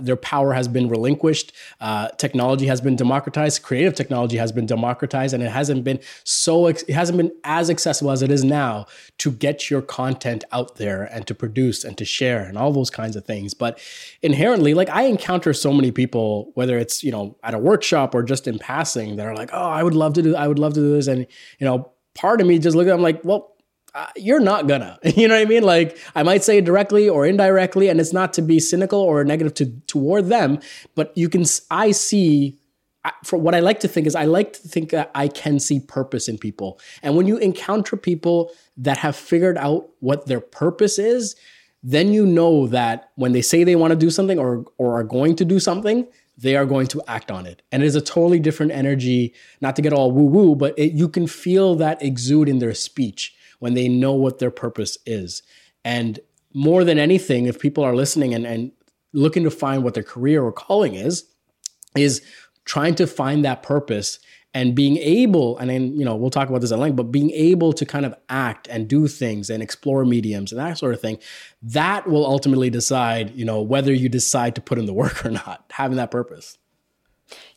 Their 0.03 0.16
power 0.16 0.53
has 0.53 0.68
been 0.68 0.90
relinquished. 0.90 1.53
Uh, 1.80 2.09
technology 2.18 2.66
has 2.66 2.82
been 2.82 2.95
democratized. 2.95 3.62
Creative 3.62 3.95
technology 3.95 4.36
has 4.36 4.53
been 4.53 4.66
democratized, 4.66 5.32
and 5.32 5.42
it 5.42 5.51
hasn't 5.51 5.82
been 5.82 5.99
so. 6.24 6.66
It 6.66 6.86
hasn't 6.90 7.16
been 7.16 7.32
as 7.45 7.70
accessible 7.70 8.11
as 8.11 8.20
it 8.20 8.30
is 8.30 8.45
now 8.45 8.84
to 9.18 9.32
get 9.32 9.70
your 9.70 9.80
content 9.80 10.45
out 10.53 10.76
there 10.76 11.05
and 11.05 11.26
to 11.26 11.34
produce 11.34 11.82
and 11.82 11.97
to 11.97 12.05
share 12.05 12.45
and 12.45 12.59
all 12.59 12.70
those 12.70 12.90
kinds 12.90 13.16
of 13.16 13.24
things. 13.24 13.55
But 13.55 13.78
inherently, 14.20 14.74
like 14.74 14.90
I 14.90 15.05
encounter 15.05 15.55
so 15.55 15.72
many 15.72 15.90
people, 15.90 16.53
whether 16.53 16.76
it's 16.76 17.03
you 17.03 17.11
know 17.11 17.38
at 17.42 17.55
a 17.55 17.59
workshop 17.59 18.14
or 18.14 18.22
just 18.22 18.47
in 18.47 18.59
passing, 18.59 19.16
that 19.16 19.26
are 19.26 19.34
like, 19.34 19.49
"Oh, 19.55 19.70
I 19.70 19.82
would 19.82 19.95
love 19.95 20.12
to 20.14 20.22
do. 20.22 20.36
I 20.36 20.49
would 20.49 20.59
love 20.59 20.74
to 20.74 20.80
do 20.80 20.92
this," 20.92 21.07
and 21.07 21.26
you 21.59 21.64
know, 21.64 21.92
part 22.14 22.42
of 22.42 22.47
me 22.47 22.59
just 22.59 22.76
look 22.76 22.86
at. 22.86 22.90
them 22.90 23.01
like, 23.01 23.24
well 23.24 23.53
uh, 23.95 24.07
you're 24.16 24.40
not 24.40 24.66
gonna. 24.66 24.99
You 25.16 25.28
know 25.28 25.34
what 25.34 25.42
I 25.42 25.45
mean? 25.45 25.62
Like 25.62 25.99
I 26.14 26.22
might 26.22 26.42
say 26.42 26.59
it 26.59 26.64
directly 26.64 27.09
or 27.09 27.24
indirectly, 27.24 27.88
and 27.88 28.01
it's 28.01 28.12
not 28.12 28.32
to 28.34 28.42
be 28.42 28.59
cynical 28.59 29.01
or 29.01 29.22
negative 29.24 29.55
to 29.55 29.66
toward 29.86 30.26
them, 30.26 30.59
but 30.95 31.16
you 31.16 31.28
can. 31.28 31.45
I 31.70 31.92
see. 31.92 32.59
For 33.22 33.38
what 33.38 33.55
I 33.55 33.61
like 33.61 33.80
to 33.80 33.88
think 33.88 34.07
is, 34.07 34.14
I 34.14 34.24
like 34.24 34.55
to 34.55 34.66
think 34.66 34.88
that 34.90 35.11
I 35.14 35.28
can 35.28 35.61
see 35.61 35.78
purpose 35.78 36.26
in 36.26 36.38
people, 36.38 36.80
and 37.03 37.16
when 37.16 37.26
you 37.26 37.36
encounter 37.36 37.97
people 37.97 38.51
that 38.78 38.97
have 38.99 39.14
figured 39.14 39.59
out 39.59 39.90
what 40.01 40.26
their 40.26 40.40
purpose 40.40 40.99
is, 40.99 41.36
then 41.82 42.14
you 42.14 42.24
know 42.24 42.66
that 42.68 43.11
when 43.16 43.32
they 43.32 43.42
say 43.42 43.62
they 43.62 43.76
want 43.76 43.90
to 43.90 43.97
do 43.97 44.11
something 44.11 44.38
or 44.38 44.64
or 44.78 44.99
are 44.99 45.05
going 45.05 45.36
to 45.36 45.45
do 45.45 45.61
something, 45.61 46.07
they 46.38 46.57
are 46.57 46.64
going 46.64 46.86
to 46.88 47.03
act 47.07 47.30
on 47.30 47.47
it. 47.47 47.61
And 47.70 47.82
it 47.82 47.86
is 47.86 47.95
a 47.95 48.01
totally 48.01 48.40
different 48.40 48.72
energy, 48.72 49.34
not 49.61 49.76
to 49.76 49.82
get 49.82 49.92
all 49.92 50.11
woo 50.11 50.24
woo, 50.24 50.57
but 50.57 50.76
it, 50.78 50.92
you 50.92 51.09
can 51.09 51.26
feel 51.26 51.74
that 51.76 52.03
exude 52.03 52.49
in 52.49 52.59
their 52.59 52.74
speech 52.74 53.34
when 53.64 53.72
they 53.72 53.88
know 53.88 54.12
what 54.12 54.40
their 54.40 54.50
purpose 54.50 54.98
is. 55.06 55.42
And 55.86 56.20
more 56.52 56.84
than 56.84 56.98
anything, 56.98 57.46
if 57.46 57.58
people 57.58 57.82
are 57.82 57.96
listening 57.96 58.34
and, 58.34 58.44
and 58.44 58.72
looking 59.14 59.42
to 59.44 59.50
find 59.50 59.82
what 59.82 59.94
their 59.94 60.02
career 60.02 60.44
or 60.44 60.52
calling 60.52 60.94
is, 60.94 61.24
is 61.96 62.20
trying 62.66 62.94
to 62.96 63.06
find 63.06 63.42
that 63.42 63.62
purpose 63.62 64.18
and 64.52 64.74
being 64.74 64.98
able, 64.98 65.56
and 65.56 65.70
then, 65.70 65.98
you 65.98 66.04
know, 66.04 66.14
we'll 66.14 66.28
talk 66.28 66.50
about 66.50 66.60
this 66.60 66.72
at 66.72 66.78
length, 66.78 66.96
but 66.96 67.04
being 67.04 67.30
able 67.30 67.72
to 67.72 67.86
kind 67.86 68.04
of 68.04 68.14
act 68.28 68.68
and 68.68 68.86
do 68.86 69.08
things 69.08 69.48
and 69.48 69.62
explore 69.62 70.04
mediums 70.04 70.52
and 70.52 70.60
that 70.60 70.76
sort 70.76 70.92
of 70.92 71.00
thing, 71.00 71.16
that 71.62 72.06
will 72.06 72.26
ultimately 72.26 72.68
decide, 72.68 73.34
you 73.34 73.46
know, 73.46 73.62
whether 73.62 73.94
you 73.94 74.10
decide 74.10 74.54
to 74.56 74.60
put 74.60 74.78
in 74.78 74.84
the 74.84 74.92
work 75.02 75.24
or 75.24 75.30
not, 75.30 75.64
having 75.70 75.96
that 75.96 76.10
purpose. 76.10 76.58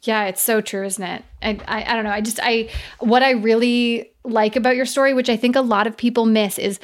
Yeah, 0.03 0.25
it's 0.25 0.41
so 0.41 0.61
true, 0.61 0.85
isn't 0.85 1.03
it? 1.03 1.23
I, 1.41 1.59
I, 1.67 1.91
I 1.91 1.95
don't 1.95 2.03
know. 2.03 2.11
I 2.11 2.21
just 2.21 2.39
I 2.41 2.69
what 2.99 3.23
I 3.23 3.31
really 3.31 4.11
like 4.23 4.55
about 4.55 4.75
your 4.75 4.85
story, 4.85 5.13
which 5.13 5.29
I 5.29 5.37
think 5.37 5.55
a 5.55 5.61
lot 5.61 5.87
of 5.87 5.97
people 5.97 6.25
miss, 6.25 6.57
is 6.57 6.79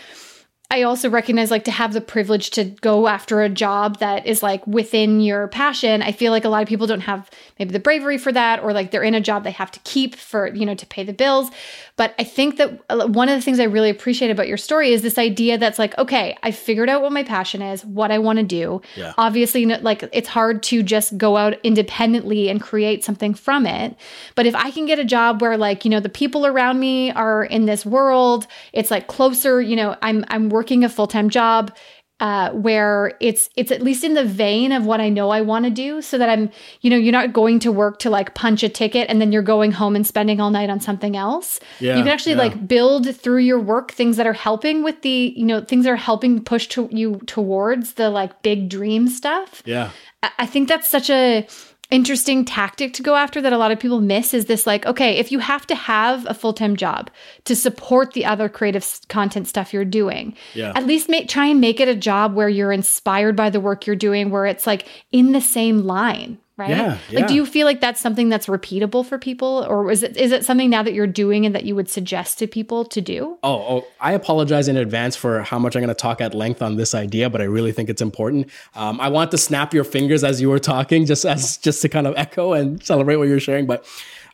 I 0.74 0.82
also 0.82 1.08
recognize 1.08 1.52
like 1.52 1.66
to 1.66 1.72
have 1.72 1.94
the 1.94 2.02
privilege 2.02 2.50
to 2.52 2.64
go 2.64 3.08
after 3.08 3.44
a 3.44 3.50
job 3.50 4.00
that 4.00 4.26
is 4.26 4.42
like 4.42 4.66
within 4.66 5.22
your 5.22 5.48
passion. 5.50 6.02
I 6.02 6.12
feel 6.12 6.32
like 6.32 6.46
a 6.46 6.50
lot 6.50 6.64
of 6.64 6.68
people 6.68 6.88
don't 6.88 7.02
have 7.02 7.30
maybe 7.60 7.72
the 7.72 7.80
bravery 7.80 8.18
for 8.18 8.32
that 8.32 8.64
or 8.64 8.74
like 8.74 8.90
they're 8.90 9.04
in 9.04 9.14
a 9.14 9.22
job 9.22 9.44
they 9.44 9.52
have 9.52 9.70
to 9.70 9.80
keep 9.82 10.16
for, 10.16 10.48
you 10.48 10.66
know, 10.66 10.74
to 10.74 10.86
pay 10.88 11.04
the 11.04 11.14
bills. 11.14 11.52
But 11.96 12.16
I 12.18 12.24
think 12.24 12.58
that 12.58 12.80
uh, 12.90 13.08
one 13.08 13.30
of 13.30 13.36
the 13.36 13.42
things 13.42 13.60
I 13.60 13.66
really 13.66 13.90
appreciate 13.90 14.32
about 14.32 14.48
your 14.48 14.58
story 14.58 14.94
is 14.94 15.04
this 15.04 15.18
idea 15.18 15.58
that's 15.58 15.78
like, 15.78 15.96
okay, 16.00 16.36
I 16.42 16.50
figured 16.52 16.90
out 16.90 17.04
what 17.04 17.12
my 17.12 17.24
passion 17.24 17.62
is, 17.62 17.86
what 17.86 18.10
I 18.10 18.18
want 18.18 18.38
to 18.40 18.44
do. 18.44 18.82
Yeah. 18.96 19.14
Obviously, 19.18 19.66
like 19.66 20.04
it's 20.12 20.28
hard 20.28 20.64
to 20.64 20.82
just 20.82 21.18
go 21.18 21.38
out 21.38 21.54
independently 21.64 22.50
and 22.50 22.60
create 22.60 23.04
something 23.04 23.36
from 23.36 23.68
it. 23.68 23.96
But 24.34 24.48
if 24.48 24.56
I 24.56 24.72
can 24.72 24.88
get 24.88 24.98
a 24.98 25.06
job 25.06 25.42
where 25.42 25.56
like, 25.56 25.86
you 25.86 25.92
know, 25.92 26.00
the 26.00 26.10
people 26.10 26.48
around 26.48 26.80
me 26.80 27.12
are 27.12 27.44
in 27.44 27.66
this 27.66 27.86
world, 27.86 28.48
it's 28.72 28.90
like 28.90 29.08
closer, 29.08 29.62
you 29.62 29.76
know, 29.76 29.96
I'm 30.02 30.26
I'm 30.30 30.50
working 30.50 30.84
a 30.84 30.90
full-time 30.90 31.30
job 31.30 31.76
uh, 32.24 32.52
where 32.52 33.18
it's 33.20 33.50
it's 33.58 33.70
at 33.70 33.82
least 33.82 34.02
in 34.06 34.14
the 34.14 34.24
vein 34.24 34.72
of 34.72 34.86
what 34.86 35.02
I 35.02 35.10
know 35.10 35.30
I 35.30 35.42
want 35.42 35.66
to 35.66 35.70
do, 35.70 36.02
so 36.02 36.18
that 36.18 36.30
I'm 36.30 36.50
you 36.80 36.90
know 36.90 36.96
you're 36.96 37.12
not 37.12 37.34
going 37.34 37.60
to 37.60 37.72
work 37.72 38.00
to 38.00 38.10
like 38.10 38.34
punch 38.34 38.64
a 38.64 38.70
ticket 38.70 39.10
and 39.10 39.20
then 39.20 39.34
you're 39.34 39.42
going 39.42 39.74
home 39.74 39.94
and 39.94 40.08
spending 40.08 40.40
all 40.40 40.50
night 40.50 40.70
on 40.70 40.80
something 40.80 41.18
else. 41.18 41.60
Yeah, 41.82 41.98
you 41.98 42.04
can 42.04 42.14
actually 42.14 42.36
yeah. 42.36 42.44
like 42.44 42.66
build 42.66 43.14
through 43.14 43.40
your 43.40 43.60
work 43.60 43.92
things 43.92 44.16
that 44.16 44.26
are 44.26 44.32
helping 44.32 44.84
with 44.84 45.02
the 45.02 45.34
you 45.36 45.46
know 45.46 45.60
things 45.60 45.84
that 45.84 45.92
are 45.92 45.98
helping 45.98 46.42
push 46.42 46.68
to 46.68 46.88
you 46.94 47.18
towards 47.26 47.96
the 47.96 48.10
like 48.10 48.42
big 48.42 48.70
dream 48.70 49.10
stuff. 49.10 49.62
Yeah, 49.66 49.92
I, 50.24 50.32
I 50.40 50.46
think 50.46 50.70
that's 50.70 50.88
such 50.88 51.10
a 51.10 51.46
interesting 51.90 52.44
tactic 52.44 52.94
to 52.94 53.04
go 53.04 53.16
after 53.16 53.42
that 53.42 53.54
a 53.54 53.58
lot 53.58 53.72
of 53.72 53.80
people 53.80 54.02
miss 54.02 54.34
is 54.34 54.46
this 54.46 54.66
like 54.66 54.86
okay 54.86 55.18
if 55.18 55.32
you 55.32 55.40
have 55.40 55.68
to 55.68 55.76
have 55.76 56.26
a 56.28 56.34
full-time 56.34 56.76
job 56.76 57.10
to 57.44 57.56
support 57.56 58.14
the 58.14 58.26
other 58.26 58.50
creative 58.50 59.00
content 59.10 59.48
stuff 59.48 59.74
you're 59.74 59.86
doing 59.86 60.36
yeah. 60.54 60.72
at 60.76 60.88
least 60.88 61.10
make 61.10 61.28
try 61.28 61.46
and 61.46 61.62
make 61.62 61.80
it 61.80 61.88
a 61.88 61.96
job 61.96 62.34
where 62.34 62.50
you're 62.50 62.72
inspired 62.72 63.36
by 63.36 63.50
the 63.50 63.60
work 63.60 63.86
you're 63.86 63.96
doing 63.96 64.30
where 64.30 64.46
it's 64.46 64.66
like 64.66 64.88
in 65.12 65.34
the 65.34 65.42
same 65.42 65.84
line 65.84 66.38
right? 66.58 66.70
Yeah, 66.70 66.98
yeah, 67.10 67.20
Like, 67.20 67.28
do 67.28 67.34
you 67.34 67.46
feel 67.46 67.66
like 67.66 67.82
that's 67.82 68.00
something 68.00 68.30
that's 68.30 68.48
repeatable 68.48 69.06
for 69.06 69.18
people, 69.18 69.66
or 69.68 69.90
is 69.92 70.04
it 70.04 70.16
is 70.18 70.32
it 70.32 70.46
something 70.46 70.70
now 70.70 70.84
that 70.84 70.94
you're 70.94 71.08
doing 71.08 71.46
and 71.46 71.56
that 71.56 71.66
you 71.66 71.76
would 71.76 71.90
suggest 71.90 72.40
to 72.40 72.48
people 72.48 72.86
to 72.86 73.02
do? 73.02 73.38
Oh, 73.44 73.56
oh 73.56 73.88
I 74.00 74.14
apologize 74.14 74.68
in 74.68 74.78
advance 74.78 75.16
for 75.16 75.42
how 75.42 75.60
much 75.60 75.76
I'm 75.76 75.82
going 75.82 75.90
to 75.90 75.96
talk 75.96 76.22
at 76.22 76.34
length 76.34 76.62
on 76.62 76.76
this 76.76 76.94
idea, 76.94 77.30
but 77.30 77.42
I 77.42 77.46
really 77.46 77.72
think 77.72 77.90
it's 77.90 78.02
important. 78.02 78.50
Um, 78.76 79.00
I 79.00 79.10
want 79.10 79.32
to 79.32 79.38
snap 79.38 79.74
your 79.74 79.84
fingers 79.84 80.24
as 80.24 80.42
you 80.42 80.50
were 80.50 80.60
talking, 80.60 81.06
just 81.06 81.26
as 81.26 81.58
just 81.58 81.82
to 81.82 81.90
kind 81.90 82.08
of 82.08 82.14
echo 82.18 82.54
and 82.54 82.84
celebrate 82.84 83.18
what 83.18 83.28
you're 83.28 83.40
sharing, 83.40 83.66
but. 83.66 83.86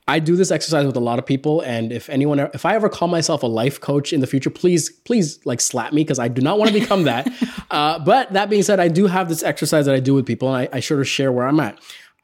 I 0.07 0.17
do 0.17 0.35
this 0.35 0.49
exercise 0.49 0.87
with 0.87 0.95
a 0.95 0.99
lot 0.99 1.19
of 1.19 1.25
people, 1.27 1.61
and 1.61 1.91
if 1.91 2.09
anyone, 2.09 2.39
if 2.39 2.65
I 2.65 2.73
ever 2.73 2.89
call 2.89 3.07
myself 3.07 3.43
a 3.43 3.47
life 3.47 3.79
coach 3.79 4.11
in 4.11 4.21
the 4.21 4.27
future, 4.27 4.49
please, 4.49 4.89
please, 4.89 5.39
like 5.45 5.61
slap 5.61 5.93
me 5.93 6.01
because 6.01 6.17
I 6.17 6.27
do 6.27 6.41
not 6.41 6.57
want 6.57 6.71
to 6.71 6.79
become 6.79 7.03
that. 7.03 7.31
uh, 7.69 7.99
but 7.99 8.33
that 8.33 8.49
being 8.49 8.63
said, 8.63 8.79
I 8.79 8.87
do 8.87 9.05
have 9.05 9.29
this 9.29 9.43
exercise 9.43 9.85
that 9.85 9.93
I 9.93 9.99
do 9.99 10.15
with 10.15 10.25
people, 10.25 10.51
and 10.51 10.67
I, 10.73 10.77
I 10.77 10.79
sort 10.79 10.99
of 10.99 11.07
share 11.07 11.31
where 11.31 11.47
I'm 11.47 11.59
at. 11.59 11.77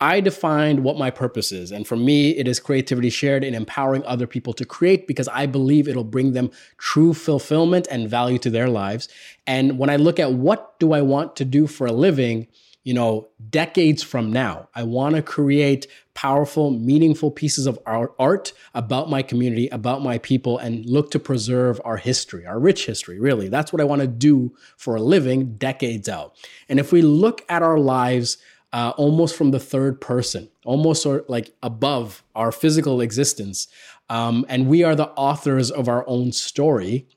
I 0.05 0.19
defined 0.19 0.83
what 0.83 0.99
my 0.99 1.09
purpose 1.09 1.51
is. 1.51 1.71
And 1.71 1.87
for 1.87 1.95
me, 1.95 2.29
it 2.37 2.47
is 2.47 2.59
creativity 2.59 3.09
shared 3.09 3.43
in 3.43 3.55
empowering 3.55 4.05
other 4.05 4.27
people 4.27 4.53
to 4.53 4.63
create 4.63 5.07
because 5.07 5.27
I 5.29 5.47
believe 5.47 5.87
it'll 5.87 6.03
bring 6.03 6.33
them 6.33 6.51
true 6.77 7.15
fulfillment 7.15 7.87
and 7.89 8.07
value 8.07 8.37
to 8.39 8.51
their 8.51 8.69
lives. 8.69 9.09
And 9.47 9.79
when 9.79 9.89
I 9.89 9.95
look 9.95 10.19
at 10.19 10.33
what 10.33 10.79
do 10.79 10.93
I 10.93 11.01
want 11.01 11.35
to 11.37 11.43
do 11.43 11.65
for 11.65 11.87
a 11.87 11.91
living, 11.91 12.45
you 12.83 12.93
know, 12.93 13.29
decades 13.49 14.03
from 14.03 14.31
now, 14.31 14.69
I 14.75 14.83
want 14.83 15.15
to 15.15 15.23
create 15.23 15.87
powerful, 16.13 16.69
meaningful 16.69 17.31
pieces 17.31 17.65
of 17.65 17.79
art 17.87 18.53
about 18.75 19.09
my 19.09 19.23
community, 19.23 19.67
about 19.69 20.03
my 20.03 20.19
people, 20.19 20.59
and 20.59 20.85
look 20.85 21.09
to 21.11 21.19
preserve 21.19 21.81
our 21.83 21.97
history, 21.97 22.45
our 22.45 22.59
rich 22.59 22.85
history, 22.85 23.19
really. 23.19 23.49
That's 23.49 23.73
what 23.73 23.81
I 23.81 23.85
want 23.85 24.01
to 24.01 24.07
do 24.07 24.55
for 24.77 24.95
a 24.95 25.01
living 25.01 25.55
decades 25.55 26.07
out. 26.07 26.35
And 26.69 26.79
if 26.79 26.91
we 26.91 27.01
look 27.01 27.43
at 27.49 27.63
our 27.63 27.79
lives, 27.79 28.37
uh, 28.75 28.91
almost 28.97 29.37
from 29.37 29.51
the 29.51 29.59
third 29.59 30.01
person, 30.01 30.49
almost 30.65 31.05
like 31.29 31.53
above 31.63 32.25
our 32.35 32.51
physical 32.51 32.99
existence. 32.99 33.69
Um, 34.09 34.45
and 34.49 34.67
we 34.67 34.83
are 34.83 34.95
the 34.95 35.07
authors 35.11 35.71
of 35.71 35.87
our 35.87 36.03
own 36.09 36.33
story. 36.33 37.07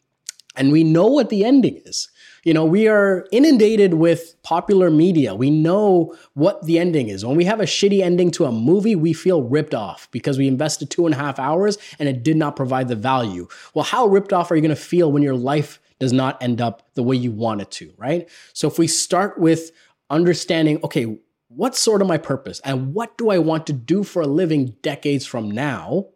And 0.55 0.71
we 0.71 0.85
know 0.85 1.09
what 1.09 1.31
the 1.31 1.45
ending 1.45 1.83
is. 1.85 2.11
You 2.45 2.55
know, 2.55 2.65
we 2.65 2.87
are 2.87 3.27
inundated 3.33 3.95
with 3.95 4.41
popular 4.45 4.89
media. 4.89 5.35
We 5.35 5.51
know 5.51 6.15
what 6.35 6.65
the 6.65 6.79
ending 6.79 7.09
is. 7.09 7.27
When 7.27 7.37
we 7.37 7.45
have 7.47 7.59
a 7.59 7.65
shitty 7.65 8.03
ending 8.03 8.31
to 8.33 8.45
a 8.45 8.53
movie, 8.53 8.95
we 8.95 9.13
feel 9.13 9.43
ripped 9.43 9.75
off 9.75 10.09
because 10.13 10.39
we 10.39 10.47
invested 10.47 10.91
two 10.91 11.07
and 11.07 11.15
a 11.15 11.19
half 11.19 11.41
hours 11.41 11.77
and 11.99 12.09
it 12.09 12.23
did 12.23 12.37
not 12.37 12.55
provide 12.55 12.87
the 12.87 12.95
value. 12.95 13.49
Well, 13.75 13.85
how 13.85 14.07
ripped 14.07 14.33
off 14.33 14.53
are 14.53 14.55
you 14.55 14.63
going 14.63 14.71
to 14.71 14.77
feel 14.77 15.11
when 15.11 15.25
your 15.25 15.35
life 15.35 15.81
does 15.99 16.13
not 16.13 16.41
end 16.41 16.61
up 16.61 16.89
the 16.95 17.03
way 17.03 17.17
you 17.17 17.33
want 17.33 17.63
it 17.63 17.73
to, 17.73 17.93
right? 17.97 18.29
So 18.53 18.69
if 18.69 18.79
we 18.79 18.87
start 18.87 19.41
with 19.41 19.73
understanding, 20.09 20.79
okay, 20.85 21.19
what's 21.49 21.78
sort 21.78 22.03
of 22.03 22.09
my 22.09 22.18
purpose 22.18 22.61
and 22.64 22.94
what 22.94 23.16
do 23.18 23.30
I 23.30 23.38
want 23.38 23.66
to 23.66 23.72
do 23.72 24.05
for 24.05 24.22
a 24.22 24.26
living 24.26 24.76
decades 24.82 25.26
from 25.26 25.51
now? 25.51 26.07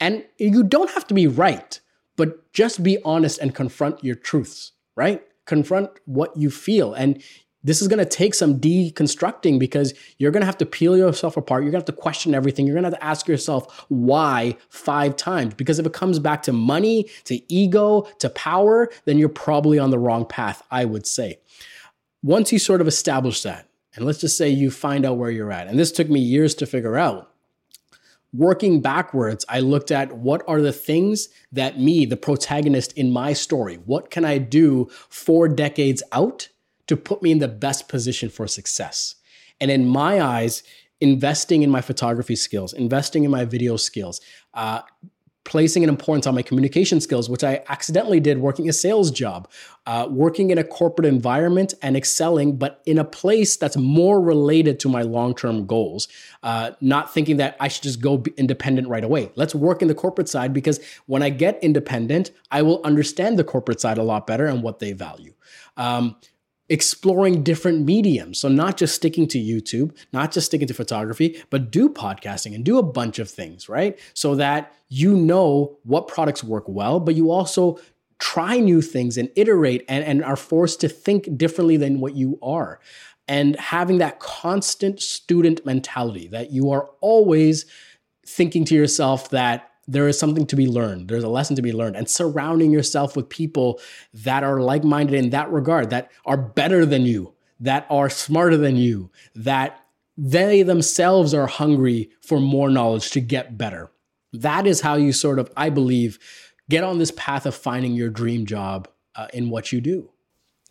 And 0.00 0.24
you 0.38 0.64
don't 0.64 0.90
have 0.90 1.06
to 1.08 1.14
be 1.14 1.26
right, 1.26 1.78
but 2.16 2.52
just 2.52 2.82
be 2.82 2.98
honest 3.04 3.38
and 3.38 3.54
confront 3.54 4.02
your 4.02 4.16
truths, 4.16 4.72
right? 4.96 5.22
Confront 5.46 5.90
what 6.06 6.36
you 6.36 6.50
feel. 6.50 6.92
And 6.94 7.22
this 7.64 7.80
is 7.80 7.86
going 7.86 8.00
to 8.00 8.04
take 8.04 8.34
some 8.34 8.58
deconstructing 8.58 9.58
because 9.60 9.94
you're 10.18 10.32
going 10.32 10.40
to 10.40 10.46
have 10.46 10.58
to 10.58 10.66
peel 10.66 10.96
yourself 10.96 11.36
apart. 11.36 11.62
You're 11.62 11.70
going 11.70 11.82
to 11.82 11.90
have 11.90 11.96
to 11.96 12.00
question 12.00 12.34
everything. 12.34 12.66
You're 12.66 12.74
going 12.74 12.82
to 12.84 12.90
have 12.90 12.98
to 12.98 13.04
ask 13.04 13.28
yourself 13.28 13.84
why 13.88 14.56
five 14.68 15.14
times. 15.14 15.54
Because 15.54 15.78
if 15.78 15.86
it 15.86 15.92
comes 15.92 16.18
back 16.18 16.42
to 16.44 16.52
money, 16.52 17.08
to 17.24 17.40
ego, 17.52 18.02
to 18.18 18.28
power, 18.30 18.90
then 19.04 19.18
you're 19.18 19.28
probably 19.28 19.78
on 19.78 19.90
the 19.90 19.98
wrong 19.98 20.26
path, 20.26 20.62
I 20.70 20.84
would 20.84 21.06
say. 21.06 21.38
Once 22.24 22.52
you 22.52 22.58
sort 22.58 22.80
of 22.80 22.88
establish 22.88 23.42
that, 23.42 23.68
and 23.94 24.04
let's 24.04 24.20
just 24.20 24.36
say 24.36 24.48
you 24.48 24.70
find 24.70 25.04
out 25.04 25.16
where 25.18 25.30
you're 25.30 25.52
at. 25.52 25.66
And 25.68 25.78
this 25.78 25.92
took 25.92 26.08
me 26.08 26.20
years 26.20 26.54
to 26.56 26.66
figure 26.66 26.96
out. 26.96 27.32
working 28.32 28.80
backwards, 28.80 29.44
I 29.48 29.60
looked 29.60 29.90
at 29.90 30.12
what 30.12 30.42
are 30.48 30.62
the 30.62 30.72
things 30.72 31.28
that 31.52 31.78
me, 31.78 32.06
the 32.06 32.16
protagonist 32.16 32.92
in 32.94 33.10
my 33.10 33.32
story, 33.34 33.76
what 33.76 34.10
can 34.10 34.24
I 34.24 34.38
do 34.38 34.88
four 35.08 35.48
decades 35.48 36.02
out 36.12 36.48
to 36.86 36.96
put 36.96 37.22
me 37.22 37.30
in 37.30 37.38
the 37.38 37.48
best 37.48 37.88
position 37.88 38.30
for 38.30 38.46
success? 38.46 39.16
And 39.60 39.70
in 39.70 39.86
my 39.86 40.20
eyes, 40.20 40.62
investing 41.00 41.62
in 41.62 41.70
my 41.70 41.80
photography 41.80 42.36
skills, 42.36 42.72
investing 42.72 43.24
in 43.24 43.30
my 43.30 43.44
video 43.44 43.76
skills, 43.76 44.20
uh, 44.54 44.82
placing 45.44 45.82
an 45.82 45.88
importance 45.88 46.26
on 46.26 46.34
my 46.34 46.42
communication 46.42 47.00
skills, 47.00 47.28
which 47.28 47.42
I 47.42 47.62
accidentally 47.68 48.20
did 48.20 48.38
working 48.38 48.68
a 48.68 48.72
sales 48.72 49.10
job, 49.10 49.48
uh, 49.86 50.06
working 50.08 50.50
in 50.50 50.58
a 50.58 50.64
corporate 50.64 51.06
environment 51.06 51.74
and 51.82 51.96
excelling, 51.96 52.56
but 52.56 52.80
in 52.86 52.98
a 52.98 53.04
place 53.04 53.56
that's 53.56 53.76
more 53.76 54.20
related 54.20 54.78
to 54.80 54.88
my 54.88 55.02
long 55.02 55.34
term 55.34 55.66
goals. 55.66 56.08
Uh, 56.42 56.72
not 56.80 57.12
thinking 57.12 57.38
that 57.38 57.56
I 57.58 57.68
should 57.68 57.82
just 57.82 58.00
go 58.00 58.22
independent 58.36 58.88
right 58.88 59.04
away. 59.04 59.32
Let's 59.34 59.54
work 59.54 59.82
in 59.82 59.88
the 59.88 59.94
corporate 59.94 60.28
side 60.28 60.52
because 60.52 60.80
when 61.06 61.22
I 61.22 61.30
get 61.30 61.58
independent, 61.62 62.30
I 62.50 62.62
will 62.62 62.80
understand 62.84 63.38
the 63.38 63.44
corporate 63.44 63.80
side 63.80 63.98
a 63.98 64.02
lot 64.02 64.26
better 64.26 64.46
and 64.46 64.62
what 64.62 64.78
they 64.78 64.92
value. 64.92 65.34
Um, 65.76 66.16
exploring 66.72 67.42
different 67.42 67.84
mediums. 67.84 68.40
So, 68.40 68.48
not 68.48 68.78
just 68.78 68.94
sticking 68.94 69.28
to 69.28 69.38
YouTube, 69.38 69.94
not 70.12 70.32
just 70.32 70.46
sticking 70.46 70.66
to 70.68 70.74
photography, 70.74 71.42
but 71.50 71.70
do 71.70 71.90
podcasting 71.90 72.54
and 72.54 72.64
do 72.64 72.78
a 72.78 72.82
bunch 72.82 73.18
of 73.18 73.30
things, 73.30 73.68
right? 73.68 73.98
So 74.14 74.34
that 74.36 74.74
you 74.88 75.14
know 75.14 75.78
what 75.84 76.08
products 76.08 76.42
work 76.42 76.64
well, 76.66 76.98
but 76.98 77.14
you 77.14 77.30
also 77.30 77.78
try 78.18 78.58
new 78.58 78.80
things 78.80 79.18
and 79.18 79.30
iterate 79.36 79.84
and, 79.86 80.02
and 80.02 80.24
are 80.24 80.36
forced 80.36 80.80
to 80.80 80.88
think 80.88 81.36
differently 81.36 81.76
than 81.76 82.00
what 82.00 82.14
you 82.14 82.38
are. 82.42 82.80
And 83.28 83.54
having 83.56 83.98
that 83.98 84.18
constant 84.20 85.00
student 85.02 85.66
mentality 85.66 86.26
that 86.28 86.52
you 86.52 86.70
are 86.70 86.88
always 87.00 87.66
thinking 88.26 88.64
to 88.64 88.74
yourself 88.74 89.28
that 89.30 89.71
there 89.86 90.08
is 90.08 90.18
something 90.18 90.46
to 90.46 90.56
be 90.56 90.66
learned. 90.66 91.08
There's 91.08 91.24
a 91.24 91.28
lesson 91.28 91.56
to 91.56 91.62
be 91.62 91.72
learned. 91.72 91.96
And 91.96 92.08
surrounding 92.08 92.70
yourself 92.70 93.16
with 93.16 93.28
people 93.28 93.80
that 94.14 94.44
are 94.44 94.60
like 94.60 94.84
minded 94.84 95.14
in 95.14 95.30
that 95.30 95.50
regard, 95.50 95.90
that 95.90 96.10
are 96.24 96.36
better 96.36 96.86
than 96.86 97.02
you, 97.02 97.34
that 97.60 97.86
are 97.90 98.08
smarter 98.08 98.56
than 98.56 98.76
you, 98.76 99.10
that 99.34 99.80
they 100.16 100.62
themselves 100.62 101.34
are 101.34 101.46
hungry 101.46 102.10
for 102.20 102.40
more 102.40 102.70
knowledge 102.70 103.10
to 103.10 103.20
get 103.20 103.58
better. 103.58 103.90
That 104.32 104.66
is 104.66 104.80
how 104.80 104.96
you 104.96 105.12
sort 105.12 105.38
of, 105.38 105.50
I 105.56 105.70
believe, 105.70 106.18
get 106.70 106.84
on 106.84 106.98
this 106.98 107.12
path 107.16 107.44
of 107.46 107.54
finding 107.54 107.94
your 107.94 108.08
dream 108.08 108.46
job 108.46 108.88
uh, 109.14 109.28
in 109.32 109.50
what 109.50 109.72
you 109.72 109.80
do. 109.80 110.10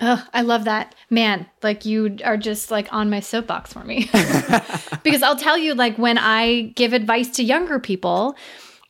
Oh, 0.03 0.25
I 0.33 0.41
love 0.41 0.63
that. 0.63 0.95
Man, 1.11 1.45
like 1.61 1.85
you 1.85 2.17
are 2.23 2.37
just 2.37 2.71
like 2.71 2.91
on 2.91 3.11
my 3.11 3.19
soapbox 3.19 3.71
for 3.71 3.83
me. 3.83 4.09
because 5.03 5.21
I'll 5.21 5.35
tell 5.35 5.59
you, 5.59 5.75
like, 5.75 5.97
when 5.97 6.17
I 6.17 6.73
give 6.75 6.93
advice 6.93 7.29
to 7.35 7.43
younger 7.43 7.79
people, 7.79 8.35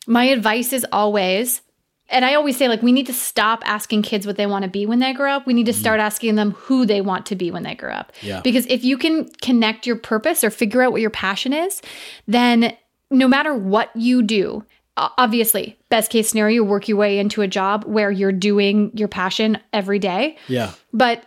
my 0.08 0.26
advice 0.26 0.74
is 0.74 0.86
always, 0.92 1.62
and 2.10 2.26
I 2.26 2.36
always 2.36 2.58
say, 2.58 2.68
like, 2.68 2.82
we 2.82 2.92
need 2.92 3.06
to 3.06 3.14
stop 3.14 3.62
asking 3.66 4.02
kids 4.02 4.28
what 4.28 4.36
they 4.36 4.46
want 4.46 4.64
to 4.64 4.70
be 4.70 4.86
when 4.86 5.00
they 5.00 5.14
grow 5.14 5.32
up. 5.32 5.48
We 5.48 5.54
need 5.54 5.68
to 5.68 5.72
mm-hmm. 5.72 5.80
start 5.80 6.00
asking 6.00 6.36
them 6.36 6.52
who 6.52 6.86
they 6.86 7.02
want 7.02 7.26
to 7.28 7.36
be 7.36 7.52
when 7.52 7.64
they 7.64 7.76
grow 7.76 7.94
up. 7.94 8.12
Yeah. 8.22 8.42
Because 8.42 8.66
if 8.68 8.84
you 8.84 8.98
can 8.98 9.30
connect 9.42 9.88
your 9.88 9.96
purpose 9.96 10.44
or 10.44 10.50
figure 10.50 10.82
out 10.82 10.92
what 10.92 11.02
your 11.02 11.10
passion 11.10 11.54
is, 11.54 11.82
then 12.28 12.76
no 13.10 13.28
matter 13.28 13.54
what 13.54 13.96
you 13.96 14.24
do, 14.24 14.66
obviously, 14.98 15.78
best 15.90 16.12
case 16.12 16.30
scenario, 16.30 16.56
you 16.56 16.64
work 16.66 16.88
your 16.88 16.98
way 16.98 17.18
into 17.18 17.42
a 17.42 17.48
job 17.48 17.86
where 17.86 18.12
you're 18.12 18.32
doing 18.32 18.92
your 18.94 19.08
passion 19.08 19.58
every 19.72 20.00
day. 20.00 20.38
Yeah. 20.48 20.74
But 20.92 21.24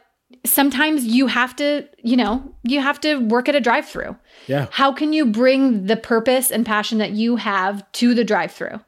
sometimes 0.47 1.05
you 1.05 1.27
have 1.27 1.57
to, 1.57 1.89
you 2.03 2.17
know, 2.17 2.55
you 2.63 2.81
have 2.81 3.01
to 3.01 3.17
work 3.17 3.49
at 3.49 3.55
a 3.55 3.61
drive 3.61 3.87
through. 3.87 4.17
Yeah. 4.47 4.67
How 4.71 4.93
can 4.93 5.13
you 5.13 5.25
bring 5.27 5.87
the 5.87 5.97
purpose 5.97 6.51
and 6.51 6.67
passion 6.67 6.99
that 6.99 7.13
you 7.13 7.37
have 7.37 7.91
to 7.93 8.15
the 8.15 8.25
drive 8.25 8.53
through? 8.53 8.81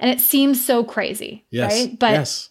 And 0.00 0.10
it 0.10 0.20
seems 0.20 0.64
so 0.64 0.82
crazy, 0.84 1.44
Yes. 1.50 1.72
right? 1.72 1.98
But 1.98 2.12
yes. 2.12 2.50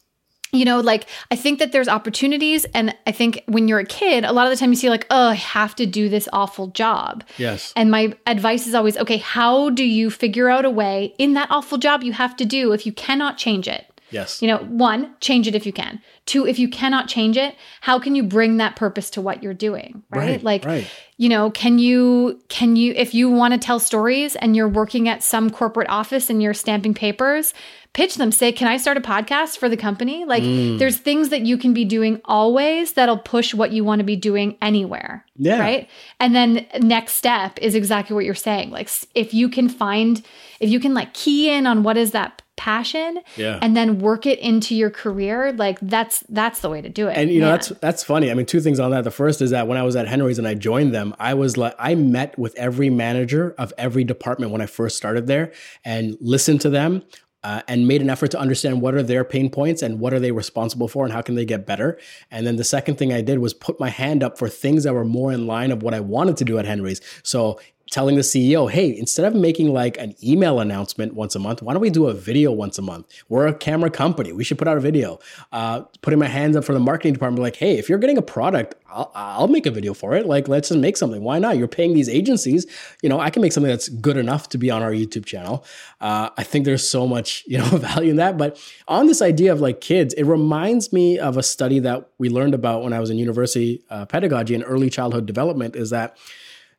you 0.53 0.63
know, 0.65 0.79
like 0.79 1.07
I 1.29 1.35
think 1.35 1.59
that 1.59 1.71
there's 1.73 1.87
opportunities 1.89 2.63
and 2.73 2.95
I 3.05 3.11
think 3.11 3.43
when 3.47 3.67
you're 3.67 3.79
a 3.79 3.85
kid, 3.85 4.23
a 4.23 4.31
lot 4.31 4.47
of 4.47 4.51
the 4.51 4.57
time 4.57 4.69
you 4.69 4.75
see 4.77 4.89
like, 4.89 5.07
"Oh, 5.09 5.29
I 5.29 5.35
have 5.35 5.75
to 5.75 5.85
do 5.85 6.07
this 6.07 6.29
awful 6.31 6.67
job." 6.67 7.23
Yes. 7.37 7.73
And 7.75 7.91
my 7.91 8.15
advice 8.27 8.65
is 8.65 8.73
always, 8.73 8.95
"Okay, 8.97 9.17
how 9.17 9.69
do 9.71 9.83
you 9.83 10.09
figure 10.09 10.49
out 10.49 10.63
a 10.63 10.69
way 10.69 11.13
in 11.17 11.33
that 11.33 11.51
awful 11.51 11.77
job 11.77 12.01
you 12.03 12.13
have 12.13 12.35
to 12.37 12.45
do 12.45 12.71
if 12.71 12.85
you 12.85 12.93
cannot 12.93 13.37
change 13.37 13.67
it?" 13.67 13.87
Yes. 14.13 14.41
You 14.41 14.47
know, 14.47 14.59
one, 14.59 15.15
change 15.19 15.47
it 15.47 15.55
if 15.55 15.65
you 15.65 15.73
can. 15.73 16.01
Two, 16.25 16.45
if 16.47 16.57
you 16.59 16.69
cannot 16.69 17.07
change 17.07 17.35
it, 17.35 17.55
how 17.81 17.99
can 17.99 18.15
you 18.15 18.23
bring 18.23 18.57
that 18.57 18.75
purpose 18.75 19.09
to 19.11 19.21
what 19.21 19.43
you're 19.43 19.53
doing? 19.53 20.03
Right. 20.09 20.23
Right, 20.23 20.43
like, 20.43 20.65
right. 20.65 20.87
you 21.17 21.27
know, 21.27 21.51
can 21.51 21.79
you, 21.79 22.39
can 22.47 22.75
you, 22.75 22.93
if 22.95 23.13
you 23.13 23.29
want 23.29 23.53
to 23.53 23.59
tell 23.59 23.79
stories 23.79 24.35
and 24.37 24.55
you're 24.55 24.69
working 24.69 25.09
at 25.09 25.21
some 25.23 25.49
corporate 25.49 25.89
office 25.89 26.29
and 26.29 26.41
you're 26.41 26.53
stamping 26.53 26.93
papers, 26.93 27.53
pitch 27.93 28.15
them. 28.15 28.31
Say, 28.31 28.51
can 28.51 28.67
I 28.67 28.77
start 28.77 28.97
a 28.97 29.01
podcast 29.01 29.57
for 29.57 29.67
the 29.69 29.77
company? 29.77 30.25
Like, 30.25 30.43
Mm. 30.43 30.79
there's 30.79 30.97
things 30.97 31.29
that 31.29 31.41
you 31.41 31.57
can 31.57 31.73
be 31.73 31.85
doing 31.85 32.21
always 32.25 32.93
that'll 32.93 33.17
push 33.17 33.53
what 33.53 33.71
you 33.71 33.83
want 33.83 33.99
to 33.99 34.05
be 34.05 34.15
doing 34.15 34.57
anywhere. 34.61 35.25
Yeah. 35.35 35.59
Right. 35.59 35.89
And 36.19 36.35
then 36.35 36.65
next 36.79 37.13
step 37.13 37.59
is 37.59 37.75
exactly 37.75 38.13
what 38.15 38.25
you're 38.25 38.33
saying. 38.35 38.71
Like, 38.71 38.89
if 39.13 39.33
you 39.33 39.49
can 39.49 39.67
find, 39.69 40.23
if 40.59 40.69
you 40.69 40.79
can 40.79 40.93
like 40.93 41.13
key 41.13 41.49
in 41.49 41.67
on 41.67 41.83
what 41.83 41.97
is 41.97 42.11
that 42.11 42.42
passion 42.55 43.19
Yeah. 43.35 43.59
and 43.61 43.75
then 43.75 43.99
work 43.99 44.25
it 44.25 44.39
into 44.39 44.75
your 44.75 44.89
career 44.89 45.51
like 45.53 45.79
that's 45.81 46.23
that's 46.29 46.59
the 46.61 46.69
way 46.69 46.81
to 46.81 46.89
do 46.89 47.07
it 47.07 47.17
And 47.17 47.29
you 47.31 47.39
know 47.39 47.47
Man. 47.47 47.53
that's 47.55 47.69
that's 47.81 48.03
funny. 48.03 48.29
I 48.31 48.33
mean, 48.33 48.45
two 48.45 48.61
things 48.61 48.79
on 48.79 48.91
that. 48.91 49.03
The 49.03 49.11
first 49.11 49.41
is 49.41 49.51
that 49.51 49.67
when 49.67 49.77
I 49.77 49.83
was 49.83 49.95
at 49.95 50.07
Henry's 50.07 50.37
and 50.37 50.47
I 50.47 50.53
joined 50.53 50.93
them, 50.93 51.15
I 51.19 51.33
was 51.33 51.57
like 51.57 51.73
I 51.79 51.95
met 51.95 52.37
with 52.37 52.55
every 52.55 52.89
manager 52.89 53.55
of 53.57 53.73
every 53.77 54.03
department 54.03 54.51
when 54.51 54.61
I 54.61 54.65
first 54.65 54.97
started 54.97 55.27
there 55.27 55.51
and 55.83 56.15
listened 56.21 56.61
to 56.61 56.69
them 56.69 57.03
uh, 57.43 57.61
and 57.67 57.87
made 57.87 58.01
an 58.01 58.09
effort 58.09 58.31
to 58.31 58.39
understand 58.39 58.81
what 58.81 58.93
are 58.93 59.03
their 59.03 59.23
pain 59.25 59.49
points 59.49 59.81
and 59.81 59.99
what 59.99 60.13
are 60.13 60.19
they 60.19 60.31
responsible 60.31 60.87
for 60.87 61.03
and 61.03 61.13
how 61.13 61.21
can 61.21 61.35
they 61.35 61.43
get 61.45 61.65
better. 61.65 61.97
And 62.31 62.47
then 62.47 62.55
the 62.55 62.63
second 62.63 62.97
thing 62.97 63.11
I 63.11 63.21
did 63.21 63.39
was 63.39 63.53
put 63.53 63.79
my 63.79 63.89
hand 63.89 64.23
up 64.23 64.37
for 64.37 64.47
things 64.47 64.83
that 64.85 64.93
were 64.93 65.03
more 65.03 65.31
in 65.33 65.45
line 65.47 65.71
of 65.71 65.83
what 65.83 65.93
I 65.93 65.99
wanted 65.99 66.37
to 66.37 66.45
do 66.45 66.57
at 66.57 66.65
Henry's. 66.65 67.01
So 67.23 67.59
telling 67.91 68.15
the 68.15 68.21
CEO, 68.21 68.69
hey, 68.69 68.97
instead 68.97 69.25
of 69.25 69.35
making 69.35 69.71
like 69.71 69.97
an 69.97 70.15
email 70.23 70.59
announcement 70.59 71.13
once 71.13 71.35
a 71.35 71.39
month, 71.39 71.61
why 71.61 71.73
don't 71.73 71.81
we 71.81 71.89
do 71.89 72.07
a 72.07 72.13
video 72.13 72.51
once 72.51 72.77
a 72.77 72.81
month? 72.81 73.07
We're 73.29 73.47
a 73.47 73.53
camera 73.53 73.89
company. 73.89 74.31
We 74.31 74.43
should 74.43 74.57
put 74.57 74.67
out 74.67 74.77
a 74.77 74.79
video. 74.79 75.19
Uh, 75.51 75.81
putting 76.01 76.17
my 76.17 76.27
hands 76.27 76.55
up 76.55 76.63
for 76.63 76.73
the 76.73 76.79
marketing 76.79 77.13
department, 77.13 77.43
like, 77.43 77.55
hey, 77.55 77.77
if 77.77 77.89
you're 77.89 77.99
getting 77.99 78.17
a 78.17 78.21
product, 78.21 78.75
I'll, 78.89 79.11
I'll 79.13 79.47
make 79.47 79.65
a 79.65 79.71
video 79.71 79.93
for 79.93 80.15
it. 80.15 80.25
Like, 80.25 80.47
let's 80.47 80.69
just 80.69 80.79
make 80.79 80.97
something. 80.97 81.21
Why 81.21 81.39
not? 81.39 81.57
You're 81.57 81.67
paying 81.67 81.93
these 81.93 82.09
agencies. 82.09 82.65
You 83.01 83.09
know, 83.09 83.19
I 83.19 83.29
can 83.29 83.41
make 83.41 83.51
something 83.51 83.69
that's 83.69 83.89
good 83.89 84.17
enough 84.17 84.49
to 84.49 84.57
be 84.57 84.71
on 84.71 84.81
our 84.81 84.91
YouTube 84.91 85.25
channel. 85.25 85.65
Uh, 86.01 86.29
I 86.37 86.43
think 86.43 86.65
there's 86.65 86.87
so 86.87 87.05
much, 87.05 87.43
you 87.47 87.57
know, 87.57 87.65
value 87.77 88.11
in 88.11 88.15
that. 88.17 88.37
But 88.37 88.59
on 88.87 89.07
this 89.07 89.21
idea 89.21 89.51
of 89.51 89.61
like 89.61 89.81
kids, 89.81 90.13
it 90.15 90.23
reminds 90.23 90.93
me 90.93 91.19
of 91.19 91.37
a 91.37 91.43
study 91.43 91.79
that 91.79 92.09
we 92.17 92.29
learned 92.29 92.53
about 92.53 92.83
when 92.83 92.93
I 92.93 92.99
was 92.99 93.09
in 93.09 93.17
university 93.17 93.83
uh, 93.89 94.05
pedagogy 94.05 94.55
and 94.55 94.63
early 94.65 94.89
childhood 94.89 95.25
development 95.25 95.75
is 95.75 95.89
that 95.89 96.17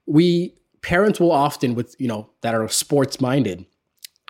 we 0.06 0.54
parents 0.84 1.18
will 1.18 1.32
often 1.32 1.74
with 1.74 1.96
you 1.98 2.08
know 2.08 2.30
that 2.42 2.54
are 2.54 2.68
sports 2.68 3.20
minded 3.20 3.66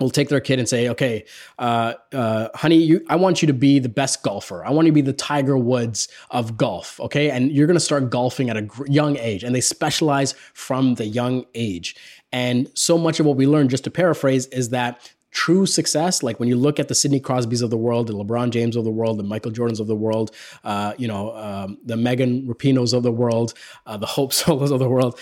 will 0.01 0.11
take 0.11 0.29
their 0.29 0.41
kid 0.41 0.59
and 0.59 0.69
say 0.69 0.89
okay 0.89 1.25
uh, 1.59 1.95
uh, 2.13 2.49
honey 2.55 2.77
you 2.77 3.05
i 3.09 3.17
want 3.17 3.43
you 3.43 3.47
to 3.47 3.53
be 3.53 3.79
the 3.79 3.89
best 3.89 4.23
golfer. 4.23 4.65
I 4.65 4.71
want 4.71 4.87
you 4.87 4.93
to 4.93 4.95
be 4.95 5.01
the 5.01 5.13
tiger 5.13 5.57
woods 5.57 6.09
of 6.31 6.57
golf 6.57 6.99
okay? 7.01 7.31
And 7.31 7.53
you're 7.53 7.67
going 7.67 7.77
to 7.77 7.85
start 7.85 8.11
golfing 8.11 8.51
at 8.51 8.57
a 8.57 8.63
gr- 8.63 8.87
young 8.87 9.17
age. 9.19 9.45
And 9.45 9.55
they 9.55 9.61
specialize 9.61 10.35
from 10.53 10.95
the 10.95 11.07
young 11.07 11.45
age. 11.55 11.97
And 12.33 12.71
so 12.75 12.99
much 12.99 13.21
of 13.21 13.27
what 13.27 13.37
we 13.37 13.47
learn 13.47 13.69
just 13.69 13.85
to 13.85 13.91
paraphrase 13.91 14.47
is 14.47 14.71
that 14.71 15.15
true 15.31 15.67
success, 15.67 16.23
like 16.23 16.39
when 16.39 16.49
you 16.49 16.57
look 16.57 16.79
at 16.79 16.89
the 16.89 16.95
Sidney 16.95 17.21
Crosbys 17.21 17.63
of 17.63 17.71
the 17.71 17.77
world, 17.77 18.07
the 18.07 18.13
LeBron 18.13 18.51
James 18.51 18.77
of 18.77 18.85
the 18.85 18.91
world, 18.91 19.19
the 19.19 19.25
Michael 19.25 19.51
Jordans 19.51 19.81
of 19.81 19.89
the 19.89 19.97
world, 19.97 20.31
uh, 20.63 20.95
you 20.97 21.09
know, 21.09 21.37
um, 21.37 21.79
the 21.85 21.97
Megan 21.97 22.47
Rapinoes 22.47 22.95
of 22.95 23.03
the 23.03 23.13
world, 23.13 23.53
uh, 23.87 23.97
the 23.97 24.07
Hope 24.07 24.33
Solos 24.33 24.71
of 24.71 24.79
the 24.79 24.89
world, 24.89 25.19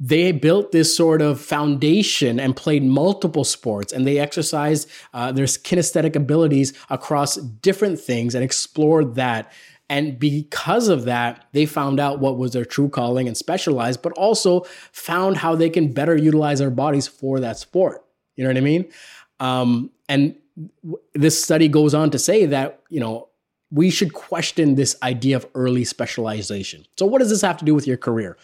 they 0.00 0.30
built 0.32 0.70
this 0.70 0.96
sort 0.96 1.20
of 1.20 1.40
foundation 1.40 2.38
and 2.38 2.54
played 2.54 2.84
multiple 2.84 3.44
sports 3.44 3.92
and 3.92 4.06
they 4.06 4.18
exercised 4.18 4.88
uh, 5.12 5.32
their 5.32 5.46
kinesthetic 5.46 6.14
abilities 6.14 6.72
across 6.88 7.36
different 7.36 7.98
things 7.98 8.34
and 8.34 8.44
explored 8.44 9.16
that. 9.16 9.52
And 9.90 10.18
because 10.18 10.88
of 10.88 11.04
that 11.04 11.46
they 11.52 11.66
found 11.66 11.98
out 11.98 12.20
what 12.20 12.38
was 12.38 12.52
their 12.52 12.64
true 12.64 12.88
calling 12.88 13.26
and 13.26 13.36
specialized 13.36 14.02
but 14.02 14.12
also 14.12 14.60
found 14.92 15.38
how 15.38 15.56
they 15.56 15.70
can 15.70 15.92
better 15.92 16.16
utilize 16.16 16.60
their 16.60 16.70
bodies 16.70 17.08
for 17.08 17.40
that 17.40 17.58
sport. 17.58 18.04
You 18.36 18.44
know 18.44 18.50
what 18.50 18.56
i 18.56 18.60
mean? 18.60 18.88
Um, 19.40 19.90
and 20.08 20.36
w- 20.82 21.02
this 21.14 21.42
study 21.42 21.66
goes 21.66 21.94
on 21.94 22.10
to 22.10 22.18
say 22.18 22.46
that 22.46 22.82
you 22.88 23.00
know 23.00 23.28
we 23.70 23.90
should 23.90 24.14
question 24.14 24.76
this 24.76 24.96
idea 25.02 25.36
of 25.36 25.46
early 25.54 25.84
specialization. 25.84 26.86
So 26.96 27.04
what 27.04 27.18
does 27.18 27.30
this 27.30 27.42
have 27.42 27.58
to 27.58 27.64
do 27.64 27.74
with 27.74 27.86
your 27.86 27.96
career 27.96 28.36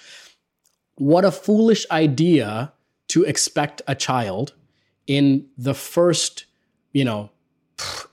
what 0.97 1.25
a 1.25 1.31
foolish 1.31 1.87
idea 1.91 2.73
to 3.09 3.25
expect 3.25 3.83
a 3.87 3.95
child 3.95 4.55
in 5.07 5.47
the 5.59 5.75
first, 5.75 6.47
you 6.93 7.05
know, 7.05 7.31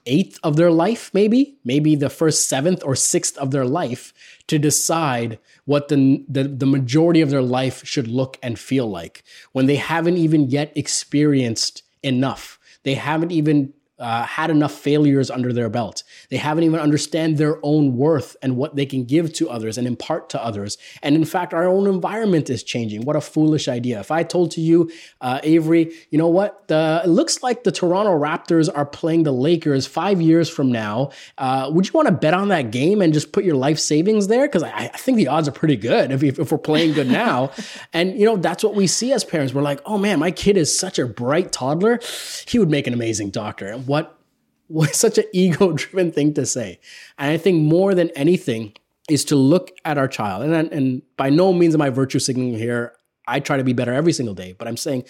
eighth 0.06 0.40
of 0.44 0.56
their 0.56 0.72
life, 0.72 1.12
maybe, 1.14 1.58
maybe 1.64 1.96
the 1.96 2.10
first 2.10 2.50
seventh 2.50 2.84
or 2.84 2.96
sixth 2.96 3.38
of 3.38 3.52
their 3.52 3.66
life 3.66 4.14
to 4.48 4.58
decide 4.58 5.40
what 5.66 5.88
the, 5.88 6.26
the, 6.28 6.44
the 6.44 6.66
majority 6.66 7.22
of 7.22 7.30
their 7.30 7.42
life 7.42 7.86
should 7.86 8.08
look 8.08 8.38
and 8.42 8.58
feel 8.58 8.90
like 8.90 9.24
when 9.52 9.68
they 9.68 9.76
haven't 9.76 10.18
even 10.18 10.50
yet 10.50 10.72
experienced 10.76 11.84
enough. 12.04 12.60
They 12.84 12.96
haven't 12.96 13.32
even 13.32 13.74
uh, 14.00 14.24
had 14.24 14.50
enough 14.50 14.74
failures 14.74 15.30
under 15.30 15.54
their 15.54 15.70
belt. 15.70 16.04
They 16.30 16.38
haven't 16.38 16.64
even 16.64 16.80
understand 16.80 17.38
their 17.38 17.60
own 17.64 17.98
worth 17.98 18.36
and 18.42 18.58
what 18.58 18.76
they 18.76 18.86
can 18.86 19.06
give 19.06 19.34
to 19.34 19.50
others 19.50 19.78
and 19.78 19.88
impart 19.88 20.30
to 20.32 20.44
others. 20.44 20.78
And 21.02 21.16
in 21.16 21.26
fact, 21.26 21.54
our 21.54 21.68
own 21.68 21.88
environment 21.88 22.50
is 22.50 22.64
changing. 22.64 23.06
What 23.06 23.16
a 23.16 23.22
foolish 23.22 23.68
idea! 23.68 24.00
If 24.00 24.12
I 24.12 24.24
told 24.24 24.52
to 24.52 24.62
you, 24.62 24.92
uh, 25.20 25.40
Avery, 25.44 25.94
you 26.10 26.18
know 26.18 26.28
what? 26.28 26.68
The, 26.68 27.02
it 27.04 27.10
looks 27.10 27.44
like 27.44 27.64
the 27.64 27.72
Toronto 27.72 28.18
Raptors 28.18 28.70
are 28.74 28.86
playing 28.86 29.24
the 29.24 29.32
Lakers 29.32 29.88
five 29.88 30.22
years 30.22 30.50
from 30.50 30.72
now. 30.72 31.12
Uh, 31.38 31.70
would 31.74 31.88
you 31.88 31.94
want 31.94 32.08
to 32.08 32.14
bet 32.14 32.34
on 32.34 32.50
that 32.50 32.72
game 32.72 33.02
and 33.02 33.14
just 33.14 33.32
put 33.32 33.44
your 33.44 33.56
life 33.56 33.80
savings 33.80 34.28
there? 34.28 34.48
Because 34.48 34.64
I, 34.64 34.90
I, 34.94 34.98
think 34.98 35.18
the 35.18 35.28
odds 35.28 35.48
are 35.48 35.52
pretty 35.52 35.76
good 35.76 36.12
if, 36.12 36.24
if 36.24 36.52
we're 36.52 36.58
playing 36.58 36.94
good 36.94 37.10
now. 37.10 37.52
and 37.94 38.18
you 38.18 38.26
know 38.26 38.38
that's 38.38 38.64
what 38.64 38.76
we 38.76 38.88
see 38.88 39.12
as 39.14 39.24
parents. 39.24 39.54
We're 39.54 39.62
like, 39.62 39.82
oh 39.86 39.98
man, 39.98 40.20
my 40.20 40.32
kid 40.32 40.58
is 40.58 40.78
such 40.78 41.00
a 41.00 41.06
bright 41.06 41.52
toddler. 41.52 42.00
He 42.48 42.60
would 42.60 42.70
make 42.70 42.88
an 42.88 42.94
amazing 42.94 43.32
doctor. 43.32 43.68
And 43.68 43.88
what 43.88 44.21
was 44.72 44.96
such 44.96 45.18
an 45.18 45.26
ego 45.34 45.74
driven 45.74 46.12
thing 46.12 46.34
to 46.36 46.46
say. 46.46 46.80
And 47.18 47.32
I 47.32 47.38
think 47.38 47.62
more 47.62 47.94
than 47.94 48.10
anything 48.12 48.74
is 49.10 49.26
to 49.26 49.36
look 49.36 49.72
at 49.84 49.98
our 49.98 50.08
child. 50.08 50.44
And, 50.44 50.72
and 50.72 51.02
by 51.18 51.30
no 51.30 51.54
means 51.54 51.74
am 51.76 51.82
I 51.82 51.90
virtue 51.90 52.20
signaling 52.20 52.58
here. 52.58 52.94
I 53.28 53.40
try 53.40 53.58
to 53.58 53.64
be 53.64 53.74
better 53.74 53.94
every 53.94 54.14
single 54.14 54.36
day, 54.36 54.54
but 54.58 54.68
I'm 54.68 54.78
saying 54.78 55.06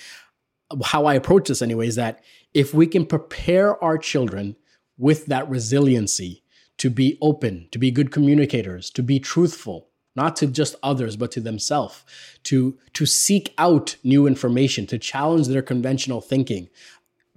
how 0.83 1.05
I 1.05 1.15
approach 1.15 1.47
this 1.47 1.61
anyway 1.61 1.87
is 1.87 1.95
that 1.95 2.23
if 2.53 2.73
we 2.73 2.87
can 2.87 3.05
prepare 3.05 3.81
our 3.83 3.97
children 3.97 4.55
with 4.97 5.25
that 5.27 5.49
resiliency 5.49 6.43
to 6.77 6.89
be 6.89 7.17
open, 7.21 7.67
to 7.71 7.79
be 7.79 7.91
good 7.91 8.11
communicators, 8.11 8.89
to 8.91 9.03
be 9.03 9.19
truthful, 9.19 9.89
not 10.15 10.35
to 10.37 10.47
just 10.47 10.75
others 10.83 11.15
but 11.15 11.31
to 11.31 11.39
themselves 11.39 12.03
to 12.43 12.77
to 12.93 13.05
seek 13.05 13.53
out 13.57 13.95
new 14.03 14.27
information 14.27 14.85
to 14.87 14.97
challenge 14.97 15.47
their 15.47 15.61
conventional 15.61 16.21
thinking 16.21 16.69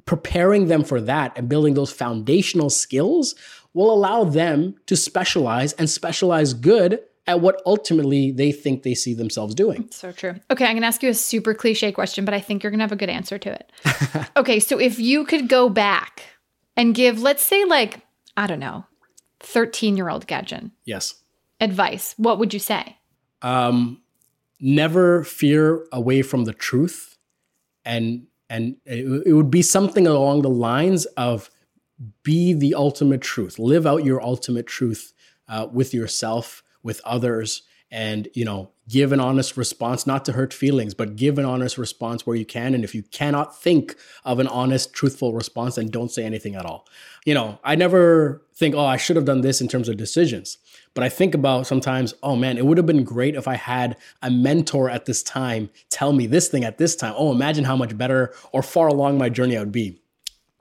preparing 0.07 0.69
them 0.69 0.85
for 0.85 1.01
that 1.01 1.33
and 1.37 1.49
building 1.49 1.75
those 1.75 1.93
foundational 1.93 2.71
skills 2.71 3.35
will 3.73 3.93
allow 3.93 4.25
them 4.25 4.75
to 4.87 4.97
specialize 4.97 5.73
and 5.75 5.89
specialize 5.91 6.55
good 6.55 7.01
at 7.27 7.41
what 7.41 7.63
ultimately 7.65 8.31
they 8.31 8.53
think 8.53 8.83
they 8.83 8.95
see 8.95 9.15
themselves 9.15 9.55
doing. 9.55 9.89
So 9.91 10.13
true. 10.13 10.35
Okay, 10.51 10.67
I'm 10.67 10.73
going 10.73 10.83
to 10.83 10.87
ask 10.87 11.03
you 11.03 11.09
a 11.09 11.15
super 11.15 11.55
cliche 11.55 11.91
question, 11.91 12.25
but 12.25 12.35
I 12.35 12.41
think 12.41 12.63
you're 12.63 12.71
going 12.71 12.81
to 12.81 12.85
have 12.85 12.93
a 12.93 12.97
good 12.97 13.09
answer 13.09 13.39
to 13.39 13.51
it. 13.51 13.73
okay, 14.37 14.61
so 14.61 14.79
if 14.79 14.99
you 14.99 15.25
could 15.25 15.49
go 15.49 15.69
back 15.69 16.23
and 16.77 16.95
give, 16.95 17.23
let's 17.23 17.43
say, 17.43 17.65
like, 17.65 18.01
I 18.37 18.47
don't 18.47 18.61
know, 18.61 18.85
13 19.41 19.97
year 19.97 20.11
old 20.11 20.27
Gajan. 20.27 20.71
Yes. 20.85 21.15
Advice, 21.61 22.15
what 22.19 22.39
would 22.39 22.53
you 22.53 22.61
say? 22.61 22.99
Um, 23.41 24.03
never 24.61 25.25
fear 25.25 25.87
away 25.93 26.23
from 26.23 26.45
the 26.45 26.53
truth 26.53 27.17
and 27.85 28.27
and 28.49 28.77
it, 28.85 29.33
would 29.33 29.51
be 29.51 29.63
something 29.63 30.07
along 30.07 30.43
the 30.43 30.51
lines 30.51 31.07
of 31.17 31.51
be 32.23 32.53
the 32.53 32.75
ultimate 32.75 33.21
truth. 33.21 33.59
Live 33.59 33.87
out 33.87 34.05
your 34.05 34.23
ultimate 34.23 34.67
truth 34.67 35.13
uh, 35.49 35.67
with 35.73 35.95
yourself 35.95 36.63
with 36.83 37.01
others 37.05 37.63
and 37.91 38.29
you 38.35 38.45
know 38.45 38.71
give 38.89 39.13
an 39.13 39.21
honest 39.21 39.57
response 39.57 40.07
not 40.07 40.25
to 40.25 40.33
hurt 40.33 40.53
feelings 40.53 40.95
but 40.95 41.17
give 41.17 41.39
an 41.39 41.45
honest 41.45 41.79
response 41.79 42.27
where 42.27 42.37
you 42.37 42.45
can 42.45 42.75
and 42.75 42.85
if 42.85 42.95
you 42.95 43.03
cannot 43.03 43.61
think 43.61 43.97
of 44.25 44.39
an 44.39 44.47
honest 44.49 44.93
truthful 44.93 45.33
response 45.33 45.77
then 45.77 45.89
don't 45.89 46.11
say 46.11 46.25
anything 46.25 46.55
at 46.55 46.67
all 46.67 46.87
you 47.25 47.33
know 47.35 47.59
i 47.65 47.75
never 47.75 48.43
think 48.55 48.75
oh 48.75 48.85
i 48.85 48.97
should 48.97 49.17
have 49.17 49.25
done 49.25 49.41
this 49.41 49.61
in 49.61 49.69
terms 49.69 49.89
of 49.89 49.97
decisions 49.97 50.59
but 50.95 51.03
I 51.03 51.09
think 51.09 51.35
about 51.35 51.67
sometimes, 51.67 52.15
oh 52.23 52.37
man, 52.37 52.57
it 52.57 52.65
would 52.65 52.79
have 52.79 52.87
been 52.87 53.03
great 53.03 53.35
if 53.35 53.49
I 53.49 53.57
had 53.57 53.97
a 54.23 54.31
mentor 54.31 54.89
at 54.89 55.07
this 55.07 55.23
time 55.23 55.69
tell 55.91 56.13
me 56.13 56.27
this 56.27 56.49
thing 56.49 56.65
at 56.65 56.79
this 56.79 56.95
time. 56.95 57.15
Oh, 57.17 57.33
imagine 57.33 57.65
how 57.65 57.77
much 57.77 57.99
better 57.99 58.33
or 58.53 58.63
far 58.63 58.87
along 58.87 59.19
my 59.19 59.29
journey 59.29 59.57
I 59.57 59.61
would 59.61 59.73
be. 59.73 60.01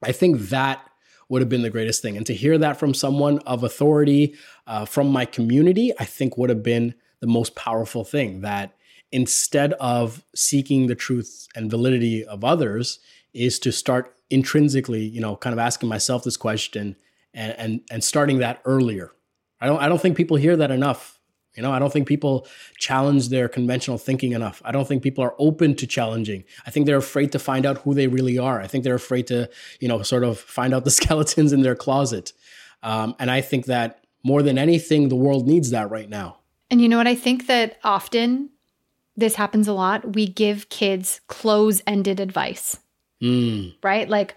I 0.02 0.12
think 0.12 0.50
that 0.50 0.90
would 1.30 1.42
have 1.42 1.50
been 1.50 1.62
the 1.62 1.70
greatest 1.70 2.02
thing. 2.02 2.18
And 2.18 2.26
to 2.26 2.34
hear 2.34 2.58
that 2.58 2.78
from 2.78 2.94
someone 2.94 3.40
of 3.40 3.64
authority, 3.64 4.36
uh, 4.68 4.86
from 4.86 5.10
my 5.10 5.26
community, 5.26 5.94
I 6.00 6.06
think 6.06 6.38
would 6.38 6.50
have 6.50 6.64
been 6.64 6.96
the 7.24 7.34
most 7.40 7.56
powerful 7.56 8.04
thing 8.04 8.42
that 8.42 8.76
instead 9.12 9.74
of 9.74 10.24
seeking 10.36 10.88
the 10.88 10.96
truth 10.96 11.48
and 11.56 11.72
validity 11.72 12.26
of 12.26 12.44
others, 12.44 13.00
is 13.34 13.58
to 13.58 13.72
start 13.72 14.16
intrinsically, 14.30 15.04
you 15.04 15.20
know, 15.20 15.36
kind 15.36 15.54
of 15.54 15.60
asking 15.60 15.90
myself 15.90 16.24
this 16.24 16.38
question 16.38 16.96
and, 17.34 17.54
and, 17.58 17.82
and 17.90 18.04
starting 18.04 18.38
that 18.38 18.62
earlier 18.64 19.12
I 19.64 19.66
don't 19.66 19.82
I 19.82 19.88
don't 19.88 20.02
think 20.02 20.18
people 20.18 20.36
hear 20.36 20.58
that 20.58 20.72
enough. 20.72 21.22
You 21.56 21.64
know, 21.64 21.72
I 21.72 21.80
don't 21.80 21.94
think 21.94 22.06
people 22.06 22.48
challenge 22.78 23.30
their 23.30 23.48
conventional 23.48 23.98
thinking 23.98 24.34
enough. 24.34 24.62
I 24.66 24.72
don't 24.74 24.86
think 24.88 25.04
people 25.04 25.24
are 25.24 25.36
open 25.38 25.76
to 25.76 25.88
challenging. 25.88 26.44
I 26.66 26.72
think 26.72 26.86
they're 26.86 26.98
afraid 26.98 27.32
to 27.32 27.40
find 27.40 27.66
out 27.66 27.78
who 27.78 27.94
they 27.94 28.08
really 28.08 28.38
are. 28.38 28.60
I 28.60 28.68
think 28.68 28.84
they're 28.84 28.96
afraid 28.96 29.28
to, 29.28 29.50
you 29.80 29.88
know, 29.88 30.02
sort 30.02 30.26
of 30.26 30.38
find 30.38 30.74
out 30.74 30.84
the 30.84 30.92
skeletons 31.00 31.54
in 31.54 31.62
their 31.62 31.76
closet. 31.76 32.34
Um, 32.82 33.16
and 33.20 33.32
I 33.32 33.40
think 33.40 33.68
that 33.68 34.04
more 34.24 34.42
than 34.42 34.58
anything, 34.58 35.08
the 35.08 35.16
world 35.16 35.48
needs 35.48 35.70
that 35.70 35.90
right 35.90 36.10
now. 36.10 36.40
And 36.74 36.82
you 36.82 36.90
know 36.90 36.98
what? 36.98 37.06
I 37.06 37.14
think 37.14 37.46
that 37.46 37.78
often 37.84 38.50
this 39.16 39.36
happens 39.36 39.68
a 39.68 39.74
lot. 39.74 40.16
We 40.16 40.28
give 40.28 40.70
kids 40.70 41.22
close 41.28 41.84
ended 41.86 42.20
advice, 42.20 42.80
mm. 43.22 43.76
right? 43.84 44.10
Like, 44.10 44.34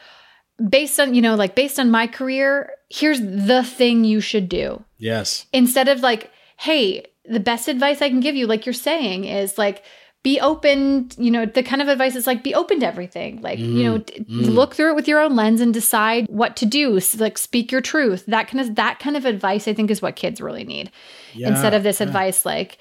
based 0.68 1.00
on, 1.00 1.14
you 1.14 1.22
know, 1.22 1.34
like 1.34 1.54
based 1.54 1.80
on 1.80 1.90
my 1.90 2.06
career, 2.06 2.72
here's 2.90 3.20
the 3.22 3.64
thing 3.64 4.04
you 4.04 4.20
should 4.20 4.50
do. 4.50 4.84
Yes. 4.98 5.46
Instead 5.54 5.88
of 5.88 6.00
like, 6.00 6.30
hey, 6.58 7.06
the 7.24 7.40
best 7.40 7.68
advice 7.68 8.02
I 8.02 8.10
can 8.10 8.20
give 8.20 8.36
you, 8.36 8.46
like 8.46 8.66
you're 8.66 8.74
saying, 8.74 9.24
is 9.24 9.56
like, 9.56 9.82
be 10.26 10.40
open, 10.40 11.08
you 11.18 11.30
know, 11.30 11.46
the 11.46 11.62
kind 11.62 11.80
of 11.80 11.86
advice 11.86 12.16
is 12.16 12.26
like 12.26 12.42
be 12.42 12.52
open 12.52 12.80
to 12.80 12.86
everything. 12.86 13.40
Like, 13.42 13.60
mm, 13.60 13.74
you 13.74 13.84
know, 13.84 13.98
mm. 14.00 14.52
look 14.52 14.74
through 14.74 14.90
it 14.90 14.96
with 14.96 15.06
your 15.06 15.20
own 15.20 15.36
lens 15.36 15.60
and 15.60 15.72
decide 15.72 16.26
what 16.28 16.56
to 16.56 16.66
do. 16.66 16.98
So, 16.98 17.18
like 17.22 17.38
speak 17.38 17.70
your 17.70 17.80
truth. 17.80 18.26
That 18.26 18.48
kind 18.48 18.60
of 18.60 18.74
that 18.74 18.98
kind 18.98 19.16
of 19.16 19.24
advice 19.24 19.68
I 19.68 19.72
think 19.72 19.88
is 19.88 20.02
what 20.02 20.16
kids 20.16 20.40
really 20.40 20.64
need. 20.64 20.90
Yeah, 21.32 21.50
Instead 21.50 21.74
of 21.74 21.84
this 21.84 22.00
yeah. 22.00 22.08
advice 22.08 22.44
like 22.44 22.78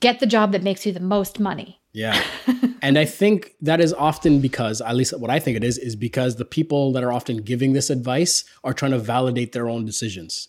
get 0.00 0.18
the 0.18 0.26
job 0.26 0.50
that 0.50 0.64
makes 0.64 0.84
you 0.84 0.90
the 0.90 0.98
most 0.98 1.38
money. 1.38 1.80
Yeah. 1.92 2.20
and 2.82 2.98
I 2.98 3.04
think 3.04 3.52
that 3.60 3.80
is 3.80 3.92
often 3.92 4.40
because, 4.40 4.80
at 4.80 4.96
least 4.96 5.16
what 5.20 5.30
I 5.30 5.38
think 5.38 5.56
it 5.56 5.62
is, 5.62 5.78
is 5.78 5.94
because 5.94 6.34
the 6.34 6.44
people 6.44 6.90
that 6.94 7.04
are 7.04 7.12
often 7.12 7.36
giving 7.42 7.74
this 7.74 7.90
advice 7.90 8.42
are 8.64 8.74
trying 8.74 8.90
to 8.90 8.98
validate 8.98 9.52
their 9.52 9.68
own 9.68 9.84
decisions, 9.84 10.48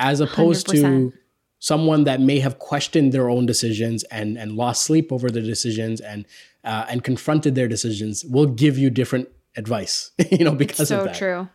as 0.00 0.18
opposed 0.18 0.66
100%. 0.66 0.80
to 0.80 1.12
someone 1.60 2.04
that 2.04 2.20
may 2.20 2.40
have 2.40 2.58
questioned 2.58 3.12
their 3.12 3.30
own 3.30 3.46
decisions 3.46 4.02
and 4.04 4.36
and 4.36 4.52
lost 4.52 4.82
sleep 4.82 5.12
over 5.12 5.30
their 5.30 5.42
decisions 5.42 6.00
and 6.00 6.26
uh, 6.64 6.86
and 6.88 7.04
confronted 7.04 7.54
their 7.54 7.68
decisions 7.68 8.24
will 8.24 8.46
give 8.46 8.76
you 8.76 8.90
different 8.90 9.28
advice. 9.56 10.10
you 10.30 10.44
know, 10.44 10.54
because 10.54 10.88
so 10.88 10.98
of 10.98 11.04
that. 11.04 11.14
true. 11.14 11.48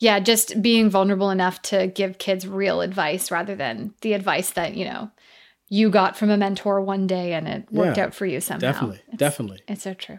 Yeah, 0.00 0.20
just 0.20 0.60
being 0.62 0.90
vulnerable 0.90 1.30
enough 1.30 1.60
to 1.62 1.86
give 1.88 2.18
kids 2.18 2.46
real 2.46 2.80
advice 2.80 3.30
rather 3.30 3.56
than 3.56 3.94
the 4.02 4.12
advice 4.12 4.50
that 4.50 4.74
you 4.74 4.84
know 4.84 5.10
you 5.68 5.90
got 5.90 6.16
from 6.16 6.30
a 6.30 6.36
mentor 6.36 6.80
one 6.80 7.06
day 7.06 7.32
and 7.32 7.46
it 7.46 7.72
worked 7.72 7.96
yeah, 7.96 8.04
out 8.04 8.14
for 8.14 8.26
you 8.26 8.40
somehow. 8.40 8.60
Definitely. 8.72 9.00
It's, 9.08 9.16
definitely. 9.16 9.60
It's 9.68 9.82
so 9.82 9.94
true. 9.94 10.18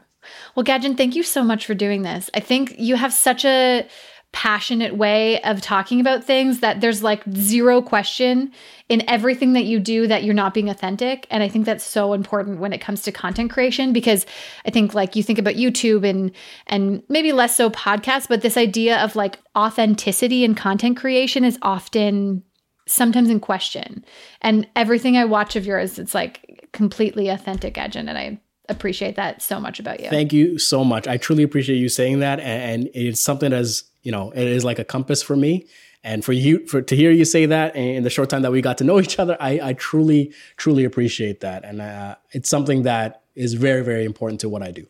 Well, 0.56 0.66
Gajan, 0.66 0.98
thank 0.98 1.16
you 1.16 1.24
so 1.24 1.44
much 1.44 1.66
for 1.66 1.74
doing 1.74 2.04
this. 2.04 2.30
I 2.34 2.40
think 2.40 2.76
you 2.78 2.96
have 2.96 3.14
such 3.14 3.46
a 3.46 3.88
passionate 4.32 4.96
way 4.96 5.42
of 5.42 5.60
talking 5.60 6.00
about 6.00 6.24
things 6.24 6.60
that 6.60 6.82
there's 6.82 7.02
like 7.02 7.24
zero 7.34 7.82
question 7.82 8.52
in 8.88 9.08
everything 9.10 9.54
that 9.54 9.66
you 9.66 9.80
do 9.80 10.06
that 10.08 10.24
you're 10.24 10.36
not 10.36 10.54
being 10.54 10.70
authentic 10.70 11.26
and 11.32 11.42
i 11.42 11.50
think 11.50 11.66
that's 11.66 11.84
so 11.84 12.14
important 12.14 12.60
when 12.60 12.72
it 12.72 12.80
comes 12.80 13.02
to 13.02 13.12
content 13.12 13.52
creation 13.52 13.92
because 13.92 14.28
i 14.66 14.70
think 14.70 14.94
like 14.94 15.16
you 15.16 15.24
think 15.24 15.40
about 15.40 15.56
youtube 15.56 16.08
and 16.08 16.32
and 16.68 17.02
maybe 17.10 17.32
less 17.32 17.56
so 17.56 17.72
podcasts 17.72 18.28
but 18.28 18.42
this 18.42 18.56
idea 18.56 19.04
of 19.04 19.16
like 19.16 19.40
authenticity 19.58 20.44
in 20.44 20.54
content 20.54 20.96
creation 20.96 21.44
is 21.44 21.58
often 21.64 22.44
sometimes 22.90 23.30
in 23.30 23.40
question. 23.40 24.04
And 24.42 24.68
everything 24.76 25.16
I 25.16 25.26
watch 25.26 25.56
of 25.56 25.66
yours, 25.66 26.00
it's 26.00 26.16
like 26.16 26.70
completely 26.74 27.30
authentic, 27.30 27.76
Gajan. 27.76 28.10
And 28.10 28.18
I 28.18 28.42
appreciate 28.68 29.16
that 29.16 29.42
so 29.42 29.60
much 29.60 29.80
about 29.80 30.00
you. 30.00 30.10
Thank 30.10 30.34
you 30.34 30.60
so 30.60 30.84
much. 30.84 31.08
I 31.08 31.18
truly 31.18 31.44
appreciate 31.44 31.78
you 31.78 31.90
saying 31.90 32.20
that. 32.20 32.40
And 32.40 32.90
it's 32.94 33.22
something 33.22 33.54
as, 33.54 33.84
you 34.02 34.12
know, 34.12 34.32
it 34.32 34.47
is 34.47 34.64
like 34.64 34.80
a 34.80 34.84
compass 34.84 35.22
for 35.22 35.36
me. 35.36 35.68
And 36.04 36.24
for 36.24 36.32
you, 36.32 36.66
for 36.66 36.82
to 36.82 36.95
hear 36.95 37.12
you 37.12 37.26
say 37.26 37.45
that 37.45 37.76
in 37.76 38.04
the 38.04 38.10
short 38.10 38.30
time 38.30 38.41
that 38.43 38.52
we 38.52 38.62
got 38.62 38.78
to 38.78 38.86
know 38.86 39.00
each 39.02 39.20
other, 39.20 39.36
I, 39.39 39.60
I 39.62 39.74
truly, 39.74 40.34
truly 40.56 40.86
appreciate 40.86 41.41
that. 41.41 41.66
And 41.66 41.82
uh, 41.82 42.16
it's 42.32 42.50
something 42.50 42.84
that 42.84 43.24
is 43.36 43.54
very, 43.54 43.84
very 43.84 44.06
important 44.06 44.39
to 44.41 44.50
what 44.50 44.64
I 44.64 44.72
do. 44.72 44.88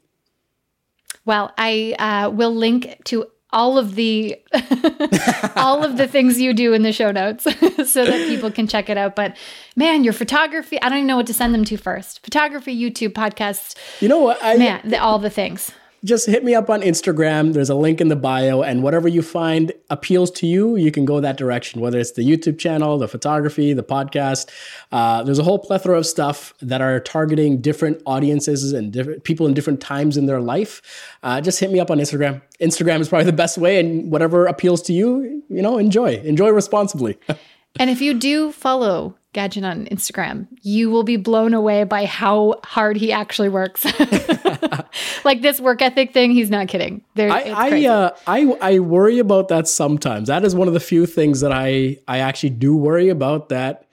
Well, 1.25 1.51
I 1.57 1.95
uh, 1.97 2.29
will 2.29 2.53
link 2.53 3.01
to 3.05 3.25
all 3.51 3.77
of 3.77 3.95
the 3.95 4.39
all 5.55 5.83
of 5.83 5.97
the 5.97 6.07
things 6.07 6.39
you 6.39 6.53
do 6.53 6.73
in 6.73 6.83
the 6.83 6.93
show 6.93 7.11
notes 7.11 7.43
so 7.91 8.05
that 8.05 8.27
people 8.27 8.51
can 8.51 8.67
check 8.67 8.89
it 8.89 8.97
out 8.97 9.15
but 9.15 9.35
man 9.75 10.03
your 10.03 10.13
photography 10.13 10.79
i 10.81 10.89
don't 10.89 10.99
even 10.99 11.07
know 11.07 11.15
what 11.15 11.25
to 11.25 11.33
send 11.33 11.51
them 11.53 11.65
to 11.65 11.75
first 11.75 12.23
photography 12.23 12.75
youtube 12.77 13.11
podcasts 13.11 13.75
you 14.01 14.07
know 14.07 14.19
what 14.19 14.37
I, 14.43 14.57
man 14.57 14.81
the, 14.87 14.97
all 14.97 15.17
the 15.17 15.31
things 15.31 15.71
just 16.03 16.25
hit 16.25 16.43
me 16.43 16.55
up 16.55 16.69
on 16.69 16.81
Instagram. 16.81 17.53
There's 17.53 17.69
a 17.69 17.75
link 17.75 17.99
in 17.99 18.07
the 18.07 18.15
bio, 18.15 18.61
and 18.61 18.83
whatever 18.83 19.07
you 19.07 19.21
find 19.21 19.71
appeals 19.89 20.31
to 20.31 20.47
you, 20.47 20.75
you 20.75 20.91
can 20.91 21.05
go 21.05 21.19
that 21.19 21.37
direction. 21.37 21.81
Whether 21.81 21.99
it's 21.99 22.11
the 22.11 22.21
YouTube 22.21 22.57
channel, 22.57 22.97
the 22.97 23.07
photography, 23.07 23.73
the 23.73 23.83
podcast, 23.83 24.49
uh, 24.91 25.23
there's 25.23 25.39
a 25.39 25.43
whole 25.43 25.59
plethora 25.59 25.97
of 25.97 26.05
stuff 26.05 26.53
that 26.61 26.81
are 26.81 26.99
targeting 26.99 27.61
different 27.61 28.01
audiences 28.05 28.71
and 28.71 28.91
different 28.93 29.23
people 29.23 29.45
in 29.45 29.53
different 29.53 29.81
times 29.81 30.17
in 30.17 30.25
their 30.25 30.41
life. 30.41 30.81
Uh, 31.23 31.41
just 31.41 31.59
hit 31.59 31.71
me 31.71 31.79
up 31.79 31.91
on 31.91 31.99
Instagram. 31.99 32.41
Instagram 32.61 32.99
is 32.99 33.09
probably 33.09 33.25
the 33.25 33.33
best 33.33 33.57
way, 33.57 33.79
and 33.79 34.11
whatever 34.11 34.45
appeals 34.45 34.81
to 34.83 34.93
you, 34.93 35.43
you 35.49 35.61
know, 35.61 35.77
enjoy. 35.77 36.15
Enjoy 36.19 36.49
responsibly. 36.49 37.17
and 37.79 37.89
if 37.89 38.01
you 38.01 38.13
do 38.13 38.51
follow 38.51 39.15
Gajan 39.33 39.63
on 39.63 39.85
Instagram, 39.85 40.47
you 40.61 40.89
will 40.89 41.03
be 41.03 41.15
blown 41.15 41.53
away 41.53 41.83
by 41.83 42.05
how 42.05 42.55
hard 42.63 42.97
he 42.97 43.11
actually 43.11 43.49
works. 43.49 43.85
like 45.23 45.41
this 45.41 45.61
work 45.61 45.83
ethic 45.83 46.13
thing, 46.13 46.31
he's 46.31 46.49
not 46.49 46.67
kidding. 46.67 47.03
There, 47.13 47.29
I 47.31 47.41
I, 47.55 47.85
uh, 47.85 48.15
I 48.25 48.57
I 48.59 48.79
worry 48.79 49.19
about 49.19 49.49
that 49.49 49.67
sometimes. 49.67 50.29
That 50.29 50.43
is 50.43 50.55
one 50.55 50.67
of 50.67 50.73
the 50.73 50.79
few 50.79 51.05
things 51.05 51.41
that 51.41 51.51
I 51.51 51.97
I 52.07 52.19
actually 52.19 52.51
do 52.51 52.75
worry 52.75 53.09
about. 53.09 53.49
That 53.49 53.85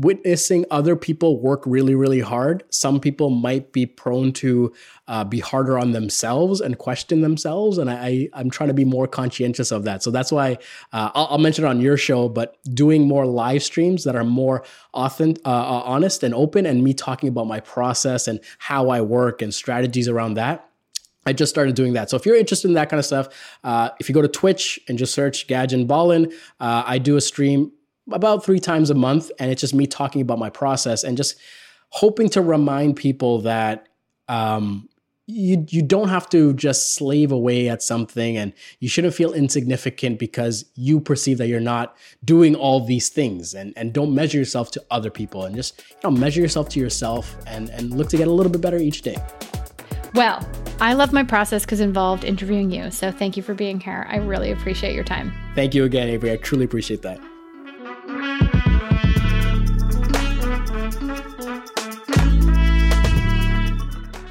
witnessing 0.00 0.64
other 0.70 0.96
people 0.96 1.38
work 1.40 1.62
really, 1.66 1.94
really 1.94 2.20
hard, 2.20 2.64
some 2.70 3.00
people 3.00 3.28
might 3.28 3.70
be 3.70 3.84
prone 3.84 4.32
to 4.32 4.72
uh, 5.08 5.24
be 5.24 5.40
harder 5.40 5.78
on 5.78 5.92
themselves 5.92 6.60
and 6.60 6.78
question 6.78 7.20
themselves. 7.20 7.76
And 7.76 7.90
I, 7.90 8.28
I, 8.34 8.40
am 8.40 8.48
trying 8.48 8.68
to 8.68 8.74
be 8.74 8.86
more 8.86 9.06
conscientious 9.06 9.70
of 9.70 9.84
that. 9.84 10.02
So 10.02 10.10
that's 10.10 10.32
why 10.32 10.56
uh, 10.92 11.10
I'll, 11.14 11.26
I'll, 11.32 11.38
mention 11.38 11.64
it 11.64 11.68
on 11.68 11.80
your 11.80 11.98
show, 11.98 12.28
but 12.28 12.56
doing 12.74 13.06
more 13.06 13.26
live 13.26 13.62
streams 13.62 14.04
that 14.04 14.16
are 14.16 14.24
more 14.24 14.64
authentic, 14.94 15.46
uh, 15.46 15.50
uh, 15.50 15.82
honest 15.84 16.22
and 16.22 16.34
open, 16.34 16.64
and 16.64 16.82
me 16.82 16.94
talking 16.94 17.28
about 17.28 17.46
my 17.46 17.60
process 17.60 18.26
and 18.26 18.40
how 18.58 18.88
I 18.88 19.02
work 19.02 19.42
and 19.42 19.52
strategies 19.52 20.08
around 20.08 20.34
that. 20.34 20.66
I 21.26 21.34
just 21.34 21.50
started 21.50 21.74
doing 21.74 21.92
that. 21.92 22.08
So 22.08 22.16
if 22.16 22.24
you're 22.24 22.36
interested 22.36 22.68
in 22.68 22.74
that 22.74 22.88
kind 22.88 22.98
of 22.98 23.04
stuff, 23.04 23.28
uh, 23.62 23.90
if 24.00 24.08
you 24.08 24.14
go 24.14 24.22
to 24.22 24.28
Twitch 24.28 24.80
and 24.88 24.96
just 24.96 25.12
search 25.12 25.46
Gajan 25.46 25.86
Balan, 25.86 26.32
uh, 26.58 26.84
I 26.86 26.98
do 26.98 27.16
a 27.16 27.20
stream 27.20 27.72
about 28.12 28.44
three 28.44 28.60
times 28.60 28.90
a 28.90 28.94
month. 28.94 29.30
And 29.38 29.50
it's 29.50 29.60
just 29.60 29.74
me 29.74 29.86
talking 29.86 30.20
about 30.20 30.38
my 30.38 30.50
process 30.50 31.04
and 31.04 31.16
just 31.16 31.36
hoping 31.90 32.28
to 32.30 32.42
remind 32.42 32.96
people 32.96 33.40
that 33.42 33.88
um, 34.28 34.88
you 35.26 35.64
you 35.68 35.82
don't 35.82 36.08
have 36.08 36.28
to 36.30 36.52
just 36.54 36.94
slave 36.94 37.32
away 37.32 37.68
at 37.68 37.82
something 37.82 38.36
and 38.36 38.52
you 38.80 38.88
shouldn't 38.88 39.14
feel 39.14 39.32
insignificant 39.32 40.18
because 40.18 40.64
you 40.74 41.00
perceive 41.00 41.38
that 41.38 41.46
you're 41.46 41.60
not 41.60 41.96
doing 42.24 42.54
all 42.54 42.84
these 42.84 43.08
things. 43.08 43.54
And 43.54 43.72
and 43.76 43.92
don't 43.92 44.14
measure 44.14 44.38
yourself 44.38 44.70
to 44.72 44.84
other 44.90 45.10
people 45.10 45.44
and 45.44 45.54
just 45.54 45.82
you 45.90 45.96
know 46.04 46.10
measure 46.10 46.40
yourself 46.40 46.68
to 46.70 46.80
yourself 46.80 47.36
and 47.46 47.70
and 47.70 47.94
look 47.96 48.08
to 48.10 48.16
get 48.16 48.28
a 48.28 48.32
little 48.32 48.52
bit 48.52 48.60
better 48.60 48.78
each 48.78 49.02
day. 49.02 49.16
Well 50.14 50.46
i 50.80 50.94
love 50.94 51.12
my 51.12 51.22
process 51.22 51.64
because 51.64 51.80
involved 51.80 52.24
interviewing 52.24 52.70
you 52.70 52.90
so 52.90 53.12
thank 53.12 53.36
you 53.36 53.42
for 53.42 53.54
being 53.54 53.78
here. 53.80 54.06
I 54.08 54.16
really 54.16 54.50
appreciate 54.50 54.94
your 54.94 55.04
time. 55.04 55.32
Thank 55.54 55.74
you 55.74 55.84
again 55.84 56.08
avery. 56.08 56.32
I 56.32 56.36
truly 56.36 56.64
appreciate 56.64 57.02
that 57.02 57.29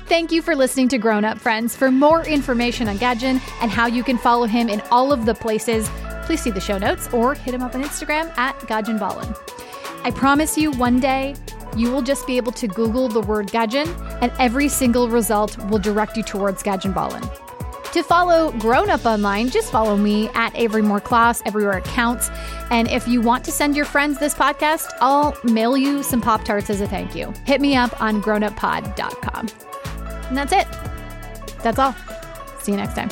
Thank 0.10 0.32
you 0.32 0.42
for 0.42 0.56
listening 0.56 0.88
to 0.90 0.98
Grown 0.98 1.24
Up 1.24 1.38
Friends. 1.38 1.76
For 1.76 1.92
more 1.92 2.26
information 2.26 2.88
on 2.88 2.98
Gajan 2.98 3.40
and 3.62 3.70
how 3.70 3.86
you 3.86 4.04
can 4.04 4.18
follow 4.18 4.48
him 4.48 4.68
in 4.68 4.82
all 4.90 5.14
of 5.14 5.28
the 5.28 5.36
places, 5.36 5.88
please 6.24 6.42
see 6.42 6.50
the 6.50 6.60
show 6.60 6.80
notes 6.80 7.08
or 7.14 7.36
hit 7.36 7.54
him 7.54 7.62
up 7.62 7.76
on 7.76 7.84
Instagram 7.84 8.36
at 8.36 8.58
Gajan 8.62 8.98
Balan. 8.98 9.36
I 10.04 10.10
promise 10.10 10.58
you 10.58 10.72
one 10.72 11.00
day 11.00 11.36
you 11.78 11.92
will 11.92 12.02
just 12.02 12.26
be 12.26 12.38
able 12.38 12.52
to 12.54 12.68
Google 12.68 13.08
the 13.08 13.22
word 13.22 13.50
Gajan 13.50 13.88
and 14.20 14.32
every 14.40 14.68
single 14.68 15.10
result 15.10 15.56
will 15.68 15.78
direct 15.78 16.18
you 16.18 16.24
towards 16.24 16.64
Gajan 16.64 16.92
Balan. 16.92 17.22
To 17.94 18.02
follow 18.02 18.52
Grown 18.54 18.90
Up 18.90 19.06
Online, 19.06 19.48
just 19.50 19.72
follow 19.72 19.96
me 19.96 20.28
at 20.30 20.56
Avery 20.56 20.82
Moore 20.82 21.02
Kloss 21.02 21.44
everywhere 21.46 21.78
it 21.78 21.84
counts. 21.84 22.32
And 22.72 22.88
if 22.88 23.08
you 23.08 23.22
want 23.22 23.46
to 23.46 23.52
send 23.52 23.76
your 23.76 23.86
friends 23.86 24.18
this 24.18 24.34
podcast, 24.34 24.90
I'll 25.02 25.38
mail 25.44 25.78
you 25.78 26.02
some 26.02 26.20
Pop 26.20 26.44
Tarts 26.46 26.72
as 26.72 26.82
a 26.82 26.88
thank 26.88 27.16
you. 27.16 27.32
Hit 27.46 27.62
me 27.62 27.76
up 27.76 28.02
on 28.02 28.24
grownuppod.com. 28.24 29.69
And 30.30 30.38
that's 30.38 30.54
it. 30.54 30.68
That's 31.64 31.80
all. 31.80 31.96
See 32.62 32.72
you 32.72 32.78
next 32.78 32.94
time. 32.96 33.10